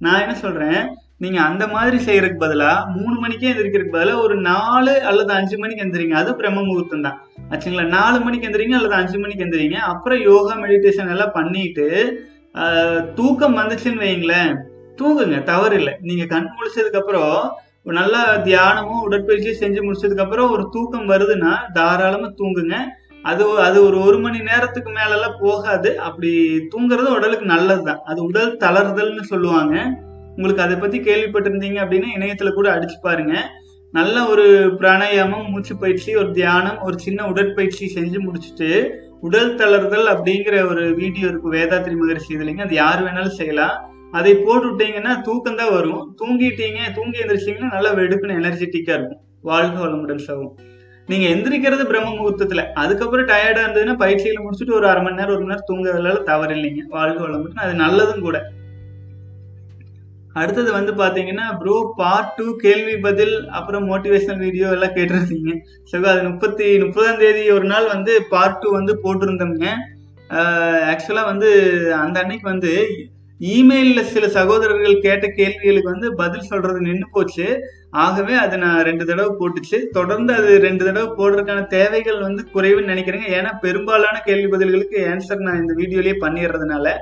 நான் 0.06 0.22
என்ன 0.24 0.36
சொல்கிறேன் 0.44 0.82
நீங்கள் 1.24 1.46
அந்த 1.48 1.64
மாதிரி 1.74 1.98
செய்யறதுக்கு 2.06 2.44
பதிலாக 2.44 2.92
மூணு 2.98 3.16
மணிக்கே 3.24 3.50
எந்திரிக்கிறதுக்கு 3.52 3.96
பதிலாக 3.96 4.24
ஒரு 4.26 4.36
நாலு 4.52 4.94
அல்லது 5.10 5.32
அஞ்சு 5.38 5.56
மணிக்கு 5.62 5.84
எந்திரிங்க. 5.86 6.16
அது 6.22 6.38
பிரம்ம 6.42 6.64
முகூர்த்தம் 6.68 7.06
தான். 7.08 7.18
ஆச்சுங்களா? 7.52 7.86
நாலு 7.98 8.18
மணிக்கு 8.26 8.48
எந்திரிங்க 8.50 8.78
அல்லது 8.80 8.96
அஞ்சு 9.02 9.18
மணிக்கு 9.24 9.46
எந்திரிங்க. 9.46 9.80
அப்புறம் 9.94 10.22
யோகா 10.30 10.54
மெடிடேஷன் 10.64 11.12
எல்லாம் 11.16 11.36
பண்ணிட்டு 11.38 11.88
தூக்கம் 13.16 13.58
வந்துச்சுன்னு 13.58 14.04
வைங்களேன் 14.04 14.56
தூங்குங்க 14.96 15.44
தவறு 15.44 15.76
இல்லை 15.76 15.94
நீங்க 16.02 16.26
கண் 16.26 16.50
முழிச்சதுக்கு 16.56 16.98
அப்புறம் 16.98 17.58
நல்லா 17.84 18.36
தியானமும் 18.36 19.04
உடற்பயிற்சியும் 19.10 19.62
செஞ்சு 19.62 19.80
முடிச்சதுக்கு 19.88 20.20
அப்புறம் 20.20 20.52
ஒரு 20.52 20.70
தூக்கம் 20.72 21.10
வருதுன்னா 21.10 21.58
தாராளமா 21.74 22.28
தூங்குங்க. 22.28 22.76
அது 23.24 23.60
அது 23.60 23.86
ஒரு 23.86 24.02
ஒரு 24.02 24.20
மணி 24.20 24.40
நேரத்துக்கு 24.40 24.92
மேல 24.92 25.10
எல்லாம் 25.10 25.38
போகாது. 25.40 26.00
அப்படி 26.00 26.58
தூங்குறது 26.76 27.10
உடலுக்கு 27.16 27.46
நல்லதுதான். 27.46 28.02
அது 28.06 28.24
உடல் 28.24 28.58
தளர்தல்னு 28.58 29.22
சொல்லுவாங்க. 29.22 29.76
உங்களுக்கு 30.36 30.62
அதை 30.62 30.76
பத்தி 30.76 31.00
கேள்விப்பட்டிருந்தீங்க 31.00 31.80
அப்படின்னா 31.86 32.10
இணையத்துல 32.16 32.54
கூட 32.54 32.76
அடிச்சு 32.76 32.98
பாருங்க. 33.02 33.50
நல்ல 33.92 34.26
ஒரு 34.26 34.76
பிராணாயாமம் 34.80 35.50
மூச்சு 35.50 35.78
பயிற்சி 35.78 36.16
ஒரு 36.16 36.32
தியானம் 36.32 36.82
ஒரு 36.82 37.00
சின்ன 37.00 37.28
உடற்பயிற்சி 37.28 37.92
செஞ்சு 37.96 38.20
முடிச்சுட்டு 38.26 38.90
உடல் 39.22 39.56
தளர்தல் 39.56 40.08
அப்படிங்கிற 40.12 40.70
ஒரு 40.70 40.96
வீடியோ 40.96 41.28
இருக்கு 41.28 41.52
வேதாத்ரி 41.52 41.96
மகரிஷி 41.96 42.38
இதுலைங்க. 42.38 42.62
அது 42.62 42.74
யார் 42.74 43.04
வேணாலும் 43.04 43.38
செய்யலாம். 43.40 43.76
அதை 44.12 44.34
போட்டுவிட்டீங்கன்னா 44.36 45.22
தூக்கம் 45.22 45.56
தான் 45.56 45.72
வரும். 45.72 46.16
தூங்கிட்டீங்க 46.22 46.80
தூங்கி 46.96 47.20
எந்திரிச்சிங்கன்னா 47.20 47.74
நல்லா 47.74 47.92
வெடுக்குன்னு 47.94 48.40
எனர்ஜெட்டிக்கா 48.42 48.94
இருக்கும். 48.98 49.22
வாழ்க 49.42 49.88
வளமுடன் 49.88 50.26
சவும் 50.28 50.54
நீங்க 51.08 51.26
எந்திரிக்கிறது 51.28 51.84
பிரம்ம 51.86 52.10
முகூர்த்தத்துல. 52.10 52.64
அதுக்கப்புறம் 52.74 53.26
டயர்டா 53.26 53.62
இருந்ததுன்னா 53.66 53.96
பயிற்சியில 54.06 54.42
முடிச்சுட்டு 54.46 54.74
ஒரு 54.74 54.88
அரை 54.88 55.04
மணி 55.04 55.16
நேரம் 55.16 55.36
ஒரு 55.36 55.44
மணி 55.44 55.54
நேரம் 55.54 55.70
தூங்குறதுல 55.72 56.24
தவறு 56.24 56.56
இல்லைங்க 56.56 56.84
வாழ்க 56.88 57.28
வளமுடன். 57.28 57.64
அது 57.66 57.74
நல்லதும் 57.74 58.20
கூட. 58.20 58.38
அடுத்தது 60.36 60.70
வந்து 60.78 60.92
பார்த்தீங்கன்னா 61.02 61.46
ப்ரோ 61.62 61.76
பார்ட் 62.00 62.34
டூ 62.38 62.48
கேள்வி 62.64 62.96
பதில் 63.06 63.36
அப்புறம் 63.60 63.86
மோட்டிவேஷனல் 63.92 64.44
வீடியோ 64.46 64.68
எல்லாம் 64.76 64.96
கேட்டிருந்தீங்க. 64.98 65.54
ஸோ 65.90 65.96
அது 66.12 66.22
முப்பத்தி 66.32 66.68
முப்பதாம் 66.84 67.22
தேதி 67.24 67.44
ஒரு 67.58 67.68
நாள் 67.74 67.88
வந்து 67.96 68.16
பார்ட் 68.34 68.60
டூ 68.64 68.72
வந்து 68.80 68.96
போட்டிருந்தோங்க 69.06 69.68
ஆக்சுவலாக 70.92 71.30
வந்து 71.32 71.50
அந்த 72.04 72.18
அன்னைக்கு 72.24 72.48
வந்து 72.54 72.74
இமெயிலில் 73.40 74.10
சில 74.14 74.26
சகோதரர்கள் 74.38 75.04
கேட்ட 75.06 75.26
கேள்விகளுக்கு 75.38 75.94
வந்து 75.94 76.08
பதில் 76.22 76.50
சொல்றது 76.50 76.80
நின்று 76.88 77.08
போச்சு. 77.14 77.46
ஆகவே 78.04 78.34
அதை 78.42 78.56
நான் 78.64 78.84
ரெண்டு 78.88 79.04
தடவை 79.10 79.32
போட்டுச்சு. 79.40 79.78
தொடர்ந்து 79.98 80.32
அது 80.40 80.50
ரெண்டு 80.66 80.84
தடவை 80.88 81.08
போடுறதுக்கான 81.20 81.62
தேவைகள் 81.78 82.20
வந்து 82.26 82.42
குறைவுன்னு 82.56 82.92
நினைக்கிறேங்க. 82.94 83.30
ஏன்னா 83.38 83.54
பெரும்பாலான 83.66 84.20
கேள்வி 84.28 84.50
பதில்களுக்கு 84.56 85.00
ஆன்சர் 85.14 85.48
நான் 85.48 85.62
இந்த 85.64 85.76
வீடியோலேயே 85.82 86.18
பண்ணிடுறதுனால. 86.26 86.94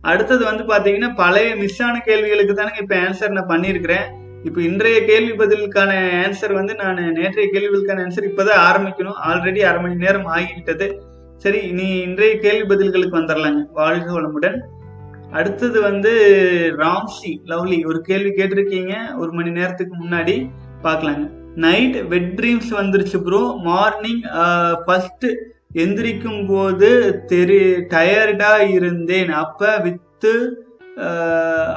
அடுத்தது 0.00 0.44
வந்து 0.44 0.64
பாத்தீங்கன்னா 0.64 1.10
பழைய 1.16 1.56
மிஸ் 1.56 1.82
ஆன 1.82 2.00
கேள்விகளுக்கு 2.00 2.54
தானே 2.54 2.70
இப்ப 2.80 2.96
ஆன்சர் 2.96 3.36
நான் 3.38 3.52
பண்ணியிருக்கிறேன். 3.52 4.06
இப்போ 4.44 4.60
இன்றைய 4.60 5.04
கேள்வி 5.04 5.32
பதிலுக்கான 5.32 5.92
ஆன்சர் 6.24 6.52
வந்து 6.52 6.74
நான் 6.74 7.12
நேற்றைய 7.12 7.46
கேள்விகளுக்கான 7.52 8.02
ஆன்சர் 8.06 8.28
இப்போதான் 8.30 8.64
ஆரம்பிக்கணும். 8.68 9.18
ஆல்ரெடி 9.28 9.62
அரை 9.68 9.80
மணி 9.80 9.94
நேரம் 9.94 10.28
ஆகிவிட்டது. 10.36 10.88
சரி 11.36 11.58
இனி 11.68 11.88
இன்றைய 12.00 12.38
கேள்வி 12.38 12.74
பதில்களுக்கு 12.74 13.18
வந்துடலாங்க. 13.18 13.62
வாழ்க 13.72 14.20
வளமுடன். 14.20 14.58
அடுத்தது 15.30 15.80
வந்து 15.80 16.12
ராம்சி 16.78 17.32
லவ்லி 17.50 17.86
ஒரு 17.86 18.00
கேள்வி 18.00 18.30
கேட்டிருக்கீங்க. 18.30 18.94
ஒரு 19.16 19.32
மணி 19.32 19.50
நேரத்துக்கு 19.50 19.94
முன்னாடி 20.04 20.50
பார்க்கலாங்க. 20.82 21.30
நைட் 21.54 22.08
வெட் 22.08 22.32
ட்ரீம்ஸ் 22.40 22.70
வந்துருச்சு 22.80 23.18
ப்ரோ 23.24 23.42
மார்னிங் 23.62 24.22
ஃபர்ஸ்ட் 24.86 25.26
எந்திரிக்கும் 25.82 26.44
போது 26.52 26.90
தெரி 27.32 27.60
டயர்டா 27.94 28.52
இருந்தேன். 28.76 29.30
அப்ப 29.42 29.78
வித்து 29.86 30.34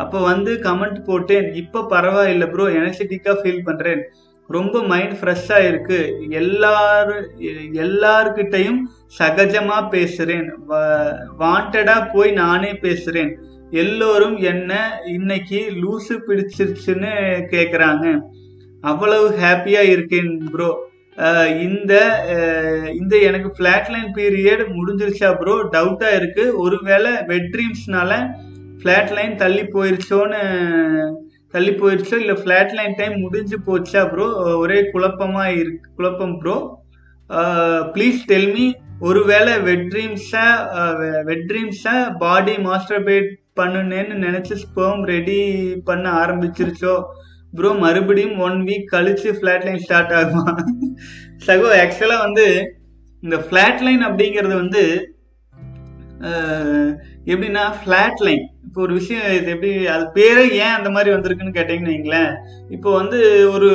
அப்போ 0.03 0.19
வந்து 0.31 0.51
கமெண்ட் 0.65 0.99
போட்டேன். 1.07 1.47
இப்போ 1.61 1.79
பரவாயில்ல 1.93 2.45
ப்ரோ 2.51 2.65
எனர்ஜெட்டிக்கா 2.79 3.33
ஃபீல் 3.39 3.65
பண்றேன். 3.69 4.01
ரொம்ப 4.49 4.75
மைண்ட் 4.91 5.15
ஃப்ரெஷ்ஷாக 5.19 5.67
இருக்கு. 5.67 5.99
எல்லாரு 6.41 7.17
எல்லார்கிட்டையும் 7.83 8.79
சகஜமா 9.19 9.77
பேசுறேன். 9.95 10.47
வாண்டடா 11.41 11.97
போய் 12.13 12.31
நானே 12.41 12.71
பேசுறேன். 12.85 13.31
எல்லோரும் 13.83 14.37
என்ன 14.51 14.73
இன்னைக்கு 15.15 15.59
லூசு 15.81 16.15
பிடிச்சிருச்சுன்னு 16.27 17.13
கேக்குறாங்க. 17.53 18.05
அவ்வளவு 18.91 19.27
ஹாப்பியா 19.43 19.81
இருக்கேன் 19.95 20.31
ப்ரோ 20.53 20.69
இந்த 21.61 21.93
இந்த 22.93 23.17
எனக்கு 23.19 23.49
ஃப்ளாட் 23.55 23.89
லைன் 23.89 24.11
பீரியட் 24.13 24.63
முடிஞ்சிருச்சா 24.75 25.29
ப்ரோ 25.39 25.55
டவுட்டாக 25.73 26.17
இருக்குது 26.19 26.55
ஒருவேளை 26.55 27.11
வெட் 27.25 27.49
ட்ரீம்ஸ்னால 27.55 28.11
ஃப்ளாட் 28.81 29.11
லைன் 29.11 29.35
தள்ளி 29.35 29.63
போயிருச்சோன்னு 29.73 30.41
தள்ளி 31.51 31.71
போயிருச்சோ 31.71 32.17
இல்லை 32.17 32.35
ஃப்ளாட் 32.35 32.75
லைன் 32.75 32.95
டைம் 32.95 33.15
முடிஞ்சு 33.19 33.57
போச்சா 33.67 34.01
ப்ரோ 34.11 34.27
ஒரே 34.55 34.79
குழப்பமாக 34.91 35.53
இருக்கு 35.53 35.89
குழப்பம் 35.95 36.37
ப்ரோ 36.39 36.55
ப்ளீஸ் 37.93 38.21
டெல் 38.27 38.51
மீ 38.53 38.65
ஒருவேளை 39.01 39.53
வெட் 39.61 39.85
ட்ரீம்ஸை 39.93 40.47
வெட் 41.25 41.45
ட்ரீம்ஸை 41.51 42.09
பாடி 42.17 42.55
மாஸ்டர்பேட் 42.65 43.29
பண்ணுனேன்னு 43.57 44.15
நினச்சி 44.25 44.55
ஸ்பேம் 44.55 45.01
ரெடி 45.05 45.39
பண்ண 45.85 46.05
ஆரம்பிச்சிருச்சோ? 46.11 46.95
ப்ரோ 47.53 47.69
மறுபடியும் 47.83 48.35
ஒன் 48.47 48.57
வீக் 48.67 48.91
கழிச்சு 48.95 49.29
ஃப்ளாட் 49.37 49.65
லைன் 49.67 49.83
ஸ்டார்ட் 49.85 50.13
ஆகுமா? 50.19 50.45
சகோ 51.47 51.69
ஆக்சுவலாக 51.83 52.25
வந்து 52.25 52.45
இந்த 53.23 53.37
ஃப்ளாட் 53.45 53.81
லைன் 53.87 54.03
அப்படிங்கிறது 54.09 54.55
வந்து 54.63 54.83
எப்படின்னா 57.31 57.63
ஃப்ளாட் 57.79 58.21
லைன் 58.27 58.45
இப்போ 58.67 58.79
ஒரு 58.85 58.93
விஷயம் 58.93 59.25
இது 59.37 59.49
எப்படி 59.53 59.71
அது 59.93 60.03
பேரே 60.17 60.43
ஏன் 60.63 60.75
அந்த 60.77 60.89
மாதிரி 60.95 61.09
வந்திருக்குன்னு 61.15 61.57
கேட்டீங்கன்னு 61.57 61.93
வைங்களேன். 61.93 62.31
இப்போ 62.75 62.89
வந்து 63.01 63.19
ஒரு 63.55 63.69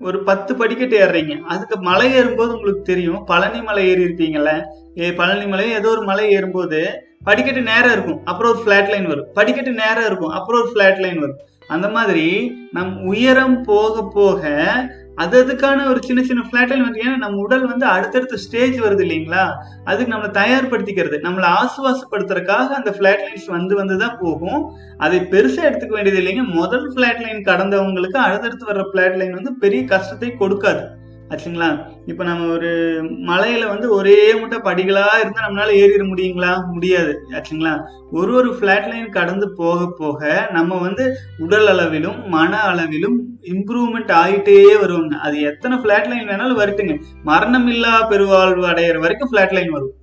ஒரு 0.00 0.18
பத்து 0.28 0.52
படிக்கட்டு 0.60 0.96
ஏறுறீங்க. 1.04 1.34
அதுக்கு 1.52 1.76
மலை 1.88 2.06
ஏறும்போது 2.18 2.54
உங்களுக்கு 2.56 2.82
தெரியும். 2.82 3.20
பழனி 3.24 3.60
மலை 3.62 3.82
ஏறி 3.90 4.02
இருப்பீங்கல்ல. 4.06 4.52
ஏ 5.00 5.12
பழனி 5.20 5.46
மலை 5.52 5.66
ஏதோ 5.78 5.88
ஒரு 5.88 6.02
மலை 6.10 6.24
ஏறும்போது 6.36 6.80
படிக்கட்டு 7.28 7.62
நேரம் 7.70 7.92
இருக்கும். 7.96 8.20
அப்புறம் 8.30 8.52
ஒரு 8.52 8.60
ஃப்ளாட் 8.62 8.90
லைன் 8.92 9.10
வரும். 9.12 9.28
படிக்கட்டு 9.38 9.72
நேரம் 9.82 10.06
இருக்கும். 10.10 10.34
அப்புறம் 10.38 10.60
ஒரு 10.62 10.70
ஃப்ளாட் 10.72 11.02
லைன் 11.04 11.20
வரும். 11.24 11.40
அந்த 11.66 11.88
மாதிரி 11.88 12.52
நம் 12.72 13.04
உயரம் 13.04 13.62
போக 13.62 14.08
போக 14.14 14.50
அது 15.14 15.44
அதுக்கான 15.44 15.88
ஒரு 15.88 16.02
சின்ன 16.02 16.22
சின்ன 16.22 16.46
ஃபிளாட்டல் 16.50 16.80
வந்து 16.80 17.00
ஏன்னா 17.02 17.16
நம்ம 17.16 17.36
உடல் 17.36 17.66
வந்து 17.66 17.86
அடுத்தடுத்த 17.86 18.36
ஸ்டேஜ் 18.36 18.80
வருது 18.80 19.02
இல்லைங்களா? 19.02 19.48
அதுக்கு 19.84 20.14
நம்மளை 20.14 20.30
தயார்படுத்திக்கிறது. 20.30 21.16
நம்மளை 21.18 21.48
ஆசுவாசப்படுத்துறதுக்காக 21.54 22.68
அந்த 22.68 22.90
ஃபிளாட் 22.90 23.22
லைன்ஸ் 23.22 23.46
வந்து 23.46 23.76
வந்து 23.76 23.98
தான் 23.98 24.18
போகும். 24.20 24.70
அதை 24.98 25.20
பெருசாக 25.20 25.68
எடுத்துக்க 25.70 25.88
வேண்டியது 25.88 26.22
இல்லைங்க. 26.22 26.44
முதல் 26.46 26.92
ஃபிளாட் 26.92 27.20
லைன் 27.20 27.42
கடந்தவங்களுக்கு 27.42 28.16
அடுத்தடுத்து 28.16 28.66
வர்ற 28.66 28.84
ஃபிளாட் 28.92 29.16
லைன் 29.16 29.32
வந்து 29.32 29.54
பெரிய 29.54 29.84
கஷ்டத்தை 29.84 30.34
கொடுக்காது. 30.38 31.00
ஆச்சுங்களா? 31.28 31.86
இப்போ 32.06 32.24
நம்ம 32.24 32.52
ஒரு 32.52 32.70
மலையில 33.02 33.68
வந்து 33.68 33.94
ஒரே 33.94 34.34
முட்டை 34.34 34.58
படிகளாக 34.58 35.20
இருந்தால் 35.20 35.46
நம்மளால 35.46 35.72
ஏறிட 35.72 36.02
முடியுங்களா? 36.04 36.66
முடியாது. 36.72 37.12
ஆச்சுங்களா? 37.30 37.80
ஒரு 38.10 38.34
ஒரு 38.34 38.54
ஃபிளாட் 38.54 38.88
லைன் 38.88 39.08
கடந்து 39.08 39.52
போக 39.52 39.94
போக 39.98 40.48
நம்ம 40.52 40.78
வந்து 40.80 41.16
உடல் 41.38 41.66
அளவிலும் 41.66 42.28
மன 42.28 42.60
அளவிலும் 42.60 43.16
இம்ப்ரூவ்மெண்ட் 43.42 44.12
ஆகிட்டே 44.22 44.58
வருவோங்க. 44.82 45.14
அது 45.18 45.40
எத்தனை 45.40 45.78
ஃபிளாட் 45.78 46.08
லைன் 46.08 46.28
வேணாலும் 46.28 46.60
வருட்டுங்க. 46.60 46.96
மரணம் 47.22 47.66
இல்லா 47.66 48.06
பெருவாழ்வு 48.08 48.66
அடையிற 48.66 48.98
வரைக்கும் 48.98 49.30
ஃபிளாட் 49.32 49.52
லைன் 49.52 49.70
வரும். 49.70 49.94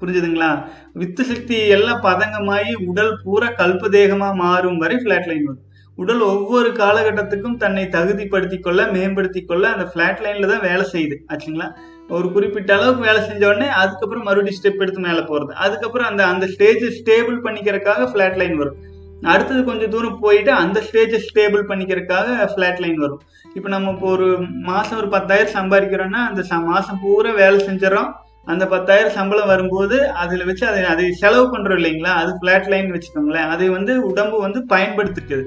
புரிஞ்சுதுங்களா? 0.00 0.64
வித்து 0.92 1.24
சக்தி 1.24 1.68
எல்லாம் 1.68 2.02
பதங்கமாகி 2.02 2.84
உடல் 2.86 3.18
பூரா 3.24 3.46
கல்ப 3.46 3.88
தேகமாக 3.88 4.34
மாறும் 4.34 4.78
வரை 4.78 4.96
ஃபிளாட் 4.96 5.26
லைன் 5.26 5.44
வரும். 5.44 5.62
உடல் 5.96 6.20
ஒவ்வொரு 6.20 6.68
காலகட்டத்துக்கும் 6.70 7.56
தன்னை 7.56 7.84
தகுதிப்படுத்தி 7.84 8.60
கொள்ள 8.60 8.86
மேம்படுத்தி 8.86 9.40
கொள்ள 9.42 9.68
அந்த 9.68 9.84
ஃபிளாட் 9.90 10.18
லைன்ல 10.24 10.46
தான் 10.46 10.64
வேலை 10.68 10.84
செய்யுது. 10.92 11.16
ஆச்சுங்களா? 11.32 11.68
ஒரு 12.08 12.32
குறிப்பிட்ட 12.32 12.74
அளவுக்கு 12.74 13.02
வேலை 13.06 13.20
செஞ்ச 13.28 13.48
உடனே 13.48 13.68
அதுக்கப்புறம் 13.68 14.22
மறுபடியும் 14.22 14.58
ஸ்டெப் 14.58 14.82
எடுத்து 14.82 15.00
மேலே 15.00 15.18
போறது. 15.18 15.52
அதுக்கப்புறம் 15.66 16.08
அந்த 16.08 16.26
அந்த 16.26 16.46
ஸ்டேஜ் 16.46 16.84
ஸ்டேபிள் 16.98 17.38
பண்ணிக்கிறதுக்காக 17.46 18.04
ஃபிளாட் 18.10 18.36
லைன் 18.36 18.56
வரும். 18.56 18.78
அடுத்தது 19.22 19.64
கொஞ்சம் 19.64 19.90
தூரம் 19.90 20.18
போயிட்டு 20.20 20.52
அந்த 20.52 20.82
ஸ்டேஜை 20.88 21.20
ஸ்டேபிள் 21.28 21.62
பண்ணிக்கிறதுக்காக 21.70 22.48
ஃப்ளாட் 22.52 22.80
லைன் 22.84 22.98
வரும். 23.04 23.20
இப்போ 23.54 23.68
நம்ம 23.68 23.90
இப்போ 23.90 24.08
ஒரு 24.10 24.28
மாசம் 24.70 24.98
ஒரு 24.98 25.08
பத்தாயிரம் 25.08 25.54
சம்பாதிக்கிறோம்னா 25.58 26.22
அந்த 26.30 26.42
மாசம் 26.70 26.98
பூரா 27.02 27.30
வேலை 27.42 27.58
செஞ்சிடறோம். 27.66 28.10
அந்த 28.44 28.64
பத்தாயிரம் 28.66 29.16
சம்பளம் 29.18 29.46
வரும்போது 29.46 29.96
அதில் 30.08 30.44
வச்சு 30.44 30.66
அதை 30.66 30.82
அதை 30.84 31.12
செலவு 31.12 31.46
பண்ணுறோம் 31.52 31.78
இல்லைங்களா? 31.80 32.12
அது 32.22 32.32
ஃப்ளாட் 32.40 32.68
லைன் 32.68 32.90
வச்சுக்கோங்களேன். 32.92 33.48
அதை 33.54 33.68
வந்து 33.68 34.06
உடம்பு 34.06 34.38
வந்து 34.40 34.60
பயன்படுத்திக்குது. 34.74 35.46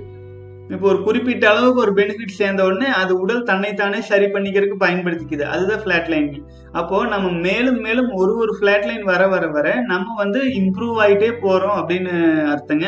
இப்போ 0.70 0.88
ஒரு 0.88 1.00
குறிப்பிட்ட 1.04 1.50
அளவுக்கு 1.50 1.82
ஒரு 1.82 1.94
பெனிஃபிட் 1.94 2.40
சேர்ந்த 2.40 2.64
உடனே 2.64 2.88
அது 3.02 3.14
உடல் 3.20 3.44
தன்னைத்தானே 3.44 4.02
சரி 4.02 4.26
பண்ணிக்கிறதுக்கு 4.26 4.78
பயன்படுத்திக்குது. 4.80 5.46
அதுதான் 5.54 5.82
ஃபிளாட் 5.84 6.10
லைன் 6.10 6.28
அப்போ 6.72 6.98
நம்ம 7.06 7.30
மேலும் 7.48 7.80
மேலும் 7.80 8.10
ஒரு 8.14 8.34
ஒரு 8.38 8.52
ஃபிளாட் 8.60 8.86
லைன் 8.86 9.04
வர 9.04 9.28
வர 9.28 9.48
வர 9.48 9.68
நம்ம 9.92 10.16
வந்து 10.16 10.42
இம்ப்ரூவ் 10.60 11.00
ஆகிட்டே 11.06 11.30
போறோம் 11.44 11.78
அப்படின்னு 11.80 12.14
அர்த்தங்க. 12.52 12.88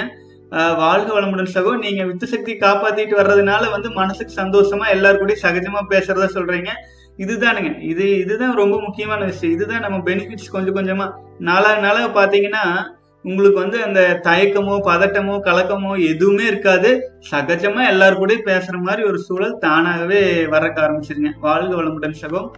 வாழ்க 0.75 1.09
வளமுடன் 1.13 1.53
சகோ. 1.53 1.73
நீங்க 1.77 2.03
வித்து 2.03 2.27
சக்தி 2.27 2.53
காப்பாத்திட்டு 2.53 3.15
வர்றதுனால 3.21 3.69
வந்து 3.71 3.91
மனசுக்கு 3.91 4.33
சந்தோஷமா 4.41 4.87
எல்லாரு 4.95 5.35
சகஜமா 5.43 5.81
பேசுறதா 5.89 6.27
சொல்றீங்க. 6.37 6.71
இதுதானுங்க. 7.17 7.71
இது 7.91 8.05
இதுதான் 8.19 8.55
ரொம்ப 8.55 8.75
முக்கியமான 8.81 9.21
விஷயம். 9.25 9.55
இதுதான் 9.55 9.85
நம்ம 9.85 9.97
பெனிஃபிட்ஸ் 9.97 10.51
கொஞ்சம் 10.51 10.75
கொஞ்சமா 10.75 11.07
நாளாக 11.39 11.79
நாளாக 11.79 12.09
பாத்தீங்கன்னா 12.19 12.63
உங்களுக்கு 13.23 13.59
வந்து 13.59 13.83
அந்த 13.83 14.21
தயக்கமோ 14.23 14.75
பதட்டமோ 14.85 15.35
கலக்கமோ 15.45 16.07
எதுவுமே 16.07 16.45
இருக்காது. 16.45 17.11
சகஜமா 17.31 17.81
எல்லாரு 17.89 18.15
கூட 18.15 18.33
பேசுற 18.33 18.77
மாதிரி 18.77 19.07
ஒரு 19.07 19.19
சூழல் 19.19 19.57
தானாகவே 19.57 20.45
வரக்க 20.45 20.77
ஆரம்பிச்சிருங்க. 20.85 21.31
வாழ்க 21.39 21.75
வளமுடன் 21.75 22.15
சகோ 22.21 22.51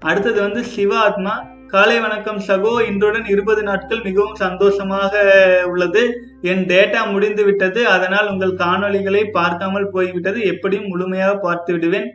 அடுத்தது 0.00 0.40
வந்து 0.40 0.64
சிவா 0.64 0.96
ஆத்மா. 0.96 1.46
காலை 1.66 2.00
வணக்கம் 2.00 2.38
சகோ. 2.38 2.72
இன்றுடன் 2.90 3.28
இருபது 3.28 3.62
நாட்கள் 3.62 4.02
மிகவும் 4.02 4.34
சந்தோஷமாக 4.34 5.22
உள்ளது. 5.66 6.20
என் 6.40 6.64
டேட்டா 6.64 7.12
முடிந்து 7.12 7.44
விட்டது. 7.44 7.86
அதனால் 7.86 8.30
உங்கள் 8.30 8.54
காணொளிகளை 8.54 9.24
பார்க்காமல் 9.30 9.90
போய்விட்டது. 9.90 10.40
எப்படியும் 10.42 10.86
முழுமையாக 10.86 11.34
பார்த்து 11.36 11.72
விடுவேன். 11.72 12.14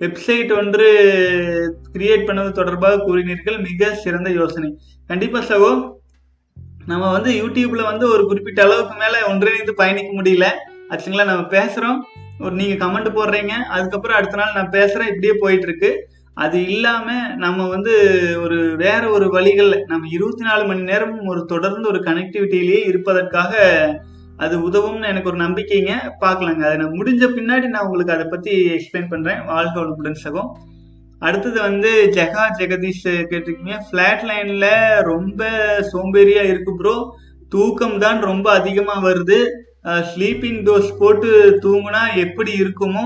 வெப்சைட் 0.00 0.56
ஒன்று 0.56 0.88
கிரியேட் 1.92 2.28
பண்ணது 2.28 2.50
தொடர்பாக 2.50 3.02
கூறினீர்கள். 3.06 3.58
மிக 3.70 3.94
சிறந்த 3.94 4.30
யோசனை. 4.30 4.78
கண்டிப்பா 5.06 5.38
சகோ 5.38 6.00
நம்ம 6.86 7.10
வந்து 7.10 7.32
யூடியூப்ல 7.32 7.82
வந்து 7.82 8.12
ஒரு 8.12 8.26
குறிப்பிட்ட 8.26 8.62
அளவுக்கு 8.62 8.96
மேல 8.96 9.26
ஒன்றிணைந்து 9.26 9.74
பயணிக்க 9.74 10.22
முடியல. 10.22 10.46
ஆச்சுங்களா 10.88 11.24
நம்ம 11.24 11.40
பேசுறோம். 11.40 11.98
ஒரு 12.40 12.54
நீங்க 12.54 12.86
கமெண்ட் 12.86 13.12
போடுறீங்க. 13.14 13.48
அதுக்கப்புறம் 13.48 14.16
அடுத்த 14.16 14.36
நாள் 14.36 14.52
நான் 14.54 14.68
பேசுறேன். 14.68 15.06
இப்படியே 15.06 15.32
போயிட்டு 15.40 15.66
இருக்கு 15.66 16.08
அது 16.34 16.66
இல்லாம 16.66 17.28
நம்ம 17.28 17.68
வந்து 17.68 17.92
ஒரு 18.42 18.76
வேற 18.76 19.08
ஒரு 19.08 19.26
வழிகள்ல 19.26 19.80
நம்ம 19.86 20.08
இருபத்தி 20.10 20.44
நாலு 20.44 20.64
மணி 20.64 20.80
நேரமும் 20.80 21.26
ஒரு 21.26 21.44
தொடர்ந்து 21.44 21.88
ஒரு 21.88 21.98
கனெக்டிவிட்டியிலேயே 21.98 22.86
இருப்பதற்காக 22.86 23.54
அது 24.36 24.70
உதவும்னு 24.70 25.06
எனக்கு 25.06 25.30
ஒரு 25.30 25.38
நம்பிக்கைங்க. 25.38 25.92
பார்க்கலாங்க. 26.20 26.62
அதை 26.64 26.76
நான் 26.76 26.92
முடிஞ்ச 26.92 27.32
பின்னாடி 27.36 27.68
நான் 27.68 27.84
உங்களுக்கு 27.84 28.12
அதை 28.12 28.26
பத்தி 28.30 28.70
எக்ஸ்பிளைன் 28.70 29.08
பண்றேன். 29.08 29.44
வாழ்க 29.44 29.80
வளமுடன் 29.80 30.12
சகம் 30.12 30.58
அடுத்தது 31.26 31.58
வந்து 31.68 31.90
ஜெகா 32.16 32.44
ஜெகதீஷ் 32.60 33.02
கேட்டிருக்கீங்க. 33.30 33.76
ஃப்ளாட் 33.86 34.22
லைன்ல 34.30 34.68
ரொம்ப 35.10 35.42
சோம்பேறியா 35.92 36.44
இருக்கு 36.52 36.72
ப்ரோ 36.80 36.94
தூக்கம் 37.54 37.98
தான் 38.04 38.20
ரொம்ப 38.30 38.46
அதிகமா 38.58 38.96
வருது. 39.08 39.38
ஸ்லீப்பிங் 40.10 40.60
டோஸ் 40.66 40.90
போட்டு 41.00 41.30
தூங்குனா 41.64 42.02
எப்படி 42.24 42.52
இருக்குமோ 42.62 43.04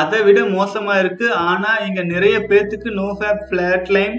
அதை 0.00 0.18
விட 0.26 0.40
மோசமா 0.56 0.94
இருக்கு. 1.02 1.26
ஆனா 1.50 1.70
இங்க 1.88 2.00
நிறைய 2.14 2.36
பேர்த்துக்கு 2.50 2.90
no 3.00 3.08
fap 3.18 3.42
flat 3.48 3.90
line 3.96 4.16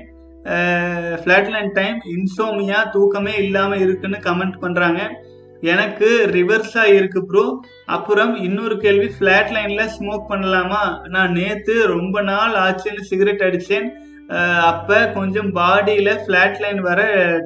flat 1.21 1.51
line 1.53 1.69
time 1.79 1.99
insomnia 2.13 2.79
தூக்கமே 2.95 3.33
இல்லாம 3.43 3.77
இருக்குன்னு 3.85 4.17
கமெண்ட் 4.27 4.57
பண்றாங்க. 4.63 5.01
எனக்கு 5.71 6.07
ரிவர்ஸா 6.35 6.83
இருக்கு 6.97 7.19
ப்ரோ 7.25 7.43
அப்புறம் 7.95 8.31
இன்னொரு 8.45 8.75
கேள்வி 8.85 9.09
ஃபிளாட் 9.15 9.51
லைன்ல 9.55 9.83
ஸ்மோக் 9.95 10.31
பண்ணலாமா? 10.31 10.81
நான் 11.15 11.35
நேத்து 11.39 11.75
ரொம்ப 11.95 12.15
நாள் 12.31 12.55
ஆச்சுன்னு 12.65 13.07
சிகரெட் 13.11 13.45
அடிச்சேன். 13.47 13.87
அப்ப 14.71 14.99
கொஞ்சம் 15.17 15.49
பாடியில 15.59 16.09
ஃபிளாட் 16.23 16.59
லைன் 16.63 16.81
வர 16.89 17.01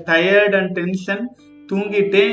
டயர்ட் 0.09 0.55
அண்ட் 0.59 0.73
டென்ஷன் 0.79 1.23
தூங்கிட்டே 1.69 2.25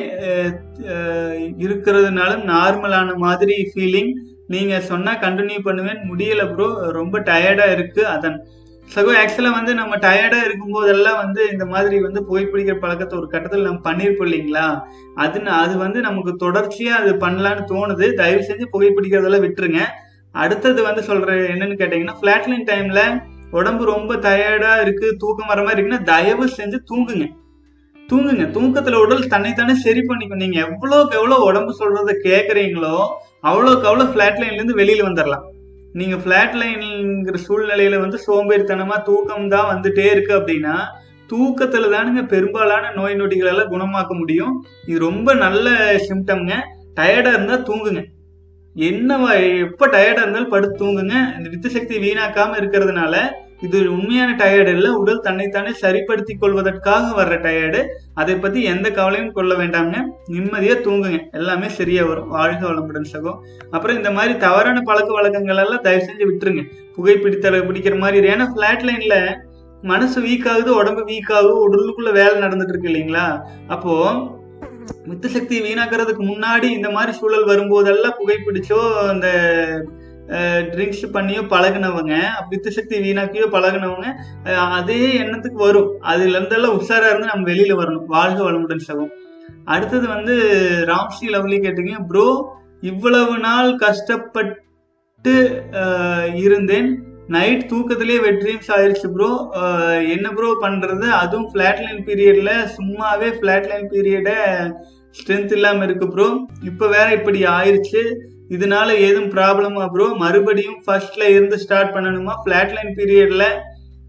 இருக்கிறதுனால 1.66 2.32
நார்மலான 2.52 3.16
மாதிரி 3.24 3.56
ஃபீலிங் 3.70 4.12
நீங்க 4.54 4.74
சொன்னா 4.90 5.12
கண்டினியூ 5.24 5.60
பண்ணுவேன். 5.68 6.00
முடியல 6.10 6.42
ப்ரோ 6.52 6.66
ரொம்ப 6.98 7.20
டயர்டா 7.30 7.66
இருக்கு. 7.76 8.02
அதன். 8.16 8.38
சகோ 8.92 9.12
ஆக்சுவலாக 9.20 9.56
வந்து 9.58 9.74
நம்ம 9.74 9.96
டயர்டாக 9.96 10.46
இருக்கும்போதெல்லாம் 10.46 11.18
வந்து 11.22 11.42
இந்த 11.52 11.64
மாதிரி 11.64 11.96
வந்து 12.00 12.20
புகைப்பிடிக்கிற 12.28 12.76
பழக்கத்தை 12.78 13.18
ஒரு 13.18 13.28
கட்டத்தில் 13.28 13.66
நம்ம 13.68 13.80
பண்ணியிருப்போம் 13.88 14.28
இல்லைங்களா? 14.28 14.66
அது 15.14 15.40
அது 15.62 15.74
வந்து 15.76 16.00
நமக்கு 16.00 16.32
தொடர்ச்சியாக 16.36 17.00
அது 17.02 17.12
பண்ணலான்னு 17.24 17.64
தோணுது. 17.72 18.08
தயவு 18.14 18.42
செஞ்சு 18.48 18.66
புகைப்பிடிக்கிறதெல்லாம் 18.74 19.44
விட்டுருங்க. 19.46 19.80
அடுத்தது 20.34 20.82
வந்து 20.82 21.02
சொல்கிற 21.02 21.32
என்னன்னு 21.54 21.80
கேட்டிங்கன்னா 21.80 22.18
ஃபிளாட்லைன் 22.20 22.68
டைமில் 22.70 23.04
உடம்பு 23.50 23.84
ரொம்ப 23.84 24.14
டயர்டாக 24.14 24.82
இருக்குது 24.84 25.16
தூக்கம் 25.22 25.50
வர 25.52 25.62
மாதிரி 25.62 25.78
இருக்குன்னா 25.78 26.04
தயவு 26.04 26.46
செஞ்சு 26.58 26.78
தூங்குங்க. 26.90 27.26
தூங்குங்க. 28.10 28.50
தூக்கத்தில் 28.50 29.02
உடல் 29.02 29.32
தன்னைத்தானே 29.34 29.74
சரி 29.74 30.00
பண்ணிக்கும். 30.00 30.42
நீங்கள் 30.44 30.64
எவ்வளோக்கு 30.66 31.18
எவ்வளோ 31.20 31.38
உடம்பு 31.50 31.74
சொல்கிறத 31.80 32.14
கேட்குறீங்களோ 32.28 32.94
அவ்வளோக்கு 33.50 33.88
அவ்வளோ 33.90 34.06
ஃப்ளாட் 34.12 34.40
லைன்லேருந்து 34.42 34.80
வெளியில் 34.80 35.08
வந்துடலாம் 35.08 35.44
நீங்க 35.94 36.16
ஃப்ளாட் 36.16 36.54
லைன்ங்கிற 36.60 37.38
சூழ்நிலையில 37.46 37.98
வந்து 38.00 38.18
சோம்பேறித்தனமா 38.26 38.96
தூக்கம் 39.02 39.48
தான் 39.48 39.68
வந்துட்டே 39.72 40.06
இருக்கு 40.10 40.32
அப்படின்னா 40.38 40.76
தூக்கத்துல 41.30 41.90
தானுங்க 41.92 42.22
பெரும்பாலான 42.26 42.90
நோய் 42.90 43.14
நொடிகளெல்லாம் 43.14 43.70
குணமாக்க 43.70 44.12
முடியும். 44.18 44.54
இது 44.86 44.98
ரொம்ப 44.98 45.34
நல்ல 45.34 45.68
சிம்டம்ங்க 46.08 46.54
டயர்டா 46.94 47.30
இருந்தா 47.36 47.56
தூங்குங்க. 47.68 48.02
என்னவா 48.76 49.30
எப்ப 49.60 49.86
டயர்டா 49.86 50.22
இருந்தாலும் 50.24 50.48
படுத்து 50.48 50.76
தூங்குங்க. 50.82 51.16
இந்த 51.38 51.48
வித்து 51.48 51.70
சக்தி 51.70 51.98
வீணாக்காம 51.98 52.58
இருக்கிறதுனால 52.60 53.14
இது 53.66 53.78
உண்மையான 53.92 54.30
டயர்டு 54.36 54.72
இல்லை 54.76 54.90
உடல் 54.90 55.20
தன்னைத்தானே 55.20 55.72
சரிப்படுத்திக் 55.72 56.40
கொள்வதற்காக 56.40 57.06
வர்ற 57.18 57.36
டயர்டு 57.44 57.80
அதை 58.14 58.34
பத்தி 58.36 58.62
எந்த 58.62 58.90
கவலையும் 58.90 59.32
கொள்ள 59.32 59.52
வேண்டாங்க 59.54 59.94
நிம்மதியா 60.28 60.76
தூங்குங்க. 60.86 61.18
எல்லாமே 61.32 61.68
சரியா 61.68 62.04
வரும். 62.04 62.28
வாழ்க 62.28 62.62
வளமுடன் 62.68 63.10
சகோ. 63.12 63.32
அப்புறம் 63.70 63.96
இந்த 63.96 64.10
மாதிரி 64.10 64.36
தவறான 64.36 64.80
பழக்க 64.80 65.12
வழக்கங்கள் 65.12 65.56
எல்லாம் 65.56 65.80
தயவு 65.80 66.04
செஞ்சு 66.04 66.28
விட்டுருங்க. 66.30 66.64
புகைப்பிடித்தல 66.96 67.60
பிடிக்கிற 67.68 67.98
மாதிரி 67.98 68.28
ஏன்னா 68.28 68.46
லைன்ல 68.90 69.16
மனசு 69.82 70.18
வீக் 70.22 70.48
ஆகுது 70.48 70.74
உடம்பு 70.74 71.02
வீக் 71.04 71.32
ஆகுது 71.32 71.56
உடலுக்குள்ள 71.64 72.12
வேலை 72.12 72.36
நடந்துட்டு 72.38 72.68
இருக்கு 72.68 72.88
இல்லைங்களா? 72.88 73.26
அப்போ 73.68 73.92
மித்த 75.08 75.26
சக்தி 75.26 75.56
வீணாக்குறதுக்கு 75.60 76.22
முன்னாடி 76.30 76.68
இந்த 76.78 76.90
மாதிரி 76.90 77.12
சூழல் 77.16 77.46
வரும்போதெல்லாம் 77.46 78.16
புகைப்பிடிச்சோ 78.18 78.78
அந்த 79.08 79.28
ட்ரிங்க்ஸ் 80.72 81.04
பண்ணியோ 81.16 81.42
பழகுனவங்க 81.52 82.14
பித்து 82.50 82.70
சக்தி 82.76 82.98
வீணாக்கியோ 83.04 83.46
பழகுனவங்க 83.54 84.06
அதே 84.78 85.00
எண்ணத்துக்கு 85.22 85.60
வரும். 85.68 85.90
அதுல 86.10 86.36
இருந்தெல்லாம் 86.38 86.76
உஷாரா 86.80 87.08
இருந்து 87.10 87.32
நம்ம 87.32 87.48
வெளியில 87.52 87.74
வரணும். 87.82 88.06
வாழ்க 88.16 88.40
வளமுடன் 88.48 88.86
சகம் 88.88 89.14
அடுத்தது 89.74 90.06
வந்து 90.16 90.34
ராம்ஸ்ரீ 90.92 91.28
லவ்லி 91.34 91.58
கேட்டீங்க. 91.66 91.94
ப்ரோ 92.10 92.26
இவ்வளவு 92.90 93.34
நாள் 93.46 93.70
கஷ்டப்பட்டு 93.84 95.34
இருந்தேன். 96.44 96.88
நைட் 97.34 97.62
தூக்கத்திலே 97.70 98.16
வெட் 98.24 98.40
ட்ரீம்ஸ் 98.42 99.06
ப்ரோ 99.14 99.30
என்ன 100.14 100.26
ப்ரோ 100.38 100.48
பண்றது? 100.64 101.06
அதுவும் 101.20 101.48
ஃபிளாட் 101.52 101.80
லைன் 101.84 102.02
பீரியட்ல 102.08 102.50
சும்மாவே 102.76 103.28
ஃபிளாட் 103.38 103.68
லைன் 103.70 103.88
பீரியட 103.92 104.30
ஸ்ட்ரென்த் 105.18 105.54
இல்லாம 105.56 105.84
இருக்கு 105.86 106.06
ப்ரோ 106.14 106.26
இப்போ 106.70 106.84
வேற 106.94 107.06
இப்படி 107.18 107.40
ஆயிடுச்சு 107.56 108.02
இதனால 108.50 108.88
ஏதும் 109.06 109.30
ப்ராப்ளமா 109.34 109.84
ப்ரோ 109.94 110.06
மறுபடியும் 110.22 110.80
ஃபர்ஸ்ட்ல 110.86 111.22
இருந்து 111.34 111.56
ஸ்டார்ட் 111.62 111.94
பண்ணணுமா? 111.94 112.34
ஃப்ளாட்லைன் 112.42 112.92
பீரியட்ல 112.98 113.44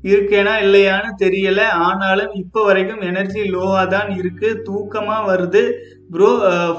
இருக்கேனா 0.04 0.54
இல்லையான்னு 0.66 1.12
தெரியல. 1.22 1.62
ஆனாலும் 1.88 2.34
இப்போ 2.42 2.60
வரைக்கும் 2.68 3.02
எனர்ஜி 3.10 3.44
லோவாக 3.56 3.86
தான் 3.94 4.10
இருக்கு. 4.20 4.50
தூக்கமா 4.68 5.18
வருது. 5.30 5.64
ப்ரோ 6.14 6.32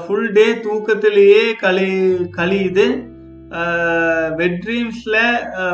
ஃபுல் 0.03 0.29
டே 0.37 0.47
தூக்கத்திலேயே 0.65 1.43
கழி 1.63 1.89
கழியுது 2.37 2.87
வெட் 4.41 4.69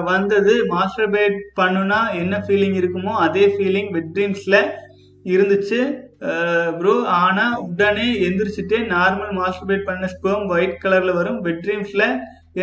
வந்தது. 0.09 0.55
மாஸ்டர்பேட் 0.73 1.37
பண்ணுனா 1.59 1.99
என்ன 2.21 2.43
ஃபீலிங் 2.47 2.77
இருக்குமோ 2.81 3.13
அதே 3.27 3.45
ஃபீலிங் 3.55 3.91
வெட் 3.97 4.19
இருந்துச்சு. 5.25 5.81
ப்ரோ 6.79 6.93
ஆனா 7.21 7.45
உடனே 7.67 8.07
எந்திரிச்சிட்டு 8.27 8.77
நார்மல் 8.93 9.31
மாஸ்டர்பேட் 9.39 9.87
பண்ண 9.89 10.09
ஸ்பேம் 10.13 10.45
ஒயிட் 10.53 10.77
கலர்ல 10.83 11.13
வரும். 11.19 11.39
வெட்ரீம்ஸில் 11.47 12.05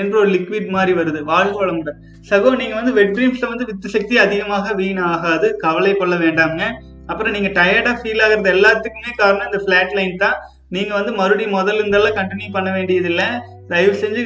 என்ற 0.01 0.15
ஒரு 0.23 0.31
லிக்விட் 0.37 0.69
மாதிரி 0.77 0.93
வருது. 0.99 1.21
வாழ்க 1.33 1.57
வளமுடன். 1.63 1.99
சகோ 2.31 2.51
நீங்க 2.61 2.75
வந்து 2.81 2.93
வெட்ரீம்ஸில் 3.01 3.53
வந்து 3.53 3.69
வித்து 3.71 3.89
சக்தி 3.97 4.17
அதிகமாக 4.25 4.75
வீண் 4.81 5.03
ஆகாது 5.13 5.49
கவலை 5.65 5.93
கொள்ள 6.01 6.17
வேண்டாம்ங்க. 6.25 6.67
அப்புறம் 7.13 7.35
நீங்க 7.37 7.51
டயர்டா 7.59 7.93
ஃபீல் 8.01 8.23
ஆகுறது 8.25 8.55
எல்லாத்துக்குமே 8.57 9.13
காரணம் 9.23 9.49
இந்த 9.51 9.61
ஃப்ளாட் 9.65 9.95
லைன் 9.99 10.21
தான். 10.25 10.37
நீங்க 10.77 10.93
வந்து 10.99 11.13
மறுபடியும் 11.21 11.57
முதல்ல 11.59 11.81
இருந்தெல்லாம் 11.83 12.19
கண்டினியூ 12.19 12.51
பண்ண 12.57 12.69
வேண்டியது 12.77 13.09
இல்லை 13.13 13.29
தயவு 13.73 13.95
செஞ்சு 14.03 14.23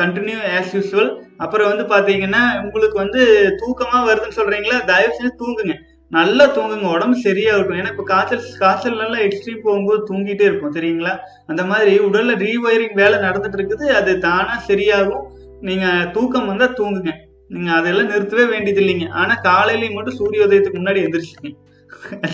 கண்டினியூ 0.00 0.38
ஆஸ் 0.58 0.74
யூஸ்வல் 0.76 1.10
அப்புறம் 1.44 1.70
வந்து 1.70 1.84
பாத்தீங்கன்னா 1.94 2.42
உங்களுக்கு 2.62 2.96
வந்து 3.04 3.20
தூக்கமா 3.60 3.98
வருதுன்னு 4.08 4.38
சொல்றீங்களா? 4.38 4.78
தயவு 4.92 5.16
செஞ்சு 5.16 5.32
தூங்குங்க. 5.42 5.74
நல்லா 6.16 6.44
தூங்குங்க. 6.56 6.88
உடம்பு 6.96 7.16
சரியா 7.26 7.52
இருக்கும் 7.56 7.78
ஏன்னா 7.80 7.92
இப்போ 7.94 8.06
காய்ச்சல் 8.12 8.44
காய்ச்சல் 8.62 9.00
நல்லா 9.02 9.18
எக்ஸ்ட்ரீம் 9.26 9.64
போகும்போது 9.66 10.00
தூங்கிட்டே 10.10 10.46
இருக்கும் 10.50 10.74
சரிங்களா 10.76 11.14
அந்த 11.50 11.62
மாதிரி 11.70 11.92
உடல்ல 12.08 12.34
ரீவயரிங் 12.46 12.96
வேலை 13.02 13.18
நடந்துட்டு 13.26 13.58
இருக்குது. 13.60 13.86
அது 14.00 14.12
தானா 14.26 14.56
சரியாகும். 14.70 15.24
நீங்க 15.68 15.86
தூக்கம் 16.16 16.50
வந்தா 16.50 16.68
தூங்குங்க. 16.80 17.12
நீங்க 17.54 17.70
அதெல்லாம் 17.78 18.10
நிறுத்தவே 18.12 18.44
வேண்டியது 18.52 18.80
இல்லைங்க 18.82 19.06
ஆனா 19.20 19.34
காலையிலயும் 19.48 19.96
மட்டும் 19.98 20.18
சூரிய 20.20 20.46
உதயத்துக்கு 20.46 20.80
முன்னாடி 20.80 21.00
எந்திரிச்சுங்க. 21.06 21.50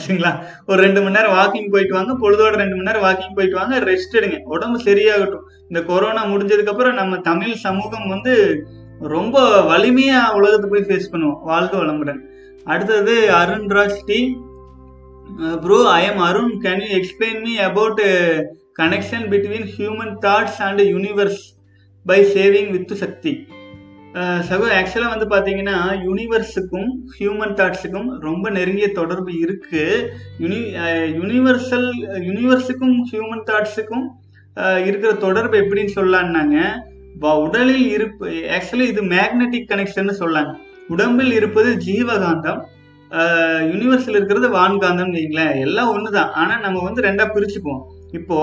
சரிங்களா? 0.03 0.31
ஒரு 0.71 0.79
ரெண்டு 0.85 1.01
மணி 1.03 1.17
நேரம் 1.17 1.35
வாக்கிங் 1.39 1.73
போயிட்டு 1.73 1.95
வாங்க. 1.97 2.13
பொழுதோட 2.23 2.53
ரெண்டு 2.63 2.77
மணி 2.77 2.89
நேரம் 2.89 3.05
வாக்கிங் 3.07 3.35
போயிட்டு 3.35 3.59
வாங்க. 3.61 3.75
ரெஸ்ட் 3.91 4.17
எடுங்க. 4.19 4.39
உடம்பு 4.55 4.79
சரியாகட்டும். 4.87 5.45
இந்த 5.69 5.81
கொரோனா 5.91 6.23
முடிஞ்சதுக்கு 6.33 6.73
அப்புறம் 6.75 6.99
நம்ம 7.01 7.19
தமிழ் 7.29 7.63
சமூகம் 7.67 8.09
வந்து 8.15 8.35
ரொம்ப 9.15 9.37
வலிமையா 9.73 10.21
உலகத்தை 10.39 10.69
போய் 10.73 10.87
ஃபேஸ் 10.89 11.13
பண்ணுவோம். 11.13 11.39
வாழ்க 11.51 11.73
வளமுடன். 11.83 12.21
அடுத்தது 12.67 13.31
Arun 13.31 13.71
Raj 13.71 14.01
D 14.07 14.37
bro 15.63 15.79
I 15.89 16.07
am 16.07 16.19
Arun 16.19 16.55
can 16.61 16.83
you 16.83 16.91
explain 16.97 17.41
me 17.43 17.57
about 17.57 18.01
connection 18.75 19.27
between 19.29 19.69
human 19.77 20.17
thoughts 20.21 20.61
and 20.63 20.81
universe 20.81 21.41
by 22.07 22.25
saving 22.25 22.71
with 22.71 22.97
சக்தி 22.97 23.47
சகோ 24.41 24.67
ஆக்சுவலாக 24.77 25.13
வந்து 25.15 25.27
பார்த்தீங்கன்னா 25.35 25.75
யூனிவர்ஸுக்கும் 26.05 26.89
ஹியூமன் 27.19 27.55
தாட்ஸுக்கும் 27.55 28.09
ரொம்ப 28.19 28.51
நெருங்கிய 28.51 28.93
தொடர்பு 28.93 29.33
இருக்குது 29.33 30.09
யூனி 30.41 30.61
யூனிவர்சல் 31.21 31.93
யூனிவர்ஸுக்கும் 32.23 32.97
ஹியூமன் 33.13 33.45
தாட்ஸுக்கும் 33.45 34.07
இருக்கிற 34.85 35.13
தொடர்பு 35.13 35.57
எப்படின்னு 35.57 35.97
சொல்லலான்னாங்க 35.99 36.57
உடலில் 37.23 37.87
இருப்பு 37.87 38.27
ஆக்சுவலி 38.49 38.87
இது 38.89 39.03
மேக்னெட்டிக் 39.03 39.69
கனெக்ஷன் 39.69 40.21
சொல்லாங்க. 40.21 40.53
உடம்பில் 40.95 41.33
இருப்பது 41.39 41.71
ஜீவகாந்தம் 41.87 42.61
யூனிவர்ஸில் 43.71 44.17
இருக்கிறது 44.19 44.49
வான்காந்தம் 44.59 45.15
வைங்களேன் 45.17 45.57
எல்லாம் 45.67 45.91
ஒன்று 45.95 46.11
தான் 46.19 46.31
ஆனால் 46.41 46.63
நம்ம 46.67 46.83
வந்து 46.89 47.07
ரெண்டாக 47.09 47.29
பிரிச்சுப்போம் 47.35 47.83
இப்போ 48.19 48.39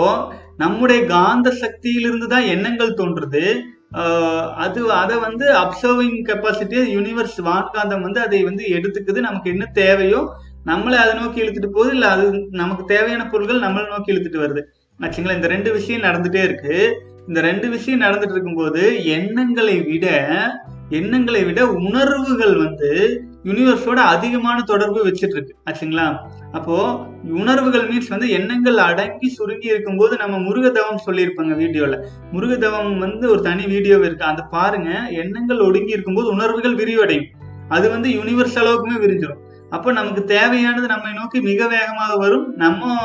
நம்முடைய 0.62 1.00
காந்த 1.16 1.50
சக்தியிலிருந்து 1.64 2.28
தான் 2.34 2.50
எண்ணங்கள் 2.54 2.98
தோன்றுது. 3.00 3.44
அது 4.64 4.80
அதை 5.02 5.16
வந்து 5.26 5.46
அப்சர்விங் 5.64 6.18
கெப்பாசிட்டி 6.30 6.78
யூனிவர்ஸ் 6.96 7.38
வான்காந்தம் 7.50 8.06
வந்து 8.08 8.20
அதை 8.26 8.40
வந்து 8.50 8.64
எடுத்துக்குது. 8.78 9.20
நமக்கு 9.28 9.52
என்ன 9.56 9.66
தேவையோ 9.82 10.22
நம்மளை 10.70 10.98
அதை 11.04 11.14
நோக்கி 11.20 11.42
இழுத்துட்டு 11.44 11.70
போகுது. 11.76 11.92
இல்லை 11.98 12.08
அது 12.16 12.26
நமக்கு 12.62 12.86
தேவையான 12.94 13.26
பொருட்கள் 13.34 13.66
நம்மளை 13.66 13.86
நோக்கி 13.94 14.14
இழுத்துட்டு 14.14 14.44
வருது. 14.46 14.64
ஆச்சுங்களா? 15.00 15.38
இந்த 15.40 15.50
ரெண்டு 15.56 15.70
விஷயம் 15.78 16.06
நடந்துட்டே 16.08 16.42
இருக்கு. 16.48 16.76
இந்த 17.30 17.40
ரெண்டு 17.50 17.68
விஷயம் 17.76 18.04
நடந்துட்டு 18.06 18.36
இருக்கும்போது 18.36 18.84
எண்ணங்களை 19.18 19.78
விட 19.92 20.08
எண்ணங்களை 20.90 21.44
விட 21.44 21.68
உணர்வுகள் 21.68 22.56
வந்து 22.58 22.90
யூனிவர்ஸோட 23.44 23.96
அதிகமான 23.96 24.62
தொடர்பு 24.62 25.06
வச்சுட்டு 25.08 25.36
இருக்கு 25.38 25.56
ஆச்சுங்களா? 25.70 26.18
அப்போ 26.52 27.06
உணர்வுகள் 27.24 27.88
மீன்ஸ் 27.90 28.08
வந்து 28.08 28.30
எண்ணங்கள் 28.30 28.78
அடங்கி 28.78 29.30
சுருங்கி 29.30 29.68
இருக்கும்போது 29.68 30.18
நம்ம 30.18 30.38
முருகதவம் 30.38 31.04
சொல்லியிருப்பாங்க 31.06 31.56
வீடியோல. 31.64 32.06
முருகதவம் 32.32 32.98
வந்து 32.98 33.30
ஒரு 33.30 33.42
தனி 33.42 33.66
வீடியோ 33.66 33.98
இருக்கு? 33.98 34.26
அதை 34.26 34.46
பாருங்க. 34.52 34.90
எண்ணங்கள் 35.10 35.60
ஒடுங்கி 35.60 35.92
இருக்கும்போது 35.92 36.30
உணர்வுகள் 36.30 36.76
விரிவடையும். 36.76 37.26
அது 37.70 37.90
வந்து 37.90 38.10
யூனிவர்ஸ் 38.10 38.60
அளவுக்குமே 38.64 38.98
விரிஞ்சிடும் 39.06 39.44
அப்போ 39.70 39.92
நமக்கு 39.92 40.24
தேவையானது 40.24 40.88
நம்மை 40.88 41.14
நோக்கி 41.14 41.42
மிக 41.42 41.68
வேகமாக 41.68 42.18
வரும். 42.18 42.54
நம்ம 42.56 42.96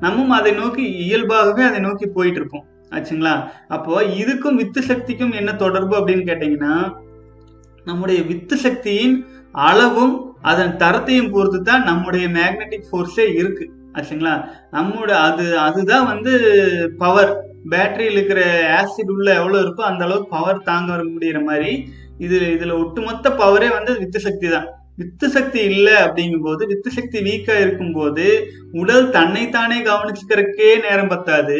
நம்மும் 0.00 0.30
அதை 0.30 0.52
நோக்கி 0.52 0.92
இயல்பாகவே 0.92 1.62
அதை 1.62 1.80
நோக்கி 1.80 2.06
போயிட்டு 2.06 2.40
இருப்போம் 2.40 2.64
ஆச்சுங்களா? 2.90 3.48
அப்போ 3.68 4.02
இதுக்கும் 4.02 4.54
வித்து 4.54 4.82
சக்திக்கும் 4.82 5.32
என்ன 5.32 5.54
தொடர்பு 5.54 6.00
அப்படின்னு 6.00 6.24
கேட்டீங்கன்னா 6.30 6.94
நம்முடைய 7.86 8.20
வித்து 8.30 8.56
சக்தியின் 8.56 9.16
அளவும் 9.68 10.14
அதன் 10.50 10.76
தரத்தையும் 10.82 11.32
பொறுத்து 11.34 11.58
தான் 11.62 11.86
நம்முடைய 11.90 12.26
மேக்னெட்டிக் 12.38 12.88
ஃபோர்ஸே 12.90 13.26
இருக்கு. 13.40 13.64
ஆச்சுங்களா? 13.94 14.34
நம்மோட 14.76 15.10
அது 15.28 15.44
அதுதான் 15.66 16.08
வந்து 16.12 16.32
பவர் 17.02 17.30
பேட்டரியில் 17.72 18.16
இருக்கிற 18.16 18.40
ஆசிட் 18.78 19.12
உள்ள 19.14 19.28
எவ்வளோ 19.40 19.60
இருக்கோ 19.64 19.84
அந்த 19.90 20.02
அளவுக்கு 20.06 20.34
பவர் 20.36 20.66
தாங்க 20.70 20.98
முடியிற 21.14 21.38
மாதிரி 21.44 21.70
இது 22.24 22.36
இதில் 22.56 22.80
ஒட்டுமொத்த 22.82 23.30
பவரே 23.40 23.68
வந்து 23.76 23.92
வித்து 24.02 24.20
சக்தி 24.26 24.48
தான். 24.48 24.68
வித்து 25.00 25.26
சக்தி 25.36 25.60
இல்லை 25.70 25.96
அப்படிங்கும்போது 26.04 26.62
வித்து 26.72 26.90
சக்தி 26.98 27.18
வீக்காக 27.26 27.64
இருக்கும்போது 27.64 28.26
உடல் 28.82 29.10
தன்னைத்தானே 29.16 29.78
கவனிச்சுக்கிறக்கே 29.88 30.70
நேரம் 30.86 31.12
பத்தாது. 31.14 31.58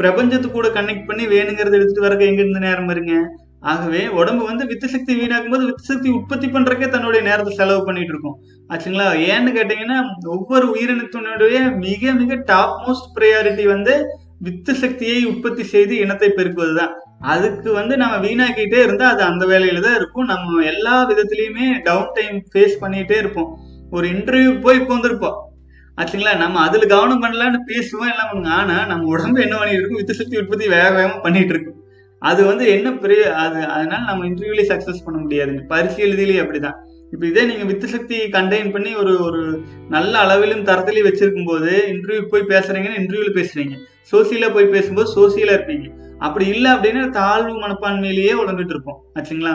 பிரபஞ்சத்து 0.00 0.48
கூட 0.50 0.68
கனெக்ட் 0.68 1.08
பண்ணி 1.08 1.26
வேணுங்கிறத 1.34 1.76
எடுத்துட்டு 1.78 2.06
வரக்கு 2.06 2.28
எங்க 2.30 2.42
இருந்து 2.42 2.66
நேரம் 2.68 2.90
வருங்க? 2.92 3.14
ஆகவே 3.62 4.08
உடம்பு 4.08 4.44
வந்து 4.44 4.66
வித்து 4.66 4.88
சக்தி 4.88 5.12
வீணாக்கும் 5.14 5.48
போது 5.48 5.64
வித்து 5.64 5.84
சக்தி 5.84 6.08
உற்பத்தி 6.10 6.46
பண்றதுக்கே 6.46 6.88
தன்னுடைய 6.88 7.26
நேரத்தை 7.28 7.54
செலவு 7.54 7.84
பண்ணிட்டு 7.84 8.12
இருக்கோம். 8.12 8.36
ஆச்சுங்களா? 8.70 9.08
ஏன்னு 9.32 9.50
கேட்டீங்கன்னா 9.58 9.98
ஒவ்வொரு 10.24 10.66
உயிரினத்தினுடைய 10.74 11.76
மிக 11.76 12.12
மிக 12.12 12.34
டாப் 12.34 12.76
மோஸ்ட் 12.84 13.10
ப்ரையாரிட்டி 13.16 13.64
வந்து 13.64 13.94
வித்து 14.38 14.74
சக்தியை 14.74 15.24
உற்பத்தி 15.24 15.62
செய்து 15.64 15.96
இனத்தை 15.96 16.32
பெருக்குவதுதான். 16.36 16.92
அதுக்கு 17.20 17.72
வந்து 17.72 17.96
நம்ம 17.96 18.16
வீணாக்கிட்டே 18.26 18.80
இருந்தா 18.82 19.08
அது 19.08 19.22
அந்த 19.22 19.46
வேலையில 19.46 19.80
தான் 19.80 19.94
இருக்கும். 19.94 20.24
நம்ம 20.24 20.64
எல்லா 20.64 21.08
விதத்திலயுமே 21.10 21.82
டவுன் 21.82 22.12
டைம் 22.14 22.42
ஃபேஸ் 22.54 22.76
பண்ணிட்டே 22.80 23.16
இருப்போம். 23.16 23.58
ஒரு 23.90 24.08
இன்டர்வியூ 24.08 24.60
போய் 24.60 24.78
உட்காந்துருப்போம் 24.78 25.38
ஆச்சுங்களா? 25.98 26.36
நம்ம 26.36 26.60
அதுல 26.60 26.86
கவனம் 26.86 27.22
பண்ணலான்னு 27.22 27.58
பேசுவோம் 27.72 28.12
எல்லாம் 28.12 28.28
பண்ணுங்க 28.30 28.48
ஆனா 28.48 28.86
நம்ம 28.86 29.06
உடம்பு 29.06 29.42
என்ன 29.42 29.56
பண்ணிட்டு 29.56 29.80
இருக்கும்? 29.80 29.96
வித்து 29.96 30.14
சக்தி 30.14 30.38
உற்பத்தி 30.38 30.68
வேக 30.68 30.88
வேகமா 30.98 31.22
பண்ணிட்டு 31.22 31.54
இருக்கும். 31.54 31.80
அது 32.28 32.40
வந்து 32.50 32.64
என்ன 32.74 32.88
பெரிய 33.04 33.22
அது 33.44 33.58
அதனால 33.74 34.02
நம்ம 34.10 34.26
இன்டர்வியூலயே 34.30 34.66
சக்சஸ் 34.72 35.04
பண்ண 35.06 35.18
முடியாதுங்க 35.24 35.62
பரிசு 35.72 35.98
எழுதிலேயே 36.06 36.42
அப்படிதான். 36.44 36.78
இப்போ 37.12 37.24
இதே 37.30 37.42
நீங்க 37.50 37.64
வித்து 37.70 37.88
சக்தி 37.94 38.16
கண்டெயின் 38.36 38.72
பண்ணி 38.74 38.90
ஒரு 39.02 39.12
ஒரு 39.26 39.42
நல்ல 39.94 40.12
அளவிலும் 40.24 40.64
தரத்திலையும் 40.70 41.08
வச்சிருக்கும் 41.08 41.50
போது 41.50 41.72
இன்டர்வியூ 41.92 42.22
போய் 42.32 42.50
பேசுறீங்கன்னா 42.52 43.00
இன்டர்வியூல 43.00 43.32
பேசுறீங்க. 43.38 43.74
சோசியலா 44.12 44.48
போய் 44.56 44.74
பேசும்போது 44.74 45.08
சோசியலா 45.16 45.56
இருப்பீங்க. 45.56 45.86
அப்படி 46.26 46.46
இல்லை 46.54 46.68
அப்படின்னா 46.74 47.02
தாழ்வு 47.20 47.54
மனப்பான்மையிலேயே 47.64 48.34
உழந்துட்டு 48.42 48.74
இருப்போம். 48.74 49.00
ஆச்சுங்களா? 49.18 49.54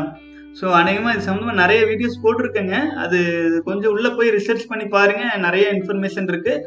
ஸோ 0.59 0.65
அநேகமாக 0.79 1.13
இது 1.15 1.27
சம்மந்தமாக 1.27 1.59
நிறைய 1.63 1.81
வீடியோஸ் 1.89 2.21
போட்டிருக்கேங்க. 2.23 2.77
அது 3.03 3.19
கொஞ்சம் 3.67 3.93
உள்ளே 3.95 4.09
போய் 4.17 4.35
ரிசர்ச் 4.37 4.65
பண்ணி 4.71 4.85
பாருங்க. 4.95 5.23
நிறைய 5.45 5.65
இன்ஃபர்மேஷன் 5.75 6.27
இருக்குது 6.31 6.63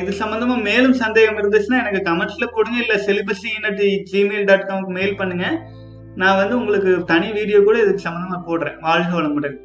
இது 0.00 0.10
சம்பந்தமா 0.20 0.56
மேலும் 0.68 0.96
சந்தேகம் 1.02 1.38
இருந்துச்சுன்னா 1.40 1.80
எனக்கு 1.82 2.00
கமெண்ட்ஸ்ல 2.08 2.46
போடுங்க 2.54 2.78
இல்லை 2.84 2.96
செலிபஸி 3.06 3.50
ஜிமெயில் 4.12 4.48
டாட் 4.48 4.66
காம்க்கு 4.70 4.96
மெயில் 4.98 5.18
பண்ணுங்க. 5.20 5.46
நான் 6.20 6.38
வந்து 6.40 6.54
உங்களுக்கு 6.60 6.92
தனி 7.10 7.28
வீடியோ 7.36 7.58
கூட 7.66 7.76
இதுக்கு 7.82 8.06
சம்மந்தமா 8.06 8.38
போடுறேன். 8.48 8.78
வாழ்க 8.86 9.10
வளமுடன். 9.18 9.56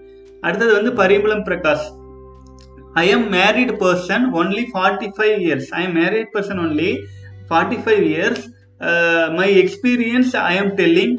அடுத்தது 0.44 0.72
வந்து 0.78 0.92
Parimalam 1.02 1.46
Prakash. 1.48 1.88
I 3.02 3.06
am 3.16 3.26
married 3.38 3.74
person 3.82 4.26
only 4.42 4.64
forty 4.74 5.10
five 5.16 5.36
years 5.46 5.72
I 5.80 5.82
am 5.88 5.98
married 6.02 6.32
person 6.36 6.62
only 6.66 6.92
forty 7.50 7.80
five 7.84 8.04
years 8.14 8.46
my 9.40 9.50
experience 9.64 10.32
I 10.52 10.54
am 10.62 10.72
telling 10.80 11.16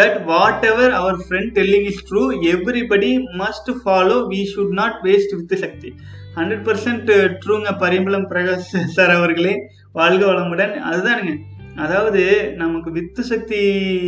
that 0.00 0.16
whatever 0.70 0.94
our 1.00 1.18
friend 1.24 1.52
telling 1.58 1.88
is 1.90 2.00
true 2.10 2.22
everybody 2.52 3.12
must 3.42 3.70
follow 3.82 4.16
we 4.32 4.40
should 4.52 4.74
not 4.80 4.96
waste 5.08 5.34
with 5.38 5.56
Sakthi 5.64 5.90
hundred 6.38 6.66
percent 6.66 7.10
ட்ரூங்க 7.42 7.68
Parimalam 7.80 8.26
Prakash 8.30 8.72
sir 8.86 9.10
அவர்களே 9.10 9.54
வாழ்க 9.92 10.22
வளமுடன். 10.26 10.74
அதுதானுங்க. 10.90 11.34
அதாவது 11.76 12.52
நமக்கு 12.56 12.90
with 12.90 13.22
சக்தி 13.24 13.60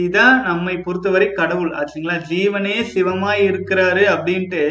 தான் 0.08 0.42
நம்மை 0.42 0.78
பொறுத்தவரை 0.78 1.32
கடவுள். 1.32 1.70
ஆச்சுங்களா? 1.70 2.16
ஜீவனே 2.30 2.76
சிவமாய் 2.94 3.42
இருக்கிறாரு 3.50 4.04
அப்படின்ட்டு 4.14 4.62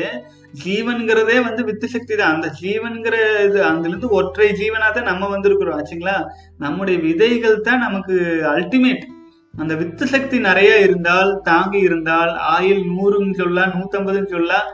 ஜீவன்கிறதே 0.65 1.37
வந்து 1.43 1.63
வித்து 1.63 1.87
சக்தி 1.87 2.15
தான். 2.15 2.33
அந்த 2.33 2.47
ஜீவன்கிற 2.61 3.15
இது 3.45 3.63
அதுல 3.63 4.09
ஒற்றை 4.09 4.49
ஜீவனா 4.51 4.91
தான் 4.91 5.09
நம்ம 5.11 5.37
வந்திருக்கிறோம். 5.37 5.79
ஆச்சுங்களா? 5.79 6.17
நம்முடைய 6.57 6.99
விதைகள் 6.99 7.61
தான் 7.61 7.79
நமக்கு 7.79 8.17
அல்டிமேட் 8.55 9.05
அந்த 9.53 9.75
வித்து 9.75 10.07
சக்தி 10.07 10.39
நிறைய 10.39 10.79
இருந்தால் 10.79 11.41
தாங்கி 11.41 11.79
இருந்தால் 11.79 12.31
ஆயில் 12.55 12.83
நூறுன்னு 12.91 13.33
சொல்லலாம் 13.33 13.73
நூத்தம்பதுன்னு 13.75 14.27
சொல்லலாம் 14.27 14.67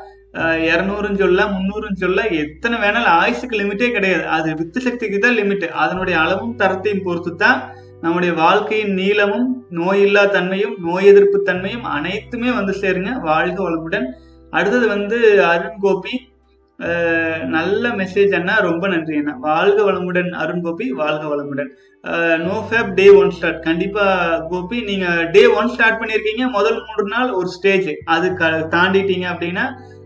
இரநூறுன்னு 0.70 1.22
சொல்ல 1.24 1.44
முந்நூறுன்னு 1.52 2.02
சொல்ல 2.04 2.22
எத்தனை 2.44 2.76
வேணாலும் 2.80 3.16
ஆயுசுக்கு 3.22 3.56
லிமிட்டே 3.62 3.88
கிடையாது. 3.92 4.26
அது 4.38 4.56
வித்து 4.56 4.80
சக்திக்கு 4.82 5.20
தான் 5.20 5.38
லிமிட் 5.40 5.66
அதனுடைய 5.84 6.16
அளவும் 6.24 6.58
தரத்தையும் 6.60 7.06
பொறுத்து 7.08 7.34
தான் 7.44 7.60
நம்முடைய 8.02 8.32
வாழ்க்கையின் 8.42 8.94
நீளமும் 8.94 9.48
நோயில்லா 9.80 10.24
தன்மையும் 10.36 10.76
நோய் 10.88 11.10
எதிர்ப்பு 11.12 11.38
தன்மையும் 11.42 11.86
அனைத்துமே 11.96 12.50
வந்து 12.52 12.74
சேருங்க. 12.82 13.12
வாழ்க 13.30 13.58
வளமுடன். 13.68 14.08
அடுத்தது 14.54 14.88
வந்து 14.88 15.18
அருண் 15.52 15.80
கோபி. 15.86 16.16
நல்ல 17.56 17.90
மெசேஜ் 18.00 18.34
அண்ணா. 18.40 18.56
ரொம்ப 18.70 18.86
நன்றி 18.94 19.16
அண்ணா. 19.18 19.34
வாழ்க 19.50 19.80
வளமுடன் 19.90 20.32
அருண் 20.44 20.64
கோபி. 20.66 20.88
வாழ்க 21.02 21.24
வளமுடன். 21.34 21.70
No 22.46 22.56
fap 22.70 22.94
day 23.00 23.06
one 23.20 23.32
start 23.36 23.62
கண்டிப்பா 23.62 24.06
கோபி 24.50 24.80
நீங்க 24.82 25.08
டே 25.36 25.44
ஒன் 25.60 25.72
ஸ்டார்ட் 25.74 26.00
பண்ணிருக்கீங்க. 26.02 26.44
முதல் 26.58 26.80
மூன்று 26.86 27.06
நாள் 27.16 27.32
ஒரு 27.40 27.50
ஸ்டேஜ் 27.58 27.90
அது 28.16 28.28
தாண்டிட்டீங்க 28.76 29.28
அப்படின்னா 29.34 29.66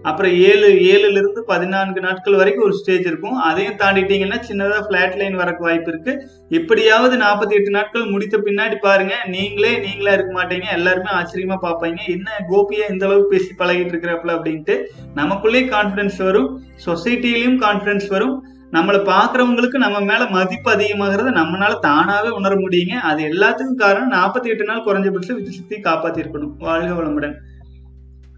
அப்புறம் 0.10 0.34
ஏழு 0.50 0.68
ஏழுல 0.92 1.18
இருந்து 1.22 1.42
பதினான்கு 1.50 2.00
நாட்கள் 2.06 2.38
வரைக்கும் 2.42 2.66
ஒரு 2.68 2.76
ஸ்டேஜ் 2.78 3.06
இருக்கும். 3.10 3.38
அதையும் 3.48 3.80
தாண்டிட்டீங்கன்னா 3.82 4.38
சின்னதா 4.50 4.78
பிளாட் 4.90 5.18
லைன் 5.22 5.36
வரக்கு 5.40 5.66
வாய்ப்பு 5.68 5.92
இருக்கு. 5.92 6.14
எப்படியாவது 6.60 7.16
நாற்பத்தி 7.18 7.58
எட்டு 7.58 7.72
நாட்கள் 7.78 8.12
முடித்த 8.14 8.38
பின்னாடி 8.38 8.78
பாருங்க. 8.86 9.16
நீங்களே 9.36 9.74
நீங்களா 9.78 10.14
இருக்க 10.14 10.32
மாட்டீங்க. 10.40 10.70
எல்லாருமே 10.78 11.12
ஆச்சரியமா 11.20 11.58
பார்ப்பீங்க. 11.66 12.00
என்ன 12.16 12.30
கோபியா 12.52 12.86
இந்த 12.94 13.06
அளவுக்கு 13.10 13.34
பேசி 13.36 13.52
பழகிட்டு 13.58 13.94
இருக்கிறப்பல 13.94 14.38
அப்படின்ட்டு 14.38 14.78
நமக்குள்ளேயே 15.20 15.66
கான்பிடன்ஸ் 15.76 16.22
வரும். 16.30 16.50
சொசைட்டிலையும் 16.86 17.60
கான்பிடன்ஸ் 17.66 18.08
வரும். 18.16 18.38
நம்மளை 18.72 19.00
பாக்குறவங்களுக்கு 19.12 19.78
நம்ம 19.84 20.00
மேல 20.10 20.24
மதிப்பு 20.36 20.70
அதிகமாகிறத 20.72 21.30
நம்மளால 21.38 21.76
தானாவே 21.86 22.30
உணர 22.40 22.56
முடியுங்க. 22.56 22.96
அது 23.10 23.22
எல்லாத்துக்கும் 23.30 23.82
காரணம் 23.84 24.16
நாற்பத்தி 24.18 24.52
எட்டு 24.54 24.64
நாள் 24.64 24.86
குறைஞ்சபட்சம் 24.86 25.38
வித்து 25.38 25.58
சக்தி 25.60 25.78
காப்பாத்தி 25.78 26.24
இருக்கணும் 26.24 26.56
வாழ்க 26.58 26.92
வளமுடன். 26.98 27.36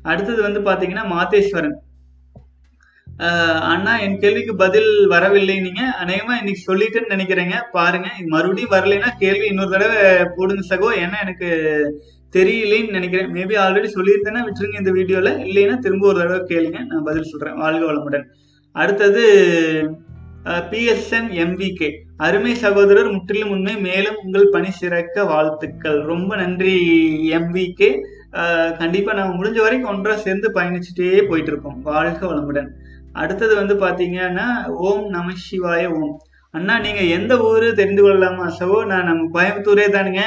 அடுத்தது 0.04 0.42
வந்து 0.42 0.60
பாத்தீங்கன்னா 0.68 1.04
மாதேஸ்வரன் 1.16 1.78
அண்ணா 3.72 3.94
என் 4.00 4.20
கேள்விக்கு 4.20 4.54
பதில் 4.56 4.92
வரவில்லை 5.08 5.56
நீங்க. 5.60 5.82
அநேகமா 6.04 6.34
இன்னைக்கு 6.40 6.62
சொல்லிட்டேன்னு 6.70 7.14
நினைக்கிறேங்க. 7.16 7.56
பாருங்க 7.72 8.08
மறுபடியும் 8.34 8.72
வரலைன்னா 8.72 9.10
கேள்வி 9.20 9.46
இன்னொரு 9.46 9.70
தடவை 9.70 10.00
போடுங்க 10.36 10.64
சகோ. 10.70 10.90
ஏன்னா 11.04 11.18
எனக்கு 11.26 11.50
தெரியலேன்னு 12.36 12.96
நினைக்கிறேன். 12.98 13.34
மேபி 13.34 13.56
ஆல்ரெடி 13.64 13.90
சொல்லியிருந்தேன்னா 13.98 14.44
விட்டுருங்க 14.48 14.80
இந்த 14.82 14.92
வீடியோல. 14.92 15.34
இல்லைன்னா 15.48 15.76
திரும்ப 15.78 16.08
ஒரு 16.08 16.20
தடவை 16.22 16.42
கேளுங்க. 16.52 16.80
நான் 16.86 17.08
பதில் 17.10 17.30
சொல்றேன். 17.34 17.60
வாழ்க 17.64 17.84
வளமுடன். 17.92 18.26
அடுத்தது 18.76 19.24
பிஎஸ்என் 20.46 21.30
எம்பிகே 21.44 21.90
அருமை 22.26 22.54
சகோதரர் 22.62 23.10
முற்றிலும் 23.16 23.52
உண்மை. 23.56 23.74
மேலும் 23.88 24.18
உங்கள் 24.24 24.54
பணி 24.56 24.70
சிறக்க 24.80 25.24
வாழ்த்துக்கள். 25.32 26.00
ரொம்ப 26.12 26.32
நன்றி 26.42 26.76
எம்பிகே 27.40 27.90
கண்டிப்பாக 28.80 29.16
நம்ம 29.20 29.32
முடிஞ்ச 29.38 29.58
வரைக்கும் 29.64 29.92
ஒன்றா 29.94 30.14
சேர்ந்து 30.26 30.48
பயணிச்சுட்டே 30.58 31.10
போயிட்டு 31.30 31.52
இருக்கோம் 31.52 31.80
வாழ்க 31.90 32.22
வளமுடன். 32.32 32.70
அடுத்தது 33.22 33.54
வந்து 33.60 33.76
பார்த்தீங்கன்னா 33.84 34.48
ஓம் 34.88 35.06
நம 35.16 35.34
சிவாய 35.46 35.84
ஓம். 36.00 36.16
அண்ணா 36.54 36.76
நீங்கள் 36.86 37.12
எந்த 37.18 37.34
ஊர் 37.50 37.66
தெரிந்து 37.80 38.02
கொள்ளலாமா? 38.06 38.46
சவோ 38.60 38.78
நான் 38.92 39.10
நம்ம 39.10 39.28
கோயம்புத்தூரே 39.36 39.88
தானுங்க. 39.96 40.24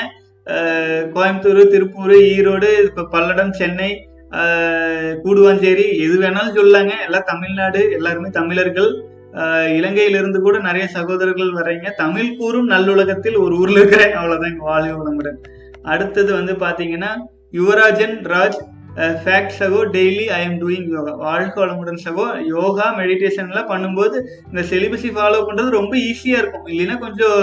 கோயம்புத்தூர் 1.17 1.61
திருப்பூர் 1.75 2.15
ஈரோடு 2.35 2.71
இப்போ 2.89 3.05
பல்லடம் 3.15 3.53
சென்னை 3.61 3.91
கூடுவாஞ்சேரி 5.25 5.87
எது 6.05 6.15
வேணாலும் 6.23 6.57
சொல்லாங்க. 6.61 6.93
எல்லாம் 7.07 7.29
தமிழ்நாடு 7.33 7.83
எல்லாருமே 7.99 8.31
தமிழர்கள். 8.39 8.93
இலங்கையிலிருந்து 9.79 10.41
கூட 10.47 10.57
நிறைய 10.67 10.85
சகோதரர்கள் 10.97 11.57
வர்றீங்க. 11.59 11.89
தமிழ் 12.03 12.37
கூறும் 12.41 12.69
நல்லுலகத்தில் 12.75 13.39
ஒரு 13.45 13.55
ஊர்ல 13.63 13.79
இருக்கிறேன். 13.81 14.15
அவ்வளவுதான் 14.19 14.53
இங்க 14.53 14.65
வாழ்க 14.71 14.93
வளமுடன். 15.01 15.39
அடுத்தது 15.93 16.31
வந்து 16.39 16.53
பாத்தீங்கன்னா 16.65 17.11
யுவராஜன் 17.59 18.17
ராஜ் 18.35 18.61
ஃபேக்ட் 19.23 19.55
சகோ 19.61 19.81
daily 19.97 20.25
I 20.37 20.41
am 20.47 20.59
doing 20.63 20.89
yoga 20.97 21.13
வாழ்க்கை 21.27 21.59
வளமுடன் 21.63 22.03
சகோ. 22.07 22.27
யோகா 22.55 22.87
மெடிடேஷன்லாம் 23.01 23.71
பண்ணும்போது 23.73 24.17
இந்த 24.51 24.63
செலிபஸை 24.73 25.11
ஃபாலோ 25.17 25.41
பண்ணுறது 25.49 25.79
ரொம்ப 25.81 25.95
ஈஸியாக 26.11 26.43
இருக்கும். 26.43 26.69
இல்லைன்னா 26.73 26.97
கொஞ்சம் 27.07 27.41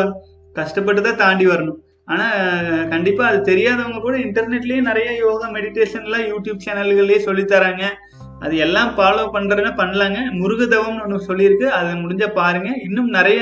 கஷ்டப்பட்டு 0.60 1.02
தான் 1.08 1.22
தாண்டி 1.24 1.48
வரணும். 1.54 1.80
ஆனால் 2.14 2.88
கண்டிப்பாக 2.94 3.30
அது 3.32 3.40
தெரியாதவங்க 3.50 4.00
கூட 4.06 4.16
இன்டர்நெட்லேயே 4.28 4.82
நிறைய 4.88 5.10
யோகா 5.26 5.48
மெடிடேஷன்லாம் 5.58 6.26
யூடியூப் 6.32 6.66
சேனல்கள்லேயே 6.66 7.20
சொல்லித்தராங்க 7.28 7.84
அது 8.46 8.56
எல்லாம் 8.66 8.92
ஃபாலோ 8.98 9.24
பண்ணுறதுன்னா 9.36 9.72
பண்ணலாங்க. 9.80 10.20
முருக 10.42 10.62
தவம்னு 10.74 11.04
ஒன்று 11.06 11.28
சொல்லியிருக்கு. 11.30 11.68
அது 11.80 11.90
முடிஞ்சால் 12.04 12.38
பாருங்க. 12.40 12.70
இன்னும் 12.88 13.10
நிறைய 13.18 13.42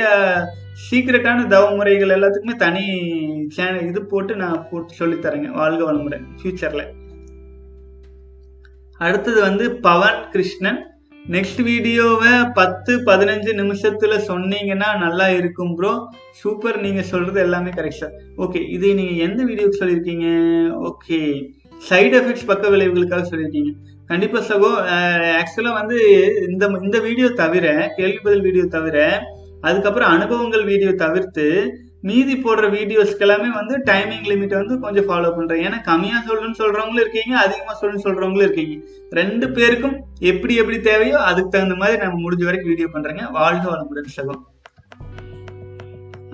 சீக்கிரட்டான 0.87 1.45
தவ 1.53 1.63
முறைகள் 1.77 2.15
எல்லாத்துக்குமே 2.15 2.55
தனி 2.65 2.83
சேனல் 3.55 3.87
இது 3.91 4.01
போட்டு 4.11 4.35
நான் 4.43 4.65
போட்டு 4.69 4.93
சொல்லித்தரேங்க. 4.99 5.49
வாழ்க 5.59 5.81
வளமுடன். 5.89 6.25
ஃபியூச்சர்ல 6.39 6.85
அடுத்தது 9.07 9.39
வந்து 9.47 9.65
பவன் 9.87 10.21
கிருஷ்ணன். 10.33 10.79
நெக்ஸ்ட் 11.35 11.61
வீடியோவை 11.67 12.31
பத்து 12.59 12.91
பதினஞ்சு 13.09 13.51
நிமிஷத்துல 13.59 14.13
சொன்னீங்கன்னா 14.29 14.89
நல்லா 15.03 15.27
இருக்கும் 15.39 15.73
ப்ரோ 15.77 15.91
சூப்பர் 16.41 16.77
நீங்க 16.85 17.01
சொல்றது 17.11 17.39
எல்லாமே 17.45 17.71
கரெக்ட் 17.77 18.01
சார் 18.01 18.15
ஓகே 18.43 18.61
இது 18.75 18.87
நீங்க 18.99 19.15
எந்த 19.27 19.41
வீடியோக்கு 19.49 19.81
சொல்லியிருக்கீங்க? 19.81 20.27
ஓகே 20.89 21.19
சைடு 21.89 22.13
எஃபெக்ட்ஸ் 22.19 22.49
பக்க 22.51 22.69
விளைவுகளுக்காக 22.73 23.25
சொல்லியிருக்கீங்க. 23.31 23.73
கண்டிப்பா 24.09 24.39
சகோ 24.49 24.69
ஆக்சுவலா 25.39 25.71
வந்து 25.81 25.97
இந்த 26.49 26.65
இந்த 26.87 26.97
வீடியோ 27.07 27.27
தவிர 27.41 27.65
கேள்வி 27.97 28.19
பதில் 28.23 28.45
வீடியோ 28.47 28.65
தவிர 28.77 28.97
அதுக்கப்புறம் 29.67 30.13
அனுபவங்கள் 30.15 30.63
வீடியோ 30.71 30.91
தவிர்த்து 31.03 31.45
மீதி 32.09 32.33
போடுற 32.43 32.65
வீடியோஸ்க்கு 32.75 33.25
எல்லாமே 33.25 33.49
வந்து 33.57 33.75
டைமிங் 33.89 34.27
லிமிட் 34.31 34.59
வந்து 34.59 34.75
கொஞ்சம் 34.83 35.07
ஃபாலோ 35.07 35.29
பண்றேன். 35.37 35.63
ஏன்னா 35.67 35.79
கம்மியா 35.89 36.19
சொல்லுன்னு 36.27 36.59
சொல்றவங்களும் 36.61 37.03
இருக்கீங்க 37.03 37.33
அதிகமா 37.45 37.73
சொல்லுன்னு 37.79 38.05
சொல்றவங்களும் 38.05 38.47
இருக்கீங்க. 38.47 38.75
ரெண்டு 39.19 39.47
பேருக்கும் 39.57 39.95
எப்படி 40.31 40.55
எப்படி 40.61 40.79
தேவையோ 40.89 41.17
அதுக்கு 41.29 41.53
தகுந்த 41.55 41.77
மாதிரி 41.81 42.01
நம்ம 42.03 42.21
முடிஞ்ச 42.25 42.45
வரைக்கும் 42.49 42.71
வீடியோ 42.73 42.89
பண்றேங்க. 42.95 43.25
வாழ்க 43.39 43.65
வளமுடன் 43.73 44.15
சகம் 44.17 44.41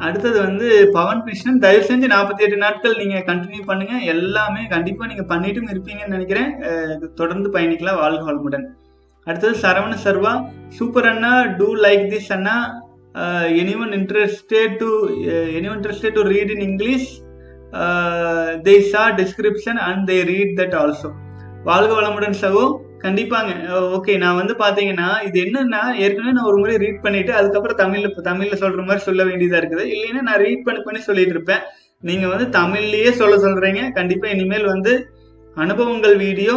அடுத்தது 0.06 0.38
வந்து 0.46 0.68
பவன் 0.96 1.22
கிருஷ்ணன் 1.26 1.62
தயவு 1.64 1.84
செஞ்சு 1.90 2.08
நாற்பத்தி 2.14 2.44
எட்டு 2.46 2.58
நாட்கள் 2.64 2.98
நீங்க 3.02 3.18
கண்டினியூ 3.28 3.62
பண்ணுங்க. 3.70 3.94
எல்லாமே 4.14 4.64
கண்டிப்பா 4.74 5.06
நீங்க 5.12 5.26
பண்ணிட்டும் 5.32 5.70
இருப்பீங்கன்னு 5.74 6.16
நினைக்கிறேன். 6.16 6.52
தொடர்ந்து 7.20 7.50
பயணிக்கலாம் 7.56 8.02
வாழ்க 8.02 8.24
வளமுடன். 8.30 8.66
அடுத்தது 9.28 9.56
சரவண 9.66 9.94
சர்வா 10.06 10.34
சூப்பர் 10.78 11.08
அண்ணா 11.12 11.34
do 11.60 11.70
like 11.86 12.04
this 12.14 12.32
Anna. 12.38 12.58
Anyone 13.62 13.94
interested 14.00 14.76
to 14.82 14.90
anyone 15.58 15.78
interested 15.80 16.18
to 16.18 16.24
read 16.34 16.52
in 16.56 16.66
English 16.70 17.10
they 18.68 18.76
saw 18.92 19.04
description 19.22 19.80
and 19.88 20.04
they 20.12 20.18
read 20.32 20.54
that 20.60 20.76
also 20.82 21.12
வாழ்க 21.70 21.92
வளமுடன் 22.00 22.38
சகோ. 22.42 22.66
கண்டிப்பாங்க. 23.06 23.52
ஓகே 23.98 24.18
நான் 24.18 24.36
வந்து 24.36 24.54
பாத்தீங்கன்னா 24.54 25.10
இது 25.28 25.40
என்னன்னா 25.42 25.82
ஏற்கனவே 26.04 26.32
நான் 26.32 26.50
ஒரு 26.50 26.58
முறை 26.58 26.76
ரீட் 26.76 27.02
பண்ணிட்டு 27.02 27.34
அதுக்கப்புறம் 27.34 27.80
தமிழ்ல 27.82 28.08
தமிழ்ல 28.24 28.56
சொல்ற 28.64 28.78
மாதிரி 28.78 29.04
சொல்ல 29.08 29.24
வேண்டியதா 29.24 29.60
இருக்குது. 29.62 29.84
இல்லைன்னா 29.96 30.22
நான் 30.22 30.42
ரீட் 30.46 30.64
பண்ணி 30.64 30.82
பண்ணி 30.82 31.02
சொல்லிட்டு 31.02 31.32
இருப்பேன். 31.32 31.64
நீங்க 32.02 32.28
வந்து 32.28 32.60
தமிழ்லயே 32.60 33.12
சொல்ல 33.12 33.36
சொல்றீங்க. 33.36 33.92
கண்டிப்பா 33.92 34.28
இனிமேல் 34.28 34.66
வந்து 34.66 34.94
அனுபவங்கள் 35.56 36.18
வீடியோ 36.18 36.56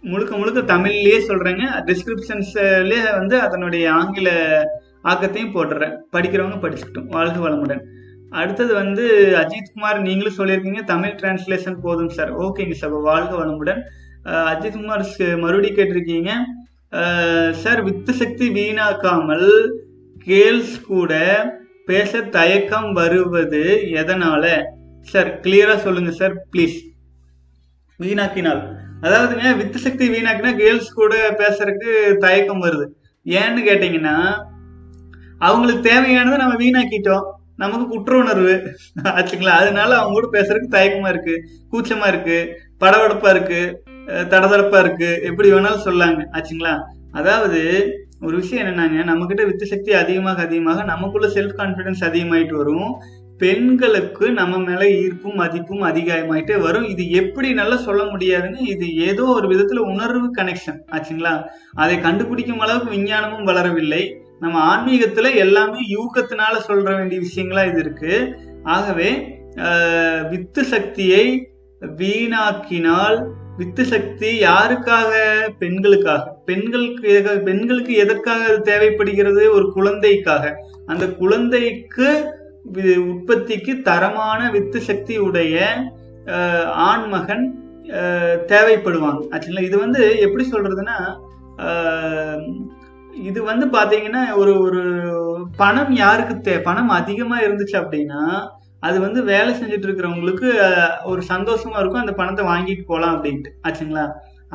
முழுக்க 0.00 0.36
முழுக்க 0.36 0.60
தமிழ்லயே 0.74 1.18
சொல்றேங்க. 1.28 1.64
டிஸ்கிரிப்ஷன்ஸ்லயே 1.88 3.02
வந்து 3.18 3.40
அதனுடைய 3.40 3.92
ஆங்கில 3.92 4.30
ஆக்கத்தையும் 5.04 5.54
போட்டுறேன். 5.56 5.94
படிக்கிறவங்க 6.12 6.58
படிச்சுக்கிட்டும். 6.62 7.08
வாழ்க 7.08 7.48
வளமுடன். 7.48 7.82
அடுத்தது 8.30 8.74
வந்து 8.74 9.04
அஜித் 9.38 9.72
குமார் 9.74 10.00
நீங்களும் 10.00 10.38
சொல்லியிருக்கீங்க. 10.38 10.84
தமிழ் 10.84 11.18
டிரான்ஸ்லேஷன் 11.22 11.76
போதும் 11.82 12.08
சார் 12.08 12.30
ஓகேங்க 12.36 12.72
சார் 12.72 12.90
வாழ்க 12.90 13.32
வளமுடன். 13.36 13.80
அஜித்குமார் 14.24 14.50
அஜித் 14.50 14.76
குமார் 14.80 15.38
மறுபடியும் 15.42 15.78
கேட்டிருக்கீங்க. 15.78 16.30
சார் 17.62 17.82
வித்து 17.82 18.12
சக்தி 18.12 18.48
வீணாக்காமல் 18.48 19.48
கேர்ள்ஸ் 20.24 20.80
கூட 20.80 21.12
பேச 21.86 22.20
தயக்கம் 22.20 22.92
வருவது 22.92 23.62
எதனால? 24.00 24.44
சார் 25.00 25.40
கிளியரா 25.40 25.76
சொல்லுங்க 25.76 26.10
சார் 26.10 26.34
ப்ளீஸ் 26.52 26.78
வீணாக்கினால். 27.98 28.62
அதாவதுங்க 29.02 29.56
வித்து 29.56 29.78
சக்தி 29.78 30.08
வீணாக்கினா 30.08 30.56
கேர்ள்ஸ் 30.56 30.92
கூட 30.92 31.14
பேசுறதுக்கு 31.38 32.16
தயக்கம் 32.16 32.62
வருது. 32.62 32.86
ஏன்னு 33.26 33.60
கேட்டீங்கன்னா 33.68 34.16
அவங்களுக்கு 35.38 35.90
தேவையானதை 35.90 36.36
நம்ம 36.42 36.54
வீணாக்கிட்டோம். 36.54 37.24
நமக்கு 37.56 37.86
குற்ற 37.88 38.12
உணர்வு 38.16 38.52
ஆச்சுங்களா? 39.02 39.54
அதனால 39.62 39.90
அவங்க 39.98 40.14
கூட 40.14 40.28
பேசுறதுக்கு 40.36 40.76
தயக்கமா 40.76 41.08
இருக்கு 41.08 41.34
கூச்சமா 41.72 42.06
இருக்கு 42.06 42.38
படபடப்பா 42.80 43.30
இருக்கு. 43.36 43.81
தடதடப்பா 44.32 44.78
இருக்கு. 44.84 45.10
எப்படி 45.30 45.48
வேணாலும் 45.52 45.86
சொல்லாங்க 45.88 46.22
ஆச்சுங்களா? 46.36 46.74
அதாவது 47.20 47.60
ஒரு 48.26 48.34
விஷயம் 48.40 48.62
என்னன்னாங்க 48.62 48.98
நம்ம 49.08 49.26
கிட்ட 49.26 49.42
வித்து 49.48 49.66
சக்தி 49.72 49.90
அதிகமாக 50.00 50.42
அதிகமாக 50.46 50.84
நமக்குள்ள 50.90 51.28
செல்ஃப் 51.36 51.58
கான்பிடன்ஸ் 51.60 52.02
அதிகமாயிட்டு 52.08 52.56
வரும். 52.62 52.90
பெண்களுக்கு 53.42 54.24
நம்ம 54.38 54.58
மேல 54.66 54.82
ஈர்ப்பும் 55.02 55.38
மதிப்பும் 55.40 55.82
அதிகமாயிட்டே 55.88 56.56
வரும். 56.66 56.86
இது 56.92 57.04
எப்படி 57.20 57.48
நல்லா 57.60 57.76
சொல்ல 57.86 58.02
முடியாதுன்னு 58.10 58.60
இது 58.74 58.86
ஏதோ 59.08 59.24
ஒரு 59.36 59.46
விதத்துல 59.52 59.82
உணர்வு 59.92 60.28
கனெக்ஷன் 60.38 60.78
ஆச்சுங்களா? 60.94 61.34
அதை 61.82 61.96
கண்டுபிடிக்கும் 62.06 62.62
அளவுக்கு 62.66 62.94
விஞ்ஞானமும் 62.96 63.48
வளரவில்லை. 63.50 64.02
நம்ம 64.44 64.56
ஆன்மீகத்துல 64.72 65.34
எல்லாமே 65.44 65.80
யூகத்தினால 65.96 66.54
சொல்ற 66.68 66.88
வேண்டிய 66.98 67.20
விஷயங்களா 67.26 67.64
இது 67.70 67.80
இருக்கு. 67.84 68.14
ஆகவே 68.76 69.10
வித்து 70.30 70.62
சக்தியை 70.74 71.24
வீணாக்கினால் 72.00 73.18
வித்து 73.62 73.84
சக்தி 73.84 74.42
யாருக்காக? 74.42 75.18
பெண்களுக்காக. 75.58 76.36
பெண்களுக்கு 76.44 77.40
பெண்களுக்கு 77.44 77.94
எதற்காக 77.94 78.44
அது 78.44 78.62
தேவைப்படுகிறது? 78.62 79.52
ஒரு 79.52 79.72
குழந்தைக்காக. 79.72 80.56
அந்த 80.86 81.08
குழந்தைக்கு 81.08 82.34
வி- 82.72 82.96
உற்பத்திக்கு 82.96 83.82
தரமான 83.82 84.50
வித்து 84.50 84.80
சக்தி 84.80 85.18
உடைய 85.18 85.68
ஆண் 86.26 86.64
ஆண்மகன் 86.66 87.58
தேவைப்படுவாங்க. 88.46 89.18
ஆக்சுவலா 89.30 89.62
இது 89.62 89.78
வந்து 89.78 90.18
எப்படி 90.18 90.48
சொல்றதுன்னா 90.50 91.18
இது 93.22 93.42
வந்து 93.42 93.66
பார்த்தீங்கன்னா 93.66 94.34
ஒரு 94.34 94.60
ஒரு 94.60 94.82
பணம் 95.56 95.92
யாருக்கு 95.92 96.50
தே 96.50 96.62
பணம் 96.62 96.88
அதிகமாக 96.88 97.48
இருந்துச்சு 97.48 97.72
அப்படின்னா 97.72 98.48
அது 98.82 98.96
வந்து 99.00 99.20
வேலை 99.24 99.50
செஞ்சுட்டு 99.54 99.86
இருக்கிறவங்களுக்கு 99.88 100.48
ஒரு 101.04 101.20
சந்தோஷமா 101.28 101.78
இருக்கும். 101.80 102.02
அந்த 102.04 102.14
பணத்தை 102.20 102.44
வாங்கிட்டு 102.44 102.84
போகலாம் 102.86 103.14
அப்படின்ட்டு. 103.16 103.50
ஆச்சுங்களா? 103.68 104.04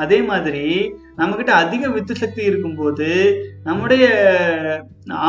அதே 0.03 0.17
மாதிரி 0.21 0.63
நம்மக்கிட்ட 1.17 1.53
அதிக 1.61 1.84
வித்து 1.89 2.13
சக்தி 2.15 2.41
இருக்கும்போது 2.43 3.07
நம்முடைய 3.63 4.05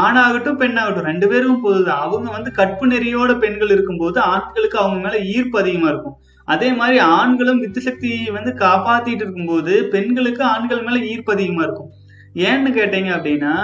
ஆணாகட்டும் 0.01 0.61
பெண்ணாகட்டும் 0.63 1.09
ரெண்டு 1.11 1.29
பேரும் 1.29 1.61
போகுது 1.63 1.91
அவங்க 2.05 2.29
வந்து 2.31 2.51
கற்பு 2.59 2.87
நெறியோட 2.87 3.39
பெண்கள் 3.39 3.71
இருக்கும்போது 3.71 4.19
ஆண்களுக்கு 4.33 4.79
அவங்க 4.79 4.99
மேல 5.05 5.21
ஈர்ப்பு 5.35 5.57
அதிகமா 5.59 5.89
இருக்கும். 5.89 6.17
அதே 6.49 6.69
மாதிரி 6.73 6.99
ஆண்களும் 7.19 7.61
வித்து 7.61 7.81
சக்தியை 7.81 8.27
வந்து 8.37 8.53
காப்பாத்திட்டு 8.65 9.23
இருக்கும்போது 9.23 9.75
பெண்களுக்கு 9.95 10.45
ஆண்கள் 10.45 10.83
மேல 10.83 10.99
ஈர்ப்பு 11.05 11.33
அதிகமா 11.33 11.63
இருக்கும். 11.63 11.91
ஏன்னு 12.49 12.71
கேட்டீங்க 12.79 13.11
அப்படின்னா 13.19 13.55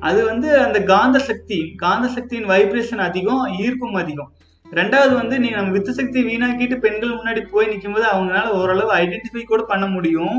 அது 0.00 0.20
வந்து 0.24 0.48
அந்த 0.58 0.78
காந்த 0.92 1.18
சக்தி 1.28 1.58
காந்த 1.76 2.08
சக்தியின் 2.08 2.48
வைப்ரேஷன் 2.48 3.04
அதிகம் 3.08 3.44
ஈர்ப்பும் 3.58 4.00
அதிகம். 4.02 4.32
ரெண்டாவது 4.78 5.12
வந்து 5.20 5.36
நீ 5.42 5.48
நம்ம 5.56 5.72
வித்து 5.76 5.92
சக்தி 5.98 6.18
வீணாக்கிட்டு 6.28 6.76
பெண்கள் 6.84 7.16
முன்னாடி 7.18 7.40
போய் 7.52 7.70
நிற்கும்போது 7.72 8.06
அவங்களால 8.12 8.52
ஓரளவு 8.60 8.90
ஐடென்டிஃபை 9.02 9.42
கூட 9.50 9.62
பண்ண 9.72 9.86
முடியும். 9.94 10.38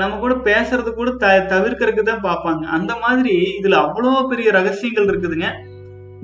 நம்ம 0.00 0.18
கூட 0.24 0.34
பேசுறது 0.48 0.90
கூட 0.98 1.10
த 1.22 1.28
தவிர்க்கறதுக்கு 1.52 2.10
தான் 2.10 2.26
பார்ப்பாங்க. 2.28 2.64
அந்த 2.76 2.92
மாதிரி 3.04 3.34
இதுல 3.60 3.78
அவ்வளோ 3.86 4.12
பெரிய 4.32 4.50
ரகசியங்கள் 4.58 5.08
இருக்குதுங்க. 5.12 5.48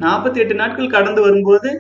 நாற்பத்தி 0.05 0.41
எட்டு 0.43 0.55
நாட்கள் 0.61 0.95
கடந்து 0.97 1.21
வரும்போது 1.27 1.71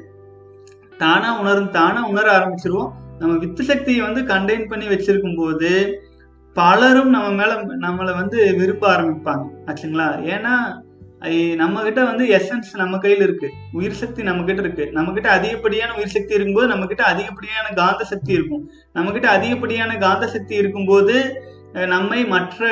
தானா 1.03 1.29
உணரும் 1.43 1.75
தானா 1.79 2.01
உணர 2.13 2.27
ஆரம்பிச்சிருவோம். 2.39 2.91
நம்ம 3.21 3.35
வித்து 3.43 3.63
சக்தியை 3.71 4.01
வந்து 4.07 4.21
கண்டெயின் 4.33 4.71
பண்ணி 4.71 4.87
வச்சிருக்கும் 4.93 5.39
போது 5.43 5.71
பலரும் 6.57 7.13
நம்ம 7.15 7.29
மேல 7.41 7.53
நம்மளை 7.85 8.13
வந்து 8.21 8.39
விருப்ப 8.61 8.85
ஆரம்பிப்பாங்க. 8.95 9.45
ஆச்சுங்களா? 9.69 10.09
ஏன்னா 10.35 10.55
நம்ம 11.57 11.83
கிட்ட 11.83 12.05
வந்து 12.05 12.25
எசன்ஸ் 12.27 12.77
நம்ம 12.77 12.97
கையில 12.97 13.23
இருக்கு. 13.23 13.51
உயிர் 13.73 14.01
சக்தி 14.03 14.23
நம்ம 14.23 14.45
கிட்ட 14.45 14.63
இருக்கு. 14.63 14.93
நம்ம 14.93 15.13
கிட்ட 15.13 15.31
அதிகப்படியான 15.31 15.95
உயிர் 15.95 16.15
சக்தி 16.17 16.35
இருக்கும்போது 16.35 16.69
நம்ம 16.69 16.87
கிட்ட 16.87 17.03
அதிகப்படியான 17.03 17.69
காந்த 17.75 18.05
சக்தி 18.05 18.33
இருக்கும். 18.33 18.71
நம்ம 18.93 19.11
கிட்ட 19.11 19.29
அதிகப்படியான 19.29 19.97
காந்த 19.97 20.27
சக்தி 20.27 20.55
இருக்கும்போது 20.55 21.43
நம்மை 21.73 22.25
மற்ற 22.25 22.69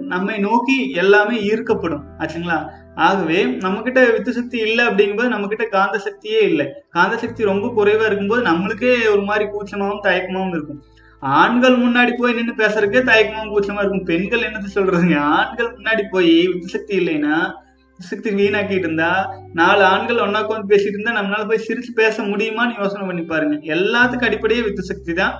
நம்மை 0.00 0.38
நோக்கி 0.38 0.90
எல்லாமே 0.90 1.40
ஈர்க்கப்படும். 1.40 2.02
ஆச்சுங்களா? 2.18 2.70
ஆகவே 2.94 3.44
நம்ம 3.44 3.82
கிட்ட 3.82 4.10
வித்து 4.10 4.32
சக்தி 4.32 4.58
இல்லை 4.58 4.86
அப்படிங்கும்போது 4.86 5.28
நம்ம 5.28 5.46
கிட்ட 5.46 5.64
காந்த 5.64 6.00
சக்தியே 6.04 6.42
இல்லை. 6.42 6.66
காந்த 6.90 7.16
சக்தி 7.16 7.44
ரொம்ப 7.44 7.72
குறைவா 7.76 8.04
இருக்கும்போது 8.04 8.42
நம்மளுக்கே 8.42 9.10
ஒரு 9.10 9.22
மாதிரி 9.22 9.46
கூச்சமாவும் 9.50 10.02
தயக்கமாவும் 10.02 10.48
இருக்கும். 10.48 10.82
ஆண்கள் 11.20 11.78
முன்னாடி 11.78 12.12
போய் 12.18 12.32
நின்று 12.32 12.54
பேசுறதுக்கே 12.54 13.02
தயக்கமாவும் 13.04 13.52
கூச்சமா 13.54 13.78
இருக்கும். 13.78 14.04
பெண்கள் 14.04 14.40
என்னது 14.40 14.66
சொல்றதுங்க? 14.74 15.18
ஆண்கள் 15.18 15.76
முன்னாடி 15.76 16.02
போய் 16.10 16.46
வித்து 16.46 16.68
சக்தி 16.68 16.98
இல்லைன்னா 16.98 17.64
வித்து 17.98 18.14
சக்தி 18.14 18.30
வீணாக்கிட்டு 18.30 18.86
இருந்தா 18.86 19.34
நாலு 19.52 19.82
ஆண்கள் 19.82 20.16
ஒன்னா 20.16 20.40
உட்காந்து 20.44 20.70
பேசிட்டு 20.72 20.96
இருந்தா 20.96 21.12
நம்மளால 21.18 21.48
போய் 21.48 21.64
சிரிச்சு 21.66 21.92
பேச 21.94 22.22
முடியுமான்னு 22.22 22.78
யோசனை 22.78 23.06
பண்ணி 23.06 23.22
பாருங்க. 23.22 23.56
எல்லாத்துக்கும் 23.74 24.28
அடிப்படையே 24.28 24.62
வித்து 24.62 24.82
சக்தி 24.82 25.12
தான் 25.12 25.34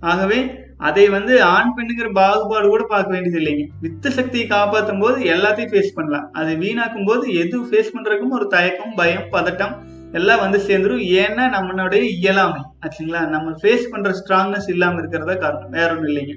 ஆகவே 0.00 0.38
அதை 0.76 1.08
வந்து 1.08 1.42
ஆண் 1.42 1.74
பெண்ணுங்கிற 1.76 2.12
பாகுபாடு 2.12 2.68
கூட 2.68 2.82
பார்க்க 2.82 3.12
வேண்டியது 3.12 3.38
இல்லைங்க. 3.38 3.64
வித்து 3.80 4.10
சக்தியை 4.10 4.46
காப்பாற்றும் 4.46 4.98
போது 4.98 5.24
எல்லாத்தையும் 5.24 5.72
ஃபேஸ் 5.72 5.94
பண்ணலாம். 5.94 6.28
அதை 6.32 6.54
வீணாக்கும் 6.56 7.06
போது 7.06 7.34
எது 7.34 7.64
ஃபேஸ் 7.64 7.92
பண்றதுக்கும் 7.94 8.36
ஒரு 8.38 8.46
தயக்கம் 8.46 8.94
பயம் 8.94 9.28
பதட்டம் 9.32 9.74
எல்லாம் 10.12 10.40
வந்து 10.40 10.58
சேர்ந்துரும். 10.58 11.04
ஏன்னா 11.22 11.46
நம்மளுடைய 11.56 12.02
இயலாமை. 12.02 12.62
ஆச்சுங்களா? 12.82 13.28
நம்ம 13.28 13.50
ஃபேஸ் 13.62 13.90
பண்ற 13.90 14.12
ஸ்ட்ராங்னஸ் 14.20 14.68
இல்லாம 14.68 14.98
இருக்கிறதா 14.98 15.34
காரணம். 15.34 15.70
வேற 15.70 15.90
ஒன்றும் 15.94 16.14
இல்லைங்க. 16.14 16.36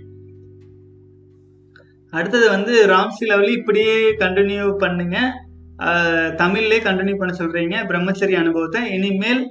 அடுத்தது 2.10 2.50
வந்து 2.50 2.88
ராம்சி 2.88 3.26
லெவலி 3.30 3.50
இப்படியே 3.50 3.96
கண்டினியூ 4.12 4.78
பண்ணுங்க. 4.78 5.18
தமிழ்லே 6.42 6.78
கண்டினியூ 6.88 7.16
பண்ண 7.20 7.34
சொல்றீங்க. 7.40 7.76
பிரம்மச்சரிய 7.90 8.38
அனுபவத்தை. 8.44 8.82
இனிமேல் 8.98 9.44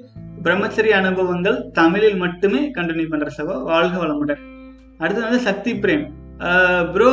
பிரம்மச்சரிய 0.45 0.95
அனுபவங்கள் 1.03 1.59
தமிழில் 1.79 2.19
மட்டுமே 2.25 2.61
கண்டினியூ 2.77 3.09
பண்ற 3.13 3.29
சகோ 3.39 3.57
வாழ்க 3.71 3.97
வளமுடன். 4.03 4.41
அடுத்து 5.03 5.27
வந்து 5.27 5.41
சக்தி 5.49 5.73
பிரேம். 5.85 6.07
ப்ரோ 6.95 7.11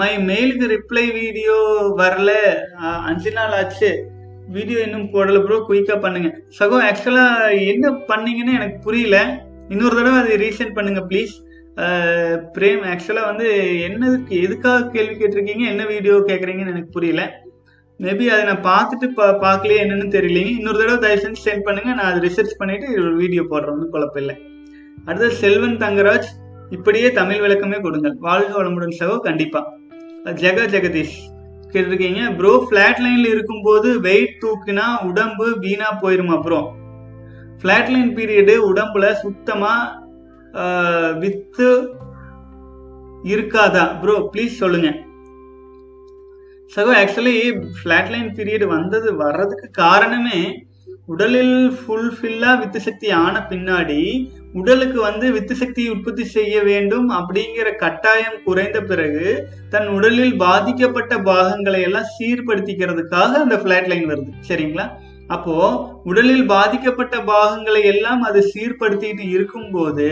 மை 0.00 0.10
மெயிலுக்கு 0.28 0.66
ரிப்ளை 0.74 1.04
வீடியோ 1.18 1.56
வரல. 2.00 2.30
அஞ்சு 3.10 3.30
நாள் 3.38 3.56
ஆச்சு. 3.58 3.90
வீடியோ 4.56 4.78
இன்னும் 4.86 5.10
போடல 5.14 5.40
ப்ரோ 5.46 5.56
குயிக்கா 5.68 5.96
பண்ணுங்க. 6.04 6.30
சகோ 6.58 6.78
ஆக்சுவலா 6.86 7.26
என்ன 7.72 7.90
பண்ணீங்கன்னு 8.10 8.56
எனக்கு 8.60 8.78
புரியல. 8.86 9.18
இன்னொரு 9.74 9.94
தடவை 9.98 10.16
அதை 10.22 10.38
ரீசெண்ட் 10.46 10.76
பண்ணுங்க 10.78 11.02
ப்ளீஸ் 11.10 11.34
பிரேம் 12.56 12.82
ஆக்சுவலா 12.92 13.22
வந்து 13.30 13.48
என்னதுக்கு 13.88 14.34
எதுக்காக 14.46 14.88
கேள்வி 14.94 15.14
கேட்டிருக்கீங்க? 15.20 15.64
என்ன 15.74 15.82
வீடியோ 15.92 16.16
கேட்குறீங்கன்னு 16.30 16.74
எனக்கு 16.74 16.96
புரியல. 16.96 17.22
மேபி 18.04 18.26
அதை 18.32 18.42
நான் 18.48 18.66
பார்த்துட்டு 18.68 19.06
பா 19.16 19.24
பார்க்கலையே 19.42 19.80
என்னன்னு 19.84 20.06
தெரியலைங்க 20.14 20.52
இன்னொரு 20.58 20.78
தடவை 20.80 20.98
தயவு 21.02 21.22
செஞ்சு 21.24 21.40
சென்ட் 21.46 21.64
பண்ணுங்க. 21.66 21.90
நான் 21.98 22.08
அதை 22.10 22.20
ரிசர்ச் 22.26 22.54
பண்ணிட்டு 22.60 22.86
ஒரு 23.02 23.10
வீடியோ 23.22 23.42
போடுறோம்னு 23.50 23.86
குழப்பில்லை 23.94 24.36
குழப்பம் 24.36 25.08
அடுத்தது 25.08 25.34
செல்வன் 25.42 25.76
தங்கராஜ் 25.82 26.28
இப்படியே 26.76 27.08
தமிழ் 27.18 27.42
விளக்கமே 27.44 27.78
கொடுங்கள். 27.86 28.14
வாழ்க 28.26 28.50
வளமுடன் 28.58 28.96
சகோ 29.00 29.16
கண்டிப்பா. 29.26 29.60
ஜெக 30.42 30.64
ஜெகதீஷ். 30.74 31.18
கேட்டிருக்கீங்க 31.72 32.22
ப்ரோ 32.38 32.52
ஃபிளாட் 32.66 33.02
லைன்ல 33.04 33.26
இருக்கும்போது 33.34 33.88
வெயிட் 34.06 34.40
தூக்குனா 34.44 34.86
உடம்பு 35.08 35.46
வீணா 35.64 35.88
போயிருமா 36.02 36.36
ப்ரோ 36.46 36.60
ஃபிளாட் 37.60 37.92
லைன் 37.94 38.10
பீரியடு 38.16 38.56
உடம்புல 38.70 39.12
சுத்தமா 39.24 39.74
வித்து 41.22 41.70
இருக்காதா 43.32 43.84
ப்ரோ 44.02 44.16
ப்ளீஸ் 44.32 44.60
சொல்லுங்க. 44.62 44.88
சகோ 46.74 46.90
ஆக்சுவலி 46.98 47.38
ஃப்ளாட் 47.76 48.10
லைன் 48.10 48.28
பீரியட் 48.34 48.64
வந்தது 48.66 49.16
வர்றதுக்கு 49.16 49.68
காரணமே 49.70 50.40
உடலில் 51.06 51.56
ஃபுல்ஃபில்லா 51.78 52.58
வித்து 52.58 52.80
சக்தி 52.80 53.08
ஆன 53.10 53.46
பின்னாடி 53.50 54.02
உடலுக்கு 54.52 55.00
வந்து 55.00 55.32
வித்து 55.32 55.54
சக்தி 55.54 55.88
உற்பத்தி 55.88 56.24
செய்ய 56.24 56.62
வேண்டும் 56.62 57.08
அப்படிங்கிற 57.10 57.76
கட்டாயம் 57.76 58.38
குறைந்த 58.44 58.80
பிறகு 58.80 59.26
தன் 59.70 59.86
உடலில் 59.86 60.36
பாதிக்கப்பட்ட 60.36 61.18
பாகங்களை 61.18 61.80
எல்லாம் 61.80 62.08
சீர்படுத்திக்கிறதுக்காக 62.18 63.42
அந்த 63.44 63.56
ஃபிளாட் 63.56 63.90
லைன் 63.92 64.06
வருது. 64.06 64.32
சரிங்களா? 64.48 64.86
அப்போ 65.28 65.56
உடலில் 66.04 66.46
பாதிக்கப்பட்ட 66.46 67.16
பாகங்களை 67.24 67.82
எல்லாம் 67.82 68.22
அது 68.22 68.40
சீர்படுத்திட்டு 68.54 69.26
இருக்கும்போது 69.30 70.08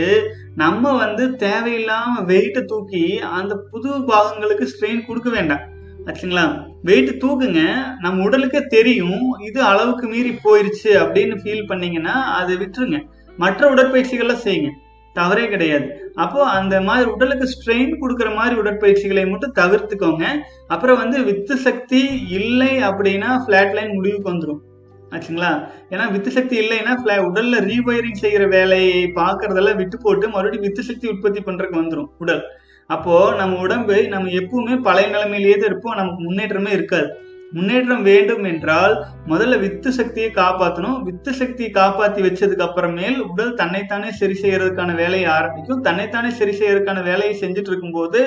நம்ம 0.54 0.92
வந்து 0.96 1.24
தேவையில்லாம 1.46 2.12
வெயிட்டை 2.26 2.64
தூக்கி 2.64 3.18
அந்த 3.18 3.54
புது 3.70 3.90
பாகங்களுக்கு 4.12 4.66
ஸ்ட்ரெயின் 4.74 5.06
கொடுக்க 5.06 5.30
வேண்டாம். 5.30 5.64
ஆச்சுங்களா 6.08 6.44
வெயிட் 6.82 7.10
தூக்குங்க. 7.22 7.62
நம்ம 8.00 8.28
உடலுக்கே 8.28 8.60
தெரியும். 8.66 9.24
இது 9.46 9.62
அளவுக்கு 9.62 10.06
மீறி 10.08 10.30
போயிருச்சு 10.44 10.92
அப்படின்னு 11.04 11.34
ஃபீல் 11.42 11.66
பண்ணீங்கன்னா 11.66 12.14
அதை 12.40 12.56
விட்டுருங்க. 12.56 13.00
மற்ற 13.36 13.74
உடற்பயிற்சிகள்லாம் 13.74 14.44
செய்யுங்க. 14.44 14.70
தவறே 15.12 15.48
கிடையாது. 15.48 15.86
அப்போ 16.14 16.40
அந்த 16.58 16.80
மாதிரி 16.80 17.10
உடலுக்கு 17.10 17.46
ஸ்ட்ரெயின் 17.52 17.92
கொடுக்குற 18.00 18.34
மாதிரி 18.34 18.54
உடற்பயிற்சிகளை 18.60 19.24
மட்டும் 19.30 19.56
தவிர்த்துக்கோங்க. 19.58 20.24
அப்புறம் 20.66 20.98
வந்து 20.98 21.18
வித்து 21.28 21.56
சக்தி 21.56 22.00
இல்லை 22.38 22.70
அப்படின்னா 22.90 23.30
ஃபிளாட் 23.44 23.74
லைன் 23.74 23.94
முடிவுக்கு 23.94 24.32
வந்துடும் 24.32 24.62
ஆச்சுங்களா? 25.10 25.50
ஏன்னா 25.90 26.06
வித்து 26.12 26.30
சக்தி 26.30 26.54
இல்லைன்னா 26.60 26.94
உடல்ல 27.28 27.58
ரீவயரிங் 27.70 28.22
செய்யற 28.22 28.48
வேலையை 28.48 29.04
பார்க்கறதெல்லாம் 29.14 29.76
விட்டு 29.76 29.98
போட்டு 30.02 30.26
மறுபடியும் 30.28 30.66
வித்து 30.66 30.82
சக்தி 30.82 31.08
உற்பத்தி 31.08 31.40
பண்றதுக்கு 31.40 31.80
வந்துடும் 31.82 32.10
உடல். 32.18 32.42
அப்போ 32.90 33.14
நம்ம 33.38 33.56
உடம்பு 33.64 33.96
நம்ம 34.12 34.30
எப்பவுமே 34.40 34.76
பழைய 34.86 35.08
நிலைமையிலேயே 35.14 35.56
தான் 35.56 35.70
இருப்போம். 35.70 35.98
நமக்கு 36.00 36.20
முன்னேற்றமே 36.26 36.70
இருக்காது. 36.76 37.08
முன்னேற்றம் 37.56 38.02
வேண்டும் 38.08 38.46
என்றால் 38.50 38.94
முதல்ல 39.30 39.58
வித்து 39.62 39.90
சக்தியை 39.98 40.30
காப்பாற்றணும் 40.38 40.96
வித்து 41.06 41.30
சக்தியை 41.40 41.70
காப்பாற்றி 41.78 42.20
வச்சதுக்கு 42.26 42.66
அப்புறமேல் 42.66 43.16
உடல் 43.28 43.52
தன்னைத்தானே 43.60 44.10
சரி 44.20 44.36
செய்யறதுக்கான 44.42 44.94
வேலையை 45.02 45.28
ஆரம்பிக்கும். 45.36 45.84
தன்னைத்தானே 45.86 46.30
சரி 46.40 46.54
செய்யறதுக்கான 46.58 47.04
வேலையை 47.10 47.34
செஞ்சுட்டு 47.42 47.72
இருக்கும்போது 47.72 48.20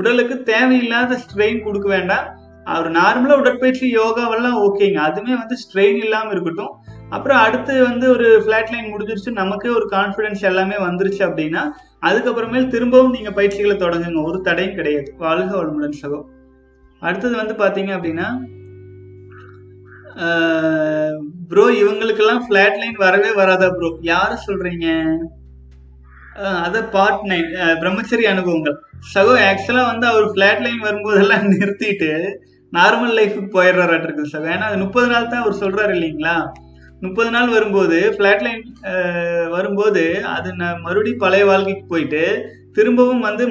உடலுக்கு 0.00 0.36
தேவையில்லாத 0.52 1.18
ஸ்ட்ரெயின் 1.24 1.64
கொடுக்க 1.68 1.88
வேண்டாம். 1.96 2.26
அவர் 2.74 2.90
நார்மலாக 2.98 3.42
உடற்பயிற்சி 3.42 3.86
யோகாவெல்லாம் 3.96 4.60
ஓகேங்க 4.66 5.00
அதுவுமே 5.08 5.34
வந்து 5.42 5.56
ஸ்ட்ரெயின் 5.64 6.00
இல்லாமல் 6.04 6.32
இருக்கட்டும். 6.34 6.72
அப்புறம் 7.16 7.40
அடுத்து 7.42 7.72
வந்து 7.88 8.06
ஒரு 8.14 8.28
ஃப்ளாட் 8.44 8.72
லைன் 8.72 8.92
முடிஞ்சிருச்சு. 8.92 9.32
நமக்கே 9.42 9.70
ஒரு 9.78 9.86
கான்ஃபிடென்ஸ் 9.96 10.42
எல்லாமே 10.50 10.78
வந்துருச்சு 10.86 11.22
அப்படின்னா 11.26 11.62
அதுக்கப்புறமேல் 12.06 12.72
திரும்பவும் 12.74 13.14
நீங்கள் 13.16 13.36
பயிற்சிகளை 13.38 13.76
தொடங்குங்க. 13.84 14.20
ஒரு 14.30 14.38
தடையும் 14.48 14.76
கிடையாது. 14.78 15.08
வாழ்க 15.24 15.52
வளமுடன் 15.58 16.00
சகோ. 16.02 16.20
அடுத்தது 17.02 17.34
வந்து 17.42 17.54
பார்த்தீங்க 17.62 17.92
அப்படின்னா 17.96 18.28
ப்ரோ 21.50 21.64
இவங்களுக்கெல்லாம் 21.80 22.44
ஃப்ளாட் 22.44 22.78
லைன் 22.82 22.96
வரவே 23.06 23.30
வராதா 23.40 23.66
ப்ரோ 23.78 23.88
யார் 24.10 24.34
சொல்கிறீங்க 24.46 24.86
அதை 26.66 26.80
பார்ட் 26.94 27.22
நைன் 27.30 27.50
பிரம்மச்சரி 27.82 28.24
அனுபவங்கள். 28.32 28.76
சகோ 29.14 29.34
ஆக்சுவலாக 29.48 29.90
வந்து 29.90 30.06
அவர் 30.12 30.26
ஃப்ளாட் 30.32 30.62
லைன் 30.66 30.80
வரும்போதெல்லாம் 30.86 31.46
நிறுத்திட்டு 31.54 32.10
நார்மல் 32.72 33.14
லைஃபுக்கு 33.18 33.50
போயிடுறாரு 33.56 33.94
இருக்குது 34.06 34.32
சகோ. 34.32 34.48
ஏன்னா 34.54 34.68
அது 34.70 34.78
முப்பது 34.84 35.08
நாள் 35.12 35.30
தான் 35.32 35.42
அவர் 35.44 35.60
சொல்கிறாரு 35.62 35.92
இல்லைங்களா? 35.96 36.36
முப்பது 37.04 37.30
நாள் 37.34 37.50
வரும்போது 37.54 37.96
பிளாட் 38.18 38.44
லைன் 38.44 38.62
வரும்போது 39.54 40.02
அது 40.34 40.48
நான் 40.60 40.82
மறுபடியும் 40.84 41.24
பழைய 41.24 41.44
வாழ்க்கைக்கு 41.50 41.84
போயிட்டு 41.88 42.22
திரும்பவும் 42.76 43.24
வந்து 43.26 43.44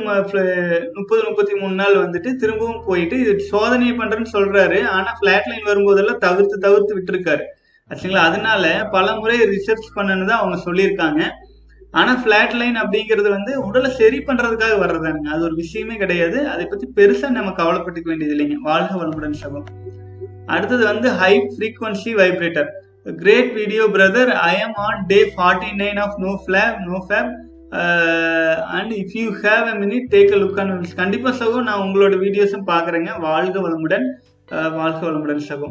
முப்பது 0.98 1.22
முப்பத்தி 1.28 1.54
மூணு 1.60 1.76
நாள் 1.82 1.96
வந்துட்டு 2.04 2.32
திரும்பவும் 2.42 2.84
போயிட்டு 2.88 3.16
இது 3.24 3.34
சோதனை 3.52 3.92
பண்றேன்னு 3.92 4.34
சொல்றாரு. 4.34 4.80
ஆனா 4.96 5.12
பிளாட் 5.22 5.50
லைன் 5.52 5.70
வரும்போதெல்லாம் 5.70 6.22
தவிர்த்து 6.26 6.58
தவிர்த்து 6.66 6.98
விட்டுருக்காரு. 6.98 7.44
ஆச்சுங்களா? 7.90 8.24
அதனால 8.30 8.64
பல 8.92 9.08
முறை 9.16 9.38
ரிசர்ச் 9.54 9.88
பண்ணனு 9.96 10.30
தான் 10.30 10.42
அவங்க 10.42 10.58
சொல்லியிருக்காங்க. 10.68 11.22
ஆனா 11.92 12.14
பிளாட் 12.24 12.56
லைன் 12.60 12.78
அப்படிங்கிறது 12.84 13.30
வந்து 13.36 13.52
உடலை 13.68 13.92
சரி 14.00 14.18
பண்றதுக்காக 14.28 14.78
வர்றதானுங்க 14.84 15.30
அது 15.36 15.44
ஒரு 15.44 15.56
விஷயமே 15.64 15.98
கிடையாது. 16.04 16.40
அதை 16.54 16.66
பத்தி 16.72 16.88
பெருசா 16.98 17.30
நம்ம 17.38 17.54
கவலைப்பட்டுக்க 17.62 18.10
வேண்டியது 18.12 18.36
இல்லைங்க 18.36 18.58
வாழ்க 18.70 18.92
வளமுடன் 19.02 19.42
சகம். 19.44 19.68
அடுத்தது 20.56 20.84
வந்து 20.92 21.08
high 21.22 21.34
frequency 21.54 22.12
vibrator 22.22 22.72
great 23.14 23.54
video 23.54 23.86
brother 23.86 24.28
I 24.28 24.60
am 24.60 24.74
on 24.74 25.04
day 25.08 25.34
forty 25.38 25.72
nine 25.78 26.00
of 26.00 26.20
no 26.20 26.44
flop 26.48 26.78
no 26.78 27.06
fap 27.10 27.44
and 28.64 28.92
if 28.92 29.10
you 29.14 29.30
have 29.30 29.68
a 29.68 29.74
minute 29.74 30.08
take 30.12 30.32
a 30.32 30.36
look 30.36 30.60
and 30.60 30.96
கண்டிப்பாக 30.96 31.46
சகோ 31.46 31.64
நான் 31.64 31.80
உங்களோட 31.80 32.16
வீடியோஸும் 32.16 32.68
பார்க்குறேங்க. 32.68 33.20
வாழ்க 33.20 33.60
வளமுடன். 33.60 34.06
Uh, 34.52 34.74
வாழ்க 34.74 35.08
வளமுடன் 35.08 35.42
சகோ. 35.50 35.68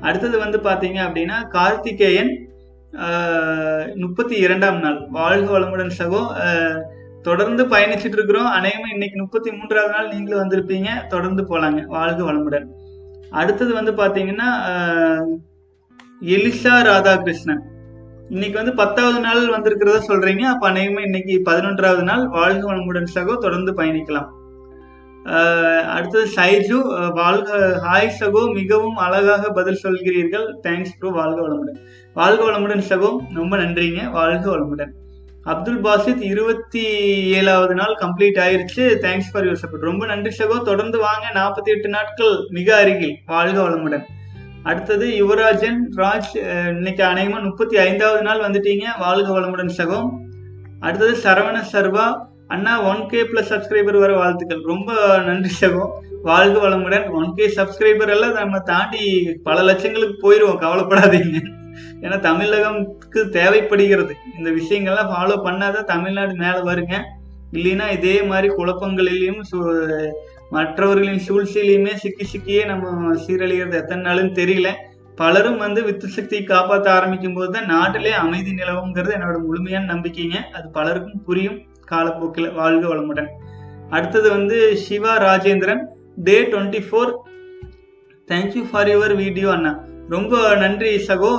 அடுத்தது 0.00 0.38
வந்து 0.38 0.58
பார்த்தீங்க 0.58 1.00
அப்படின்னா 1.00 1.48
கார்த்திகேயன் 1.48 2.48
uh, 2.92 3.94
முப்பத்தி 3.94 4.36
இரண்டாம் 4.36 4.80
நாள். 4.80 5.06
வாழ்க 5.08 5.58
வளமுடன் 5.58 5.90
சகோ. 5.98 6.26
Uh, 6.46 6.80
தொடர்ந்து 7.22 7.66
பயணிச்சுட்டு 7.66 8.18
இருக்கிறோம். 8.18 8.46
அநேகமா 8.46 8.92
இன்னைக்கு 8.92 9.20
முப்பத்தி 9.20 9.52
மூன்றாவது 9.52 9.92
நாள் 9.92 10.08
நீங்களும் 10.08 10.42
வந்திருப்பீங்க. 10.42 11.06
தொடர்ந்து 11.06 11.42
போகலாங்க 11.42 11.84
வாழ்க 11.84 12.32
வளமுடன். 12.32 12.64
அடுத்தது 13.30 13.74
வந்து 13.74 13.92
பார்த்தீங்கன்னா 13.92 14.50
எலிசா 16.30 16.74
ராதாகிருஷ்ணன். 16.88 17.62
இன்னைக்கு 18.28 18.56
வந்து 18.58 18.74
பத்தாவது 18.80 19.20
நாள் 19.20 19.40
வந்திருக்கிறதா 19.54 20.00
சொல்றீங்க. 20.08 20.42
அப்ப 20.50 20.70
அநேகமா 20.70 21.00
இன்னைக்கு 21.04 21.34
பதினொன்றாவது 21.46 22.04
நாள் 22.10 22.22
வாழ்க 22.34 22.62
வளமுடன் 22.68 23.08
சகோ 23.14 23.34
தொடர்ந்து 23.44 23.72
பயணிக்கலாம். 23.78 24.28
அடுத்தது 25.94 26.24
சைஜு 26.36 26.78
வாழ்க 27.14 27.58
ஹாய் 27.86 28.14
சகோ 28.20 28.42
மிகவும் 28.54 28.96
அழகாக 29.06 29.50
பதில் 29.58 29.82
சொல்கிறீர்கள். 29.82 30.46
தேங்க்ஸ் 30.66 30.94
ப்ரோ 30.98 31.10
வாழ்க 31.18 31.38
வளமுடன். 31.48 31.80
வாழ்க 32.14 32.40
வளமுடன் 32.50 32.84
சகோ 32.92 33.10
ரொம்ப 33.40 33.56
நன்றிங்க. 33.56 34.08
வாழ்க 34.18 34.44
வளமுடன். 34.54 34.94
அப்துல் 35.52 35.82
பாசித் 35.84 36.24
இருபத்தி 36.32 36.86
ஏழாவது 37.38 37.74
நாள் 37.74 38.00
கம்ப்ளீட் 38.00 38.42
ஆயிருச்சு. 38.46 38.82
தேங்க்ஸ் 39.04 39.30
ஃபார் 39.32 39.46
யுவர் 39.46 39.62
சப்போர்ட் 39.62 39.88
ரொம்ப 39.90 40.06
நன்றி 40.06 40.34
சகோ. 40.40 40.62
தொடர்ந்து 40.62 40.98
வாங்க. 41.06 41.26
நாற்பத்தி 41.40 41.70
எட்டு 41.76 41.88
நாட்கள் 41.98 42.34
மிக 42.58 42.76
அருகில். 42.76 43.16
வாழ்க 43.26 43.60
வளமுடன். 43.68 44.04
அடுத்தது 44.62 45.06
யுவராஜன் 45.06 45.76
ராஜ் 45.96 46.66
இன்னைக்கு 46.68 47.04
அநேகமாக 47.04 47.44
முப்பத்தி 47.44 47.78
ஐந்தாவது 47.78 48.22
நாள் 48.22 48.40
வந்துட்டீங்க. 48.40 48.84
வாழ்க 48.98 49.40
வளமுடன் 49.40 49.68
சகம் 49.68 50.20
அடுத்தது 50.80 51.16
சரவண 51.24 51.62
சர்வா 51.72 52.18
அண்ணா 52.46 52.82
ஒன் 52.82 53.06
கே 53.06 53.22
ப்ளஸ் 53.22 53.52
சப்ஸ்கிரைபர் 53.52 53.98
வர 53.98 54.16
வாழ்த்துக்கள். 54.16 54.62
ரொம்ப 54.62 55.18
நன்றி 55.18 55.48
சகம் 55.48 56.04
வாழ்க 56.22 56.68
வளமுடன். 56.68 57.10
ஒன் 57.10 57.32
கே 57.34 57.48
சப்ஸ்கிரைபர் 57.48 58.08
எல்லாம் 58.08 58.32
நம்ம 58.32 58.58
தாண்டி 58.58 59.32
பல 59.42 59.62
லட்சங்களுக்கு 59.62 60.32
போயிடுவோம் 60.32 60.62
கவலைப்படாதீங்க. 60.62 61.46
ஏன்னா 62.00 62.20
தமிழகம்க்கு 62.20 63.28
தேவைப்படுகிறது. 63.28 64.14
இந்த 64.38 64.50
விஷயங்கள்லாம் 64.50 65.10
ஃபாலோ 65.10 65.34
பண்ணாதான் 65.44 65.84
தமிழ்நாடு 65.84 66.34
மேலே 66.34 66.58
வருங்க. 66.58 66.94
இல்லைன்னா 67.52 67.90
இதே 67.90 68.22
மாதிரி 68.22 68.54
குழப்பங்களிலையும் 68.54 69.40
சு- 69.52 70.10
மற்றவர்களின் 70.52 71.20
சூழ்ச்சியிலையுமே 71.28 71.94
சிக்கி 71.94 72.24
சிக்கியே 72.32 72.64
நம்ம 72.66 73.14
சீரழிகிறது. 73.14 73.74
எத்தனை 73.74 74.04
நாளுன்னு 74.04 74.38
தெரியல. 74.40 74.68
பலரும் 75.16 75.56
வந்து 75.56 75.84
வித்து 75.84 76.08
சக்தியை 76.08 76.44
காப்பாற்ற 76.44 76.92
ஆரம்பிக்கும் 76.92 77.34
போது 77.34 77.50
தான் 77.50 77.66
நாட்டிலே 77.66 78.12
அமைதி 78.12 78.50
நிலவுங்கிறது 78.50 79.12
என்னோட 79.16 79.38
முழுமையான 79.44 79.94
நம்பிக்கைங்க. 79.94 80.36
அது 80.52 80.70
பலருக்கும் 80.70 81.22
புரியும். 81.24 81.58
காலப்போக்கில் 81.84 82.52
வாழ்க 82.52 82.94
வளமுடன். 82.94 83.26
அடுத்தது 83.90 84.30
வந்து 84.30 84.76
Siva 84.76 85.12
Rajendran 85.18 85.82
day 86.16 86.42
twenty 86.42 86.80
four. 86.90 87.12
Thank you 88.28 88.62
for 88.70 88.88
your 88.88 89.16
video 89.16 89.50
அண்ணா. 89.50 89.72
ரொம்ப 90.08 90.54
நன்றி 90.56 90.90
சகோ. 91.06 91.30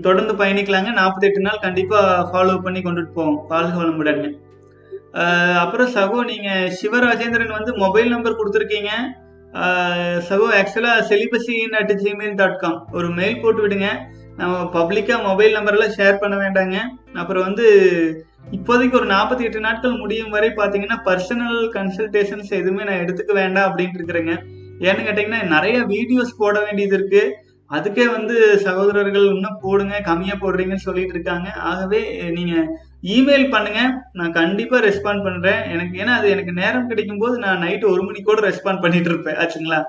தொடர்ந்து 0.00 0.34
பயணிக்கலாங்க. 0.34 0.92
நாற்பத்தெட்டு 0.92 1.40
நாள் 1.40 1.58
கண்டிப்பாக 1.60 2.28
ஃபாலோ 2.30 2.58
பண்ணி 2.62 2.80
கொண்டுட்டு 2.80 3.12
போவோம். 3.14 3.44
வாழ்க 3.48 3.82
வளமுடன். 3.82 4.36
அப்புறம் 5.62 5.90
சகோ 5.96 6.18
நீங்கள் 6.30 6.72
சிவராஜேந்திரன் 6.78 7.56
வந்து 7.58 7.72
மொபைல் 7.84 8.12
நம்பர் 8.14 8.38
கொடுத்துருக்கீங்க. 8.38 8.90
சகோ 10.28 10.46
ஆக்சுவலாக 10.60 11.04
செலிபஸின் 11.10 11.76
அட் 11.80 11.92
ஜிமெயில் 12.02 12.38
டாட் 12.40 12.60
காம் 12.62 12.80
ஒரு 12.98 13.08
மெயில் 13.18 13.42
போட்டு 13.42 13.62
விடுங்க. 13.64 13.88
நம்ம 14.40 14.56
பப்ளிக்காக 14.76 15.20
மொபைல் 15.28 15.56
நம்பரெல்லாம் 15.58 15.94
ஷேர் 15.98 16.20
பண்ண 16.22 16.34
வேண்டாங்க. 16.42 16.76
அப்புறம் 17.22 17.46
வந்து 17.48 17.66
இப்போதைக்கு 18.56 18.98
ஒரு 18.98 19.08
நாற்பத்தி 19.14 19.46
எட்டு 19.46 19.60
நாட்கள் 19.66 20.00
முடியும் 20.02 20.34
வரை 20.34 20.50
பார்த்தீங்கன்னா 20.58 20.98
பர்சனல் 21.08 21.58
கன்சல்டேஷன்ஸ் 21.76 22.52
எதுவுமே 22.60 22.82
நான் 22.88 23.02
எடுத்துக்க 23.04 23.32
வேண்டாம் 23.40 23.68
அப்படின்ட்டு 23.68 23.98
இருக்கிறேங்க. 24.00 24.34
ஏன்னு 24.86 25.06
கேட்டிங்கன்னா 25.06 25.40
நிறைய 25.54 25.76
வீடியோஸ் 25.94 26.40
போட 26.42 26.56
வேண்டியது 26.66 26.96
இருக்கு. 26.98 27.22
அதுக்கே 27.70 28.04
வந்து 28.16 28.36
சகோதரர்கள் 28.66 29.24
இன்னும் 29.34 29.62
போடுங்க 29.64 29.94
கம்மியாக 30.08 30.38
போடுறீங்கன்னு 30.42 30.86
சொல்லிட்டு 30.88 31.14
இருக்காங்க. 31.16 31.48
ஆகவே 31.70 32.02
நீங்கள் 32.36 32.68
இமெயில் 33.14 33.46
பண்ணுங்க. 33.54 33.80
நான் 34.18 34.36
கண்டிப்பா 34.36 34.76
ரெஸ்பாண்ட் 34.86 35.24
பண்றேன். 35.26 35.62
எனக்கு 35.74 35.94
ஏன்னா 36.02 36.14
அது 36.18 36.28
எனக்கு 36.34 36.52
நேரம் 36.52 36.88
கிடைக்கும் 36.90 37.22
போது 37.22 37.34
நான் 37.38 37.62
நைட்டு 37.62 37.86
ஒரு 37.92 38.02
மணி 38.02 38.20
கூட 38.22 38.40
ரெஸ்பாண்ட் 38.48 38.82
பண்ணிட்டு 38.84 39.10
இருப்பேன். 39.12 39.38
ஆச்சுங்களா? 39.42 39.80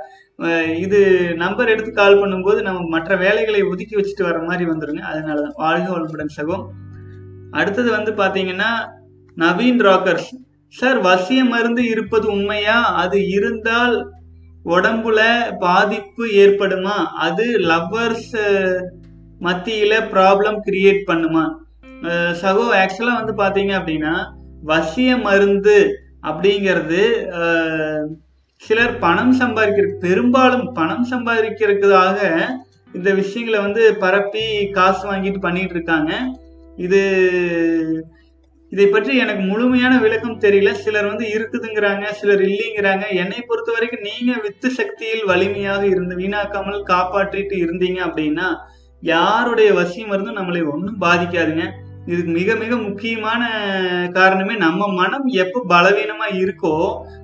இது 0.85 0.99
நம்பர் 1.35 1.71
எடுத்து 1.73 1.91
கால் 1.91 2.19
பண்ணும்போது 2.21 2.59
நம்ம 2.61 2.81
மற்ற 2.95 3.15
வேலைகளை 3.23 3.61
ஒதுக்கி 3.71 3.95
வச்சுட்டு 3.95 4.27
வர 4.29 4.39
மாதிரி 4.49 4.65
வந்துருங்க. 4.71 5.03
அதனாலதான். 5.11 5.55
வாழ்க 5.63 5.87
வளமுடன் 5.93 6.35
சகோ 6.37 6.57
அடுத்தது 7.59 7.89
வந்து 7.97 8.11
பாத்தீங்கன்னா 8.21 8.69
நவீன் 9.37 9.81
ராக்கர்ஸ் 9.87 10.31
சார் 10.73 10.99
வசிய 11.01 11.41
மருந்து 11.53 11.83
இருப்பது 11.93 12.27
உண்மையா? 12.35 12.77
அது 13.03 13.17
இருந்தால் 13.29 13.95
உடம்புல 14.75 15.19
பாதிப்பு 15.59 16.23
ஏற்படுமா? 16.43 16.97
அது 17.25 17.45
லவ்வர்ஸ் 17.69 18.33
மத்தியில 19.47 19.93
ப்ராப்ளம் 20.13 20.59
கிரியேட் 20.67 21.01
பண்ணுமா? 21.11 21.45
சகோ 22.41 22.65
ஆக்சுவலாக 22.81 23.19
வந்து 23.19 23.33
பார்த்தீங்க 23.41 23.73
அப்படின்னா 23.79 24.15
வசிய 24.71 25.09
மருந்து 25.27 25.77
அப்படிங்கிறது 26.29 27.01
சிலர் 28.61 28.93
பணம் 29.03 29.33
சம்பாதிக்கிற 29.41 29.87
பெரும்பாலும் 30.03 30.67
பணம் 30.77 31.05
சம்பாதிக்கிறதுக்காக 31.11 32.19
இந்த 32.97 33.09
விஷயங்களை 33.21 33.59
வந்து 33.65 33.81
பரப்பி 34.03 34.45
காசு 34.77 35.03
வாங்கிட்டு 35.09 35.39
பண்ணிட்டு 35.45 35.75
இருக்காங்க. 35.75 36.11
இது 36.85 37.01
இதை 38.71 38.85
பற்றி 38.93 39.11
எனக்கு 39.23 39.43
முழுமையான 39.49 39.93
விளக்கம் 40.05 40.41
தெரியல. 40.45 40.71
சிலர் 40.83 41.09
வந்து 41.11 41.25
இருக்குதுங்கிறாங்க 41.35 42.05
சிலர் 42.19 42.41
இல்லைங்கிறாங்க. 42.47 43.05
என்னை 43.23 43.39
பொறுத்த 43.49 43.69
வரைக்கும் 43.75 44.07
நீங்க 44.09 44.31
வித்து 44.45 44.69
சக்தியில் 44.79 45.23
வலிமையாக 45.31 45.83
இருந்து 45.93 46.15
வீணாக்காமல் 46.21 46.81
காப்பாற்றிட்டு 46.93 47.57
இருந்தீங்க 47.65 48.01
அப்படின்னா 48.07 48.47
யாருடைய 49.03 49.69
வசியம் 49.79 50.11
இருந்தும் 50.13 50.39
நம்மளை 50.39 50.63
ஒன்றும் 50.73 51.01
பாதிக்காதுங்க. 51.05 51.65
இதுக்கு 52.07 52.31
மிக 52.31 52.49
மிக 52.55 52.73
முக்கியமான 52.77 53.41
காரணமே 54.17 54.55
நம்ம 54.65 54.87
மனம் 54.99 55.25
எப்போ 55.43 55.59
பலவீனமா 55.69 56.27
இருக்கோ 56.41 56.75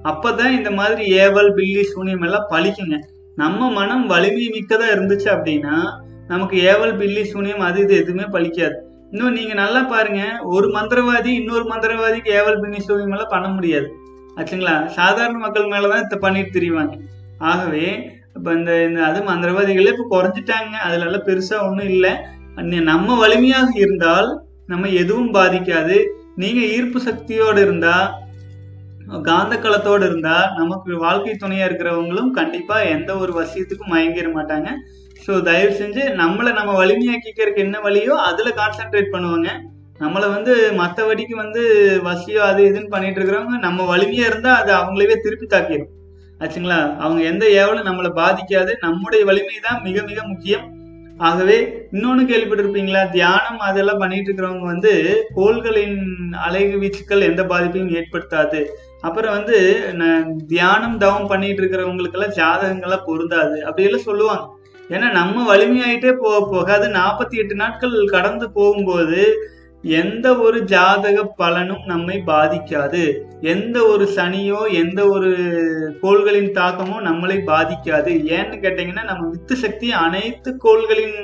அப்பதான் 0.09 0.55
இந்த 0.57 0.71
மாதிரி 0.79 1.03
ஏவல் 1.17 1.51
பில்லி 1.57 1.84
சூனியம் 1.91 2.25
எல்லாம் 2.27 2.49
பழிக்குங்க. 2.49 2.97
நம்ம 3.41 3.69
மனம் 3.77 4.05
வலிமை 4.11 4.45
மிக்கதா 4.55 4.88
இருந்துச்சு 4.95 5.29
அப்படின்னா 5.36 5.75
நமக்கு 6.27 6.57
ஏவல் 6.71 6.97
பில்லி 6.97 7.23
சூனியம் 7.31 7.63
அது 7.69 7.79
இது 7.86 7.93
எதுவுமே 8.01 8.25
பழிக்காது. 8.36 8.75
இன்னும் 9.11 9.36
நீங்க 9.38 9.53
நல்லா 9.53 9.81
பாருங்க 9.93 10.21
ஒரு 10.55 10.67
மந்திரவாதி 10.75 11.31
இன்னொரு 11.39 11.65
மந்திரவாதிக்கு 11.71 12.29
ஏவல் 12.39 12.61
பில்லி 12.61 12.79
சூனியம் 12.88 13.15
எல்லாம் 13.15 13.34
பண்ண 13.36 13.47
முடியாது. 13.47 13.89
ஆச்சுங்களா? 14.38 14.75
சாதாரண 14.99 15.38
மக்கள் 15.38 15.71
மேலதான் 15.73 16.05
இதை 16.05 16.17
பண்ணிட்டு 16.19 16.53
திரிவாங்க. 16.55 16.93
ஆகவே 17.51 17.86
இப்ப 18.36 18.53
இந்த 18.59 18.71
இந்த 18.88 19.01
அது 19.09 19.19
மந்திரவாதிகளே 19.31 19.91
இப்ப 19.93 20.05
குறைஞ்சிட்டாங்க. 20.15 20.73
அதுல 20.88 21.05
எல்லாம் 21.09 21.27
பெருசா 21.27 21.57
ஒண்ணும் 21.67 21.91
இல்லை. 21.95 22.13
நம்ம 22.89 23.15
வலிமையாக 23.19 23.69
இருந்தால் 23.84 24.31
நம்ம 24.72 24.89
எதுவும் 25.01 25.32
பாதிக்காது. 25.38 25.97
நீங்க 26.41 26.61
ஈர்ப்பு 26.76 26.99
சக்தியோடு 27.07 27.61
இருந்தா 27.66 27.95
காந்த 29.28 29.53
களத்தோடு 29.64 30.03
இருந்தா 30.09 30.36
நமக்கு 30.59 30.97
வாழ்க்கை 31.05 31.34
துணையா 31.41 31.66
இருக்கிறவங்களும் 31.70 32.30
கண்டிப்பா 32.38 32.76
எந்த 32.95 33.11
ஒரு 33.24 33.32
வசியத்துக்கும் 33.39 33.93
மயங்கிட 33.93 34.28
மாட்டாங்க. 34.38 34.70
ஸோ 35.26 35.34
தயவு 35.49 35.74
செஞ்சு 35.82 36.03
நம்மளை 36.22 36.51
நம்ம 36.59 36.72
வலிமையாக்கிக்கிறதுக்கு 36.82 37.66
என்ன 37.66 37.78
வழியோ 37.88 38.16
அதுல 38.30 38.51
கான்சென்ட்ரேட் 38.61 39.14
பண்ணுவாங்க. 39.16 39.49
நம்மளை 39.99 40.28
வந்து 40.36 40.53
மற்ற 40.80 40.99
வடிக்கு 41.07 41.36
வந்து 41.41 41.61
வசியம் 42.07 42.47
அது 42.51 42.61
இதுன்னு 42.70 42.93
பண்ணிட்டு 42.95 43.20
இருக்கிறவங்க 43.20 43.57
நம்ம 43.68 43.86
வலிமையா 43.91 44.26
இருந்தா 44.32 44.53
அது 44.61 44.72
அவங்களவே 44.80 45.16
திருப்பி 45.26 45.47
தாக்கிடும் 45.47 45.91
ஆச்சுங்களா? 46.41 46.80
அவங்க 47.03 47.22
எந்த 47.32 47.45
ஏவலும் 47.61 47.88
நம்மளை 47.89 48.11
பாதிக்காது. 48.22 48.72
நம்முடைய 48.86 49.22
வலிமை 49.30 49.57
தான் 49.68 49.80
மிக 49.88 49.97
மிக 50.09 50.20
முக்கியம். 50.32 50.66
ஆகவே 51.24 51.88
இன்னொன்னு 51.91 52.26
கேள்விப்பட்டிருப்பீங்களா? 52.26 53.09
தியானம் 53.09 53.59
அதெல்லாம் 53.59 53.97
பண்ணிட்டு 53.97 54.32
இருக்கிறவங்க 54.32 54.59
வந்து 54.59 55.24
கோள்களின் 55.36 56.05
அலைகு 56.49 56.80
வீச்சுக்கள் 56.80 57.21
எந்த 57.21 57.43
பாதிப்பையும் 57.43 57.89
ஏற்படுத்தாது. 57.89 58.65
அப்புறம் 59.01 59.32
வந்து 59.32 59.89
ந- 59.93 60.36
தியானம் 60.47 60.97
தவம் 60.97 61.28
பண்ணிட்டு 61.28 61.61
இருக்கிறவங்களுக்கெல்லாம் 61.61 62.36
ஜாதகங்கள்லாம் 62.36 63.05
பொருந்தாது. 63.05 63.63
அப்படியெல்லாம் 63.63 64.03
சொல்லுவாங்க. 64.03 64.55
ஏன்னா 64.89 65.11
நம்ம 65.11 65.55
வலிமையாயிட்டே 65.55 66.13
போக 66.13 66.47
போக 66.51 66.74
அது 66.74 66.88
நாற்பத்தி 66.88 67.36
எட்டு 67.38 67.55
நாட்கள் 67.55 68.07
கடந்து 68.07 68.51
போகும்போது 68.51 69.49
எந்த 69.84 70.38
ஒரு 70.38 70.63
ஜாதக 70.63 71.23
பலனும் 71.36 71.84
நம்மை 71.86 72.23
பாதிக்காது. 72.25 73.13
எந்த 73.41 73.86
ஒரு 73.86 74.09
சனியோ 74.15 74.71
எந்த 74.71 75.07
ஒரு 75.09 75.31
கோள்களின் 76.01 76.51
தாக்கமோ 76.59 76.97
நம்மளை 77.09 77.38
பாதிக்காது. 77.45 78.11
ஏன்னு 78.38 78.55
கேட்டீங்கன்னா 78.63 79.03
நம்ம 79.03 79.27
வித்து 79.29 79.55
சக்தி 79.55 79.91
அனைத்து 79.91 80.57
கோள்களின் 80.57 81.17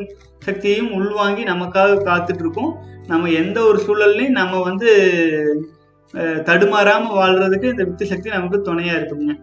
சக்தியையும் 0.46 0.92
உள்வாங்கி 0.92 1.44
நமக்காக 1.44 2.00
காத்துட்டு 2.04 2.40
இருக்கோம் 2.40 2.74
நம்ம 3.08 3.30
எந்த 3.30 3.62
ஒரு 3.62 3.82
சூழல்லையும் 3.88 4.40
நம்ம 4.42 4.62
வந்து 4.62 4.90
தடுமாறாமல் 6.14 6.46
தடுமாறாம 6.46 7.12
வாழ்றதுக்கு 7.20 7.64
இந்த 7.64 7.84
வித்து 7.84 8.06
சக்தி 8.06 8.30
நமக்கு 8.30 8.74
துணையா 8.74 8.94
இருக்குங்க. 9.00 9.34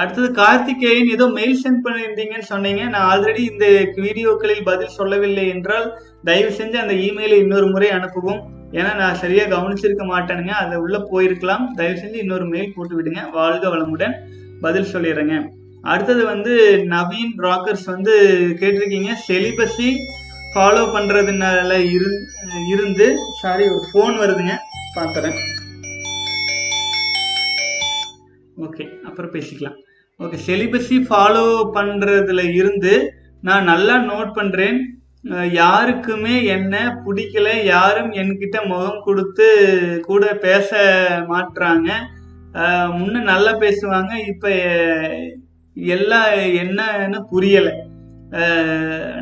அடுத்தது 0.00 0.28
கார்த்திகேயன் 0.40 1.10
ஏதோ 1.16 1.26
மெயில் 1.38 1.60
சென்ட் 1.62 1.84
பண்ணியிருந்தீங்கன்னு 1.84 2.48
சொன்னீங்க. 2.52 2.82
நான் 2.94 3.06
ஆல்ரெடி 3.10 3.42
இந்த 3.52 3.66
வீடியோக்களில் 4.04 4.68
பதில் 4.70 4.96
சொல்லவில்லை 4.98 5.48
என்றால் 5.48 5.86
தயவு 6.28 6.50
செஞ்சு 6.58 6.78
அந்த 6.84 6.94
இமெயிலை 6.94 7.36
இன்னொரு 7.44 7.66
முறை 7.74 7.90
அனுப்பவும். 7.98 8.40
ஏன்னா 8.78 8.92
நான் 9.02 9.20
சரியாக 9.22 9.52
கவனிச்சிருக்க 9.54 10.06
மாட்டேனுங்க. 10.14 10.54
அது 10.62 10.80
உள்ள 10.84 10.98
போயிருக்கலாம். 11.12 11.66
தயவு 11.74 12.00
செஞ்சு 12.02 12.18
இன்னொரு 12.24 12.46
மெயில் 12.54 12.74
போட்டு 12.76 12.96
விடுங்க. 12.98 13.22
வாழ்க 13.30 13.64
வளமுடன் 13.74 14.16
பதில் 14.64 14.92
சொல்லிடுறேங்க. 14.94 15.36
அடுத்தது 15.92 16.22
வந்து 16.32 16.54
நவீன் 16.94 17.34
ராக்கர்ஸ் 17.46 17.86
வந்து 17.94 18.14
கேட்டிருக்கீங்க. 18.60 19.12
செலிபஸி 19.28 19.90
ஃபாலோ 20.54 20.84
பண்ணுறதுனால 20.96 21.72
இரு 21.96 22.10
இருந்து 22.72 23.06
சாரி 23.42 23.64
ஒரு 23.74 23.84
ஃபோன் 23.90 24.16
வருதுங்க. 24.22 24.56
பார்த்துறேன் 24.98 25.38
ஓகே 28.66 28.84
அப்புறம் 29.16 29.36
பேசிக்கலாம். 29.36 29.78
ஓகே 30.20 30.38
செலிபஸி 30.48 30.96
ஃபாலோ 31.08 31.46
பண்ணுறதுல 31.76 32.42
இருந்து 32.58 32.92
நான் 33.46 33.68
நல்லா 33.70 33.94
நோட் 34.10 34.30
பண்ணுறேன் 34.38 34.78
யாருக்குமே 35.60 36.34
என்ன 36.56 36.74
பிடிக்கல 37.04 37.48
யாரும் 37.74 38.10
என்கிட்ட 38.20 38.58
முகம் 38.72 39.00
கொடுத்து 39.06 39.46
கூட 40.08 40.24
பேச 40.44 40.70
மாட்றாங்க. 41.30 41.88
முன்ன 42.98 43.22
நல்லா 43.32 43.52
பேசுவாங்க 43.64 44.12
இப்போ 44.32 44.50
எல்லாம் 45.76 46.30
என்னன்னு 46.62 47.18
புரியலை. 47.32 47.74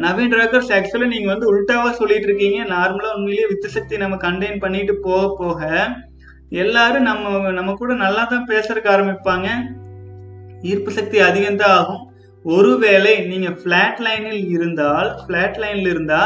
நவீன் 0.05 0.37
ராக்கர்ஸ் 0.39 0.75
ஆக்சுவலாக 0.77 1.13
நீங்கள் 1.15 1.33
வந்து 1.35 1.49
உல்ட்டாவாக 1.53 1.95
சொல்லிட்டு 2.01 2.29
இருக்கீங்க. 2.29 2.59
நார்மலாக 2.75 3.17
உண்மையிலேயே 3.19 3.49
வித்து 3.53 3.71
சக்தி 3.77 4.03
நம்ம 4.05 4.19
கண்டெயின் 4.27 4.63
பண்ணிட்டு 4.65 4.97
போக 5.09 5.25
போக 5.41 5.71
எல்லாரும் 6.65 7.09
நம்ம 7.11 7.53
நம்ம 7.59 7.75
கூட 7.81 7.93
நல்லா 8.05 8.25
தான் 8.35 8.49
பேசுறதுக்கு 8.53 8.95
ஆரம்பிப்பாங்க. 8.95 9.49
ஈர்ப்பு 10.71 10.91
சக்தி 10.99 11.19
அதிகம் 11.29 11.61
தான் 11.63 11.75
ஆகும் 11.79 12.03
ஒருவேளை 12.45 13.13
நீங்க 13.31 13.51
பிளாட் 13.65 14.01
லைனில் 14.07 14.43
இருந்தால் 14.57 15.11
பிளாட் 15.27 15.59
லைன்ல 15.63 15.93
இருந்தா 15.95 16.23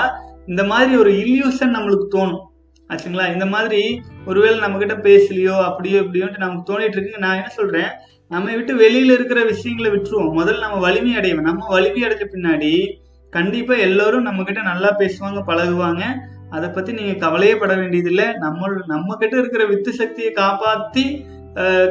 இந்த 0.46 0.62
மாதிரி 0.64 0.92
ஒரு 1.02 1.10
இல்யூஷன் 1.22 1.74
நம்மளுக்கு 1.76 2.06
தோணும். 2.14 2.44
ஆச்சுங்களா? 2.90 3.24
இந்த 3.32 3.46
மாதிரி 3.54 3.80
ஒருவேளை 4.28 4.58
நம்ம 4.58 4.78
கிட்ட 4.78 4.94
பேசலையோ 5.08 5.56
அப்படியோ 5.68 5.98
இப்படியோன்ட்டு 6.04 6.44
நமக்கு 6.44 6.68
தோணிட்டு 6.68 6.96
இருக்கு 6.96 7.24
நான் 7.24 7.38
என்ன 7.40 7.50
சொல்றேன்? 7.58 7.90
நம்ம 8.30 8.54
விட்டு 8.54 8.72
வெளியில 8.76 9.12
இருக்கிற 9.16 9.40
விஷயங்களை 9.50 9.90
விட்டுருவோம். 9.94 10.32
முதல்ல 10.40 10.64
நம்ம 10.66 10.78
வலிமை 10.86 11.12
அடைவோம் 11.18 11.48
நம்ம 11.50 11.68
வலிமை 11.74 12.00
அடைஞ்ச 12.06 12.24
பின்னாடி 12.32 12.72
கண்டிப்பா 13.32 13.74
எல்லாரும் 13.88 14.26
நம்ம 14.28 14.42
கிட்ட 14.42 14.60
நல்லா 14.62 14.90
பேசுவாங்க 14.98 15.40
பழகுவாங்க. 15.50 16.02
அதை 16.50 16.68
பத்தி 16.68 16.90
நீங்க 16.92 17.14
கவலையே 17.24 17.54
பட 17.62 17.72
வேண்டியதில்லை. 17.74 18.26
நம்ம 18.44 18.70
நம்ம 18.86 19.16
கிட்ட 19.22 19.34
இருக்கிற 19.38 19.64
வித்து 19.72 19.92
சக்தியை 19.92 20.30
காப்பாத்தி 20.32 21.04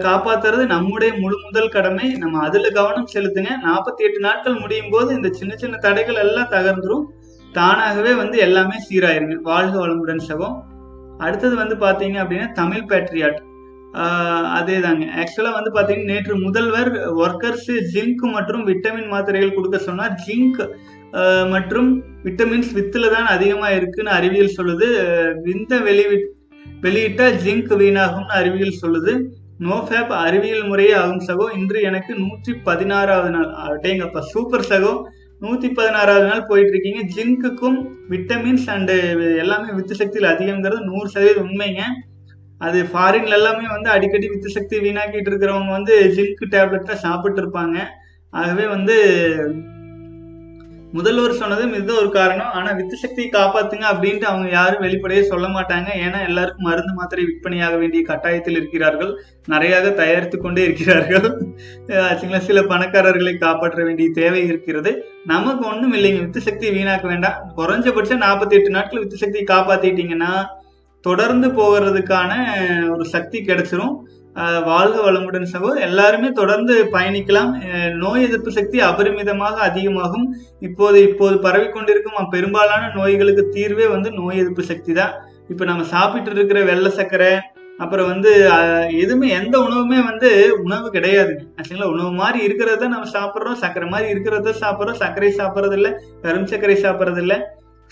காப்பாத்துறது 0.05 0.65
நம்முடைய 0.65 1.11
முழு 1.19 1.37
முதல் 1.45 1.73
கடமை. 1.75 2.07
நம்ம 2.23 2.41
அதுல 2.47 2.69
கவனம் 2.69 3.11
செலுத்துங்க. 3.13 3.51
நாற்பத்தி 3.67 4.05
எட்டு 4.07 4.19
நாட்கள் 4.19 4.61
முடியும் 4.63 4.91
போது 4.91 5.09
இந்த 5.15 5.29
சின்ன 5.29 5.55
சின்ன 5.55 5.77
தடைகள் 5.77 6.21
எல்லாம் 6.25 6.51
தகர்ந்துரும். 6.55 7.05
தானாகவே 7.53 8.13
வந்து 8.13 8.37
எல்லாமே 8.37 8.77
சீராயிருங்க. 8.87 9.37
வாழ்க 9.49 9.75
வளமுடன் 9.83 10.25
சகம் 10.29 10.57
அடுத்தது 11.17 11.55
வந்து 11.55 11.75
பாத்தீங்க 11.75 12.17
அப்படின்னா 12.23 12.47
தமிழ் 12.51 12.87
பேட்ரியாட் 12.89 13.39
அதே 14.57 14.79
தாங்க 14.79 15.05
ஆக்சுவலா 15.21 15.51
வந்து 15.57 15.71
பாத்தீங்கன்னா 15.75 16.11
நேற்று 16.11 16.33
முதல்வர் 16.35 16.89
ஒர்க்கர்ஸ் 17.23 17.69
ஜிங்க் 17.93 18.23
மற்றும் 18.35 18.63
விட்டமின் 18.67 19.07
மாத்திரைகள் 19.13 19.55
கொடுக்க 19.55 19.77
சொன்னார். 19.77 20.13
ஜிங்க் 20.25 20.61
மற்றும் 21.53 21.89
விட்டமின்ஸ் 22.25 22.71
வித்துல 22.77 23.09
தான் 23.13 23.27
அதிகமா 23.35 23.69
இருக்குன்னு 23.69 24.11
அறிவியல் 24.11 24.57
சொல்லுது. 24.57 24.87
விந்த 25.45 25.79
வெளிவிட் 25.87 26.27
வெளியிட்டால் 26.81 27.37
ஜிங்க் 27.45 27.73
வீணாகும்னு 27.81 28.35
அறிவியல் 28.41 28.81
சொல்லுது. 28.83 29.13
நோஃபேப் 29.59 30.07
அறிவியல் 30.07 30.63
முறையே 30.63 30.91
ஆகும் 30.91 31.25
சகோ. 31.27 31.57
இன்று 31.57 31.81
எனக்கு 31.81 32.15
நூற்றி 32.15 32.53
பதினாறாவது 32.53 33.29
நாள். 33.29 33.49
அடேங்கப்பா 33.65 34.19
சூப்பர் 34.19 34.67
சகோ. 34.69 35.03
நூற்றி 35.39 35.69
பதினாறாவது 35.69 36.27
நாள் 36.27 36.45
போயிட்டு 36.45 36.71
இருக்கீங்க 36.71 37.01
ஜிங்க்குக்கும் 37.15 37.77
விட்டமின்ஸ் 38.09 38.67
அண்டு 38.67 38.95
எல்லாமே 39.37 39.73
வித்து 39.73 39.95
சக்தியில் 39.95 40.29
அதிகங்கிறது 40.29 40.79
நூறு 40.79 41.09
சதவீதம் 41.09 41.49
உண்மைங்க. 41.49 41.81
அது 42.57 42.89
ஃபாரின்ல 42.93 43.29
எல்லாமே 43.29 43.65
வந்து 43.67 43.89
அடிக்கடி 43.89 44.29
வித்து 44.29 44.49
சக்தி 44.49 44.79
வீணாக்கிட்டு 44.79 45.29
இருக்கிறவங்க 45.31 45.69
வந்து 45.69 46.13
ஜிங்க் 46.15 46.55
டேப்லெட் 46.55 46.83
தான் 46.83 47.03
சாப்பிட்டு 47.05 47.41
இருப்பாங்க 47.41 47.77
ஆகவே 48.29 48.67
வந்து 48.67 48.95
முதல்வர் 50.93 51.33
சொன்னதும் 51.33 51.73
இதுதான் 51.73 51.97
ஒரு 51.97 52.11
காரணம். 52.11 52.51
ஆனா 52.51 52.71
வித்து 52.71 52.97
சக்தியை 52.97 53.31
காப்பாத்துங்க 53.31 53.85
அப்படின்ட்டு 53.93 54.21
அவங்க 54.21 54.49
யாரும் 54.49 54.79
வெளிப்படையே 54.79 55.23
சொல்ல 55.23 55.47
மாட்டாங்க. 55.47 55.87
ஏன்னா 56.05 56.27
எல்லாருக்கும் 56.27 56.65
மருந்து 56.65 56.93
மாத்திரை 56.93 57.25
விற்பனையாக 57.25 57.77
வேண்டிய 57.77 58.03
கட்டாயத்தில் 58.07 58.49
இருக்கிறார்கள். 58.49 59.23
நிறையாக 59.49 59.93
தயாரித்து 59.93 60.37
கொண்டே 60.37 60.63
இருக்கிறார்கள். 60.63 61.47
ஆச்சுங்களா? 61.87 62.37
சில 62.37 62.61
பணக்காரர்களை 62.61 63.37
காப்பாற்ற 63.37 63.83
வேண்டிய 63.83 64.09
தேவை 64.13 64.45
இருக்கிறது. 64.45 65.05
நமக்கு 65.25 65.67
ஒண்ணும் 65.67 65.93
இல்லைங்க. 65.93 66.19
வித்து 66.19 66.41
சக்தியை 66.41 66.83
வீணாக்க 66.83 67.07
வேண்டாம். 67.07 67.53
குறைஞ்சபட்சம் 67.57 68.23
நாற்பத்தி 68.25 68.49
எட்டு 68.49 68.69
நாட்கள் 68.69 68.99
வித்து 68.99 69.17
சக்தியை 69.17 69.57
காப்பாத்திட்டீங்கன்னா 69.57 70.45
தொடர்ந்து 71.01 71.47
போகிறதுக்கான 71.47 72.31
ஒரு 72.89 73.05
சக்தி 73.05 73.41
கிடைச்சிரும். 73.41 73.95
வாழ்க 74.69 74.97
வளமுடன் 75.05 75.51
சகோ 75.51 75.69
எல்லாருமே 75.85 76.29
தொடர்ந்து 76.39 76.73
பயணிக்கலாம். 76.95 77.51
நோய் 78.01 78.25
எதிர்ப்பு 78.25 78.51
சக்தி 78.57 78.77
அபரிமிதமாக 78.87 79.55
அதிகமாகும். 79.67 80.25
இப்போது 80.67 80.97
இப்போது 81.09 81.37
பரவிக்கொண்டிருக்கும் 81.45 82.31
பெரும்பாலான 82.35 82.89
நோய்களுக்கு 82.97 83.45
தீர்வே 83.55 83.87
வந்து 83.95 84.11
நோய் 84.19 84.41
எதிர்ப்பு 84.41 84.65
சக்தி 84.71 84.93
தான். 84.99 85.13
இப்போ 85.51 85.63
நம்ம 85.69 85.85
சாப்பிட்டு 85.93 86.37
இருக்கிற 86.37 86.61
வெள்ளை 86.69 86.91
சர்க்கரை 86.99 87.31
அப்புறம் 87.83 88.09
வந்து 88.11 88.31
எதுவுமே 89.01 89.27
எந்த 89.39 89.55
உணவுமே 89.65 89.99
வந்து 90.09 90.29
உணவு 90.65 90.87
கிடையாதுங்க 90.95 91.43
ஆக்சுவலா 91.57 91.89
உணவு 91.95 92.11
மாதிரி 92.21 92.39
இருக்கிறத 92.47 92.87
நம்ம 92.93 93.09
சாப்பிட்றோம். 93.17 93.59
சர்க்கரை 93.63 93.87
மாதிரி 93.93 94.07
இருக்கிறத 94.13 94.53
சாப்பிட்றோம். 94.63 95.01
சர்க்கரை 95.03 95.31
சாப்பிட்றது 95.41 95.77
இல்லை 95.79 95.91
கரும் 96.23 96.49
சர்க்கரை 96.51 96.77
சாப்பிட்றது 96.85 97.21
இல்லை 97.25 97.37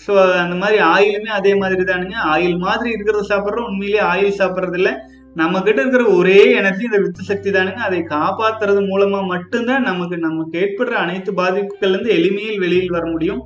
ஸோ 0.06 0.14
அந்த 0.44 0.54
மாதிரி 0.62 0.78
ஆயிலுமே 0.94 1.30
அதே 1.40 1.52
மாதிரி 1.60 1.84
தானுங்க. 1.90 2.16
ஆயில் 2.32 2.56
மாதிரி 2.64 2.88
இருக்கிறத 2.94 3.26
சாப்பிட்றோம். 3.32 3.68
உண்மையிலேயே 3.70 4.02
ஆயில் 4.12 4.38
சாப்பிட்றது 4.40 4.78
இல்லை 4.80 4.94
நம்ம 5.38 5.60
கிட்ட 5.62 5.80
இருக்கிற 5.80 6.04
ஒரே 6.18 6.38
எனர்ஜி 6.58 6.84
இந்த 6.84 6.98
வித்து 6.98 7.22
சக்தி 7.22 7.50
தானுங்க. 7.50 7.80
அதை 7.88 7.98
காப்பாத்துறது 8.14 8.80
மூலமா 8.90 9.20
மட்டும்தான் 9.26 9.82
நமக்கு 9.82 10.16
நமக்கு 10.18 10.54
ஏற்படுற 10.62 10.94
அனைத்து 11.04 11.30
பாதிப்புகள்ல 11.32 11.92
இருந்து 11.94 12.12
எளிமையில் 12.18 12.62
வெளியில் 12.64 12.94
வர 12.96 13.04
முடியும். 13.10 13.42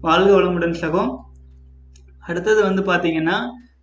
வாழ்க 0.00 0.30
வளமுடன் 0.36 0.80
சகம். 0.82 1.10
அடுத்தது 2.28 2.60
வந்து 2.62 2.82
பாத்தீங்கன்னா 2.82 3.38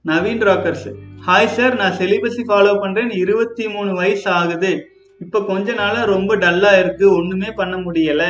நவீன் 0.06 0.46
ராக்கர்ஸ். 0.50 0.88
ஹாய் 1.28 1.54
சார் 1.58 1.76
நான் 1.76 1.98
செலிபஸி 1.98 2.42
ஃபாலோ 2.48 2.80
பண்றேன். 2.80 3.12
இருபத்தி 3.24 3.66
மூணு 3.70 3.92
வயசு 3.94 4.32
ஆகுது. 4.32 4.72
இப்ப 5.20 5.44
கொஞ்ச 5.46 5.74
நாளா 5.74 6.04
ரொம்ப 6.04 6.36
டல்லா 6.36 6.72
இருக்கு. 6.80 7.06
ஒண்ணுமே 7.16 7.52
பண்ண 7.52 7.76
முடியல. 7.78 8.24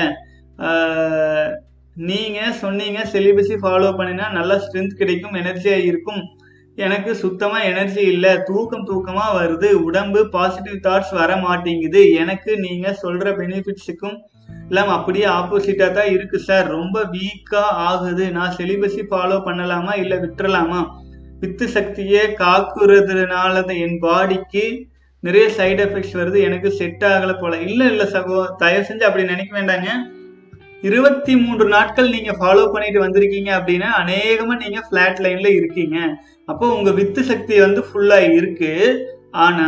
நீங்கள் 1.95 2.09
நீங்க 2.09 2.39
சொன்னீங்க 2.63 2.99
செலிபஸி 3.13 3.55
ஃபாலோ 3.61 3.89
பண்ணினா 3.99 4.25
நல்லா 4.31 4.55
ஸ்ட்ரென்த் 4.63 4.99
கிடைக்கும் 5.01 5.37
எனர்ஜியா 5.41 5.77
இருக்கும். 5.91 6.21
எனக்கு 6.77 7.15
சுத்தமாக 7.15 7.63
எனர்ஜி 7.63 8.01
இல்லை. 8.01 8.43
தூக்கம் 8.43 8.85
தூக்கமாக 8.87 9.37
வருது. 9.39 9.71
உடம்பு 9.71 10.29
பாசிட்டிவ் 10.29 10.77
தாட்ஸ் 10.87 11.11
வர 11.11 11.35
மாட்டேங்குது. 11.37 12.11
எனக்கு 12.11 12.59
நீங்கள் 12.59 12.93
சொல்கிற 12.93 13.31
பெனிஃபிட்ஸுக்கும் 13.31 14.17
எல்லாம் 14.69 14.87
அப்படியே 14.87 15.25
ஆப்போசிட்டாக 15.25 15.91
தான் 15.91 16.11
இருக்குது 16.15 16.45
சார் 16.49 16.67
ரொம்ப 16.67 17.03
வீக்காக 17.03 17.71
ஆகுது. 17.89 18.31
நான் 18.31 18.55
செலிபஸி 18.57 19.01
ஃபாலோ 19.09 19.37
பண்ணலாமா? 19.47 19.97
இல்லை 19.97 20.17
விட்டுறலாமா? 20.17 20.81
வித்து 21.39 21.67
சக்தியை 21.67 22.23
காக்குறதுனால 22.43 23.53
தான் 23.65 23.81
என் 23.85 23.99
பாடிக்கு 23.99 24.87
நிறைய 25.19 25.47
சைடு 25.57 25.81
எஃபெக்ட்ஸ் 25.85 26.17
வருது. 26.19 26.39
எனக்கு 26.41 26.71
செட் 26.71 27.03
ஆகலை 27.03 27.39
போல. 27.39 27.57
இல்லை 27.57 27.87
இல்லை 27.87 28.05
சகோ 28.05 28.55
தயவு 28.57 28.85
செஞ்சு 28.89 29.01
அப்படி 29.01 29.23
நினைக்க 29.23 29.61
வேண்டாங்க. 29.61 29.89
இருபத்தி 30.81 31.35
மூன்று 31.35 31.67
நாட்கள் 31.67 32.09
நீங்கள் 32.09 32.37
ஃபாலோ 32.39 32.71
பண்ணிட்டு 32.71 32.99
வந்திருக்கீங்க 33.05 33.49
அப்படின்னா 33.59 33.89
அநேகமாக 34.01 34.61
நீங்கள் 34.63 34.85
ஃப்ளாட் 34.87 35.19
லைனில் 35.19 35.57
இருக்கீங்க. 35.57 35.97
அப்போ 36.45 36.75
உங்க 36.75 36.91
வித்து 36.91 37.23
சக்தி 37.23 37.59
வந்து 37.59 37.81
ஃபுல்லா 37.81 38.31
இருக்கு. 38.31 39.05
ஆனா 39.31 39.67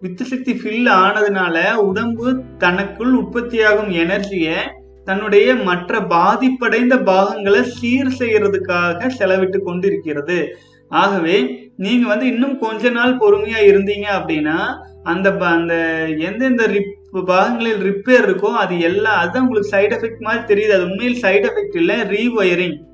வித்து 0.00 0.24
சக்தி 0.24 0.52
ஃபில் 0.52 0.90
ஆனதுனால 0.90 1.74
உடம்பு 1.74 2.42
தனக்குள் 2.58 3.12
உற்பத்தியாகும் 3.12 3.90
எனர்ஜியை 3.90 4.56
தன்னுடைய 5.04 5.54
மற்ற 5.54 6.00
பாதிப்படைந்த 6.00 7.02
பாகங்களை 7.02 7.62
சீர் 7.62 8.06
செய்யறதுக்காக 8.06 9.10
செலவிட்டு 9.18 9.58
கொண்டிருக்கிறது. 9.58 10.56
ஆகவே 10.88 11.68
நீங்க 11.76 12.06
வந்து 12.06 12.26
இன்னும் 12.26 12.58
கொஞ்ச 12.58 12.90
நாள் 12.90 13.18
பொறுமையா 13.18 13.60
இருந்தீங்க 13.62 14.06
அப்படின்னா 14.12 14.76
அந்த 15.02 15.32
ப- 15.32 15.46
அந்த 15.46 15.74
எந்தெந்த 16.18 16.66
ரிப் 16.66 16.96
பாகங்களில் 17.26 17.82
ரிப்பேர் 17.82 18.26
இருக்கோ 18.26 18.50
அது 18.52 18.80
எல்லாம் 18.80 19.18
அதுதான் 19.18 19.42
உங்களுக்கு 19.42 19.76
சைடு 19.76 19.98
எஃபெக்ட் 19.98 20.20
மாதிரி 20.20 20.44
தெரியுது. 20.44 20.72
அது 20.72 20.82
உண்மையில் 20.82 21.22
சைடு 21.22 21.48
எஃபெக்ட் 21.48 21.76
இல்லை 21.76 22.00
ரீவயரிங் 22.00 22.86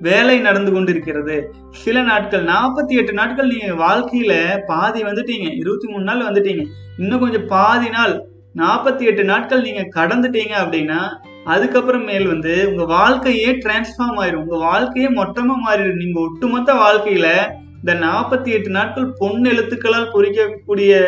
வேலை 0.00 0.38
நடந்து 0.38 0.72
கொண்டிருக்கிறது. 0.72 1.54
சில 1.70 2.02
நாட்கள் 2.02 2.44
நாற்பத்தி 2.44 2.94
எட்டு 3.00 3.12
நாட்கள் 3.12 3.46
நீங்க 3.46 3.72
வாழ்க்கையில 3.84 4.58
பாதி 4.66 5.02
வந்துட்டீங்க. 5.02 5.56
இருபத்தி 5.56 5.88
மூணு 5.88 6.04
நாள் 6.04 6.26
வந்துட்டீங்க. 6.26 6.66
இன்னும் 6.98 7.20
கொஞ்சம் 7.20 7.46
பாதி 7.46 7.88
நாள் 7.88 8.14
நாற்பத்தி 8.56 9.00
எட்டு 9.00 9.24
நாட்கள் 9.24 9.60
நீங்க 9.60 9.82
கடந்துட்டீங்க 9.96 10.54
அப்படின்னா 10.64 11.00
அதுக்கப்புறம் 11.44 12.04
மேல் 12.04 12.26
வந்து 12.26 12.68
உங்க 12.70 12.84
வாழ்க்கையே 12.84 13.50
டிரான்ஸ்ஃபார்ம் 13.50 14.18
ஆயிரும். 14.18 14.42
உங்க 14.44 14.56
வாழ்க்கையே 14.56 15.08
மொத்தமா 15.08 15.54
மாறிடும். 15.66 16.00
நீங்க 16.02 16.20
ஒட்டுமொத்த 16.20 16.72
வாழ்க்கையில 16.74 17.28
இந்த 17.78 17.94
நாற்பத்தி 18.06 18.48
எட்டு 18.48 18.70
நாட்கள் 18.70 19.12
பொன் 19.18 19.42
எழுத்துக்களால் 19.42 20.12
பொறிக்கக்கூடிய 20.14 20.98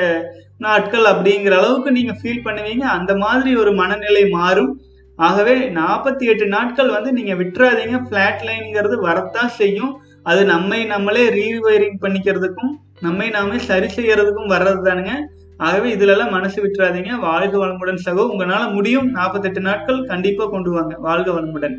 நாட்கள் 0.59 1.05
அப்படிங்கிற 1.05 1.51
அளவுக்கு 1.51 1.90
நீங்க 1.90 2.12
ஃபீல் 2.12 2.45
பண்ணுவீங்க. 2.45 2.80
அந்த 2.80 3.16
மாதிரி 3.16 3.57
ஒரு 3.57 3.72
மனநிலை 3.72 4.28
மாறும். 4.28 4.80
ஆகவே 5.16 5.54
நாற்பத்தி 5.70 6.24
எட்டு 6.32 6.46
நாட்கள் 6.46 6.94
வந்து 6.94 7.12
நீங்கள் 7.12 7.40
விட்டுறாதீங்க. 7.40 7.96
ஃப்ளாட் 8.06 8.42
லைனுங்கிறது 8.48 8.96
வரத்தான் 9.00 9.52
செய்யும். 9.60 9.92
அது 10.22 10.44
நம்மை 10.44 10.84
நம்மளே 10.84 11.24
ரீவயரிங் 11.40 12.00
பண்ணிக்கிறதுக்கும் 12.00 12.72
நம்மை 13.00 13.28
நாமே 13.28 13.58
சரி 13.58 13.88
செய்யறதுக்கும் 13.96 14.52
வர்றது 14.54 14.82
தானுங்க 14.88 15.12
ஆகவே 15.56 15.94
இதுலலாம் 15.94 16.30
மனசு 16.30 16.58
விட்டுறாதீங்க. 16.64 17.12
வாழ்க 17.26 17.66
வளமுடன் 17.66 18.02
சகோ. 18.04 18.22
உங்களால் 18.32 18.72
முடியும் 18.72 19.08
நாற்பத்தெட்டு 19.10 19.60
நாட்கள் 19.60 20.04
கண்டிப்பாக 20.04 20.50
கொண்டு 20.50 20.70
வாங்க. 20.70 20.94
வாழ்க 21.06 21.30
வளமுடன். 21.32 21.76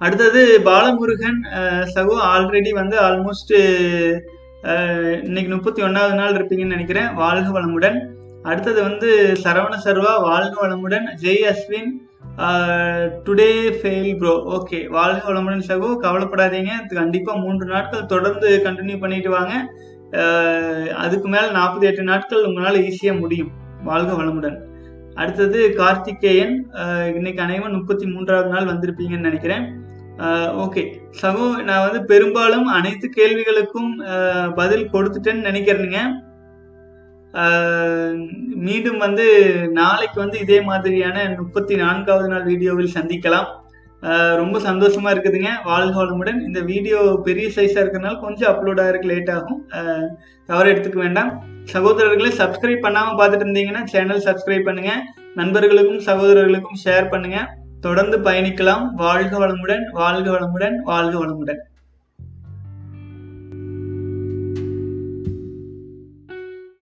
அடுத்தது 0.00 0.42
பாலமுருகன் 0.64 1.40
சகோ 1.94 2.14
ஆல்ரெடி 2.34 2.70
வந்து 2.80 2.96
ஆல்மோஸ்ட் 3.00 3.54
இன்னைக்கு 5.24 5.50
முப்பத்தி 5.54 5.82
ஒன்றாவது 5.82 6.14
நாள் 6.14 6.36
இருப்பீங்கன்னு 6.38 6.74
நினைக்கிறேன். 6.74 7.14
வாழ்க 7.14 7.48
வளமுடன். 7.58 7.98
அடுத்தது 8.48 8.80
வந்து 8.88 9.08
சரவண 9.44 9.74
சர்வா 9.86 10.12
வாழ்க 10.28 10.54
வளமுடன். 10.62 11.06
Jai 11.24 11.44
Ashwin 11.50 11.90
today 13.26 13.48
fail 13.80 14.12
bro 14.20 14.34
okay 14.56 14.78
வாழ்க 14.96 15.20
வளமுடன் 15.28 15.66
சகோ. 15.70 15.88
கவலைப்படாதீங்க. 16.04 16.72
கண்டிப்பாக 17.00 17.42
மூன்று 17.44 17.66
நாட்கள் 17.72 18.10
தொடர்ந்து 18.12 18.48
கண்டினியூ 18.66 18.96
பண்ணிட்டு 19.02 19.30
வாங்க. 19.36 19.54
அதுக்கு 21.04 21.28
மேலே 21.34 21.48
நாற்பத்தி 21.58 21.88
எட்டு 21.90 22.04
நாட்கள் 22.10 22.46
உங்களால் 22.48 22.80
ஈஸியாக 22.86 23.20
முடியும். 23.22 23.50
வாழ்க 23.90 24.12
வளமுடன். 24.20 24.56
அடுத்தது 25.20 25.60
கார்த்திகேயன். 25.80 26.56
இன்னைக்கு 27.18 27.40
அனைவரும் 27.44 27.76
முப்பத்தி 27.78 28.06
மூன்றாவது 28.14 28.50
நாள் 28.54 28.70
வந்திருப்பீங்கன்னு 28.72 29.28
நினைக்கிறேன். 29.28 29.64
ஓகே 30.64 30.82
சகோ 31.20 31.44
நான் 31.68 31.84
வந்து 31.84 32.00
பெரும்பாலும் 32.10 32.66
அனைத்து 32.78 33.06
கேள்விகளுக்கும் 33.18 33.92
பதில் 34.58 34.90
கொடுத்துட்டேன்னு 34.94 35.48
நினைக்கிறேனுங்க. 35.48 36.00
மீண்டும் 38.66 39.00
வந்து 39.04 39.26
நாளைக்கு 39.80 40.18
வந்து 40.22 40.38
இதே 40.44 40.58
மாதிரியான 40.68 41.26
முப்பத்தி 41.40 41.74
நான்காவது 41.82 42.28
நாள் 42.32 42.48
வீடியோவில் 42.50 42.96
சந்திக்கலாம். 42.96 43.48
ரொம்ப 44.40 44.56
சந்தோஷமா 44.66 45.08
இருக்குதுங்க. 45.12 45.50
வாழ்க 45.70 45.94
வளமுடன் 46.00 46.38
இந்த 46.48 46.60
வீடியோ 46.70 46.98
பெரிய 47.28 47.46
சைஸா 47.56 47.80
இருக்கிறதுனால 47.82 48.18
கொஞ்சம் 48.24 48.50
அப்லோட் 48.52 48.82
ஆகிறதுக்கு 48.84 49.12
லேட் 49.12 49.32
ஆகும். 49.36 49.60
தவறு 50.48 50.70
எடுத்துக்க 50.72 50.98
வேண்டாம். 51.06 51.30
சகோதரர்களை 51.74 52.30
சப்ஸ்கிரைப் 52.42 52.84
பண்ணாம 52.86 53.16
பார்த்துட்டு 53.20 53.46
இருந்தீங்கன்னா 53.46 53.82
சேனல் 53.94 54.26
சப்ஸ்கிரைப் 54.28 54.68
பண்ணுங்க. 54.68 54.92
நண்பர்களுக்கும் 55.40 56.04
சகோதரர்களுக்கும் 56.10 56.80
ஷேர் 56.84 57.10
பண்ணுங்க. 57.14 57.40
தொடர்ந்து 57.86 58.16
பயணிக்கலாம். 58.28 58.86
வாழ்க 59.04 59.34
வளமுடன் 59.42 59.84
வாழ்க 60.00 60.28
வளமுடன் 60.36 60.78
வாழ்க 60.92 61.14
வளமுடன் 61.22 61.60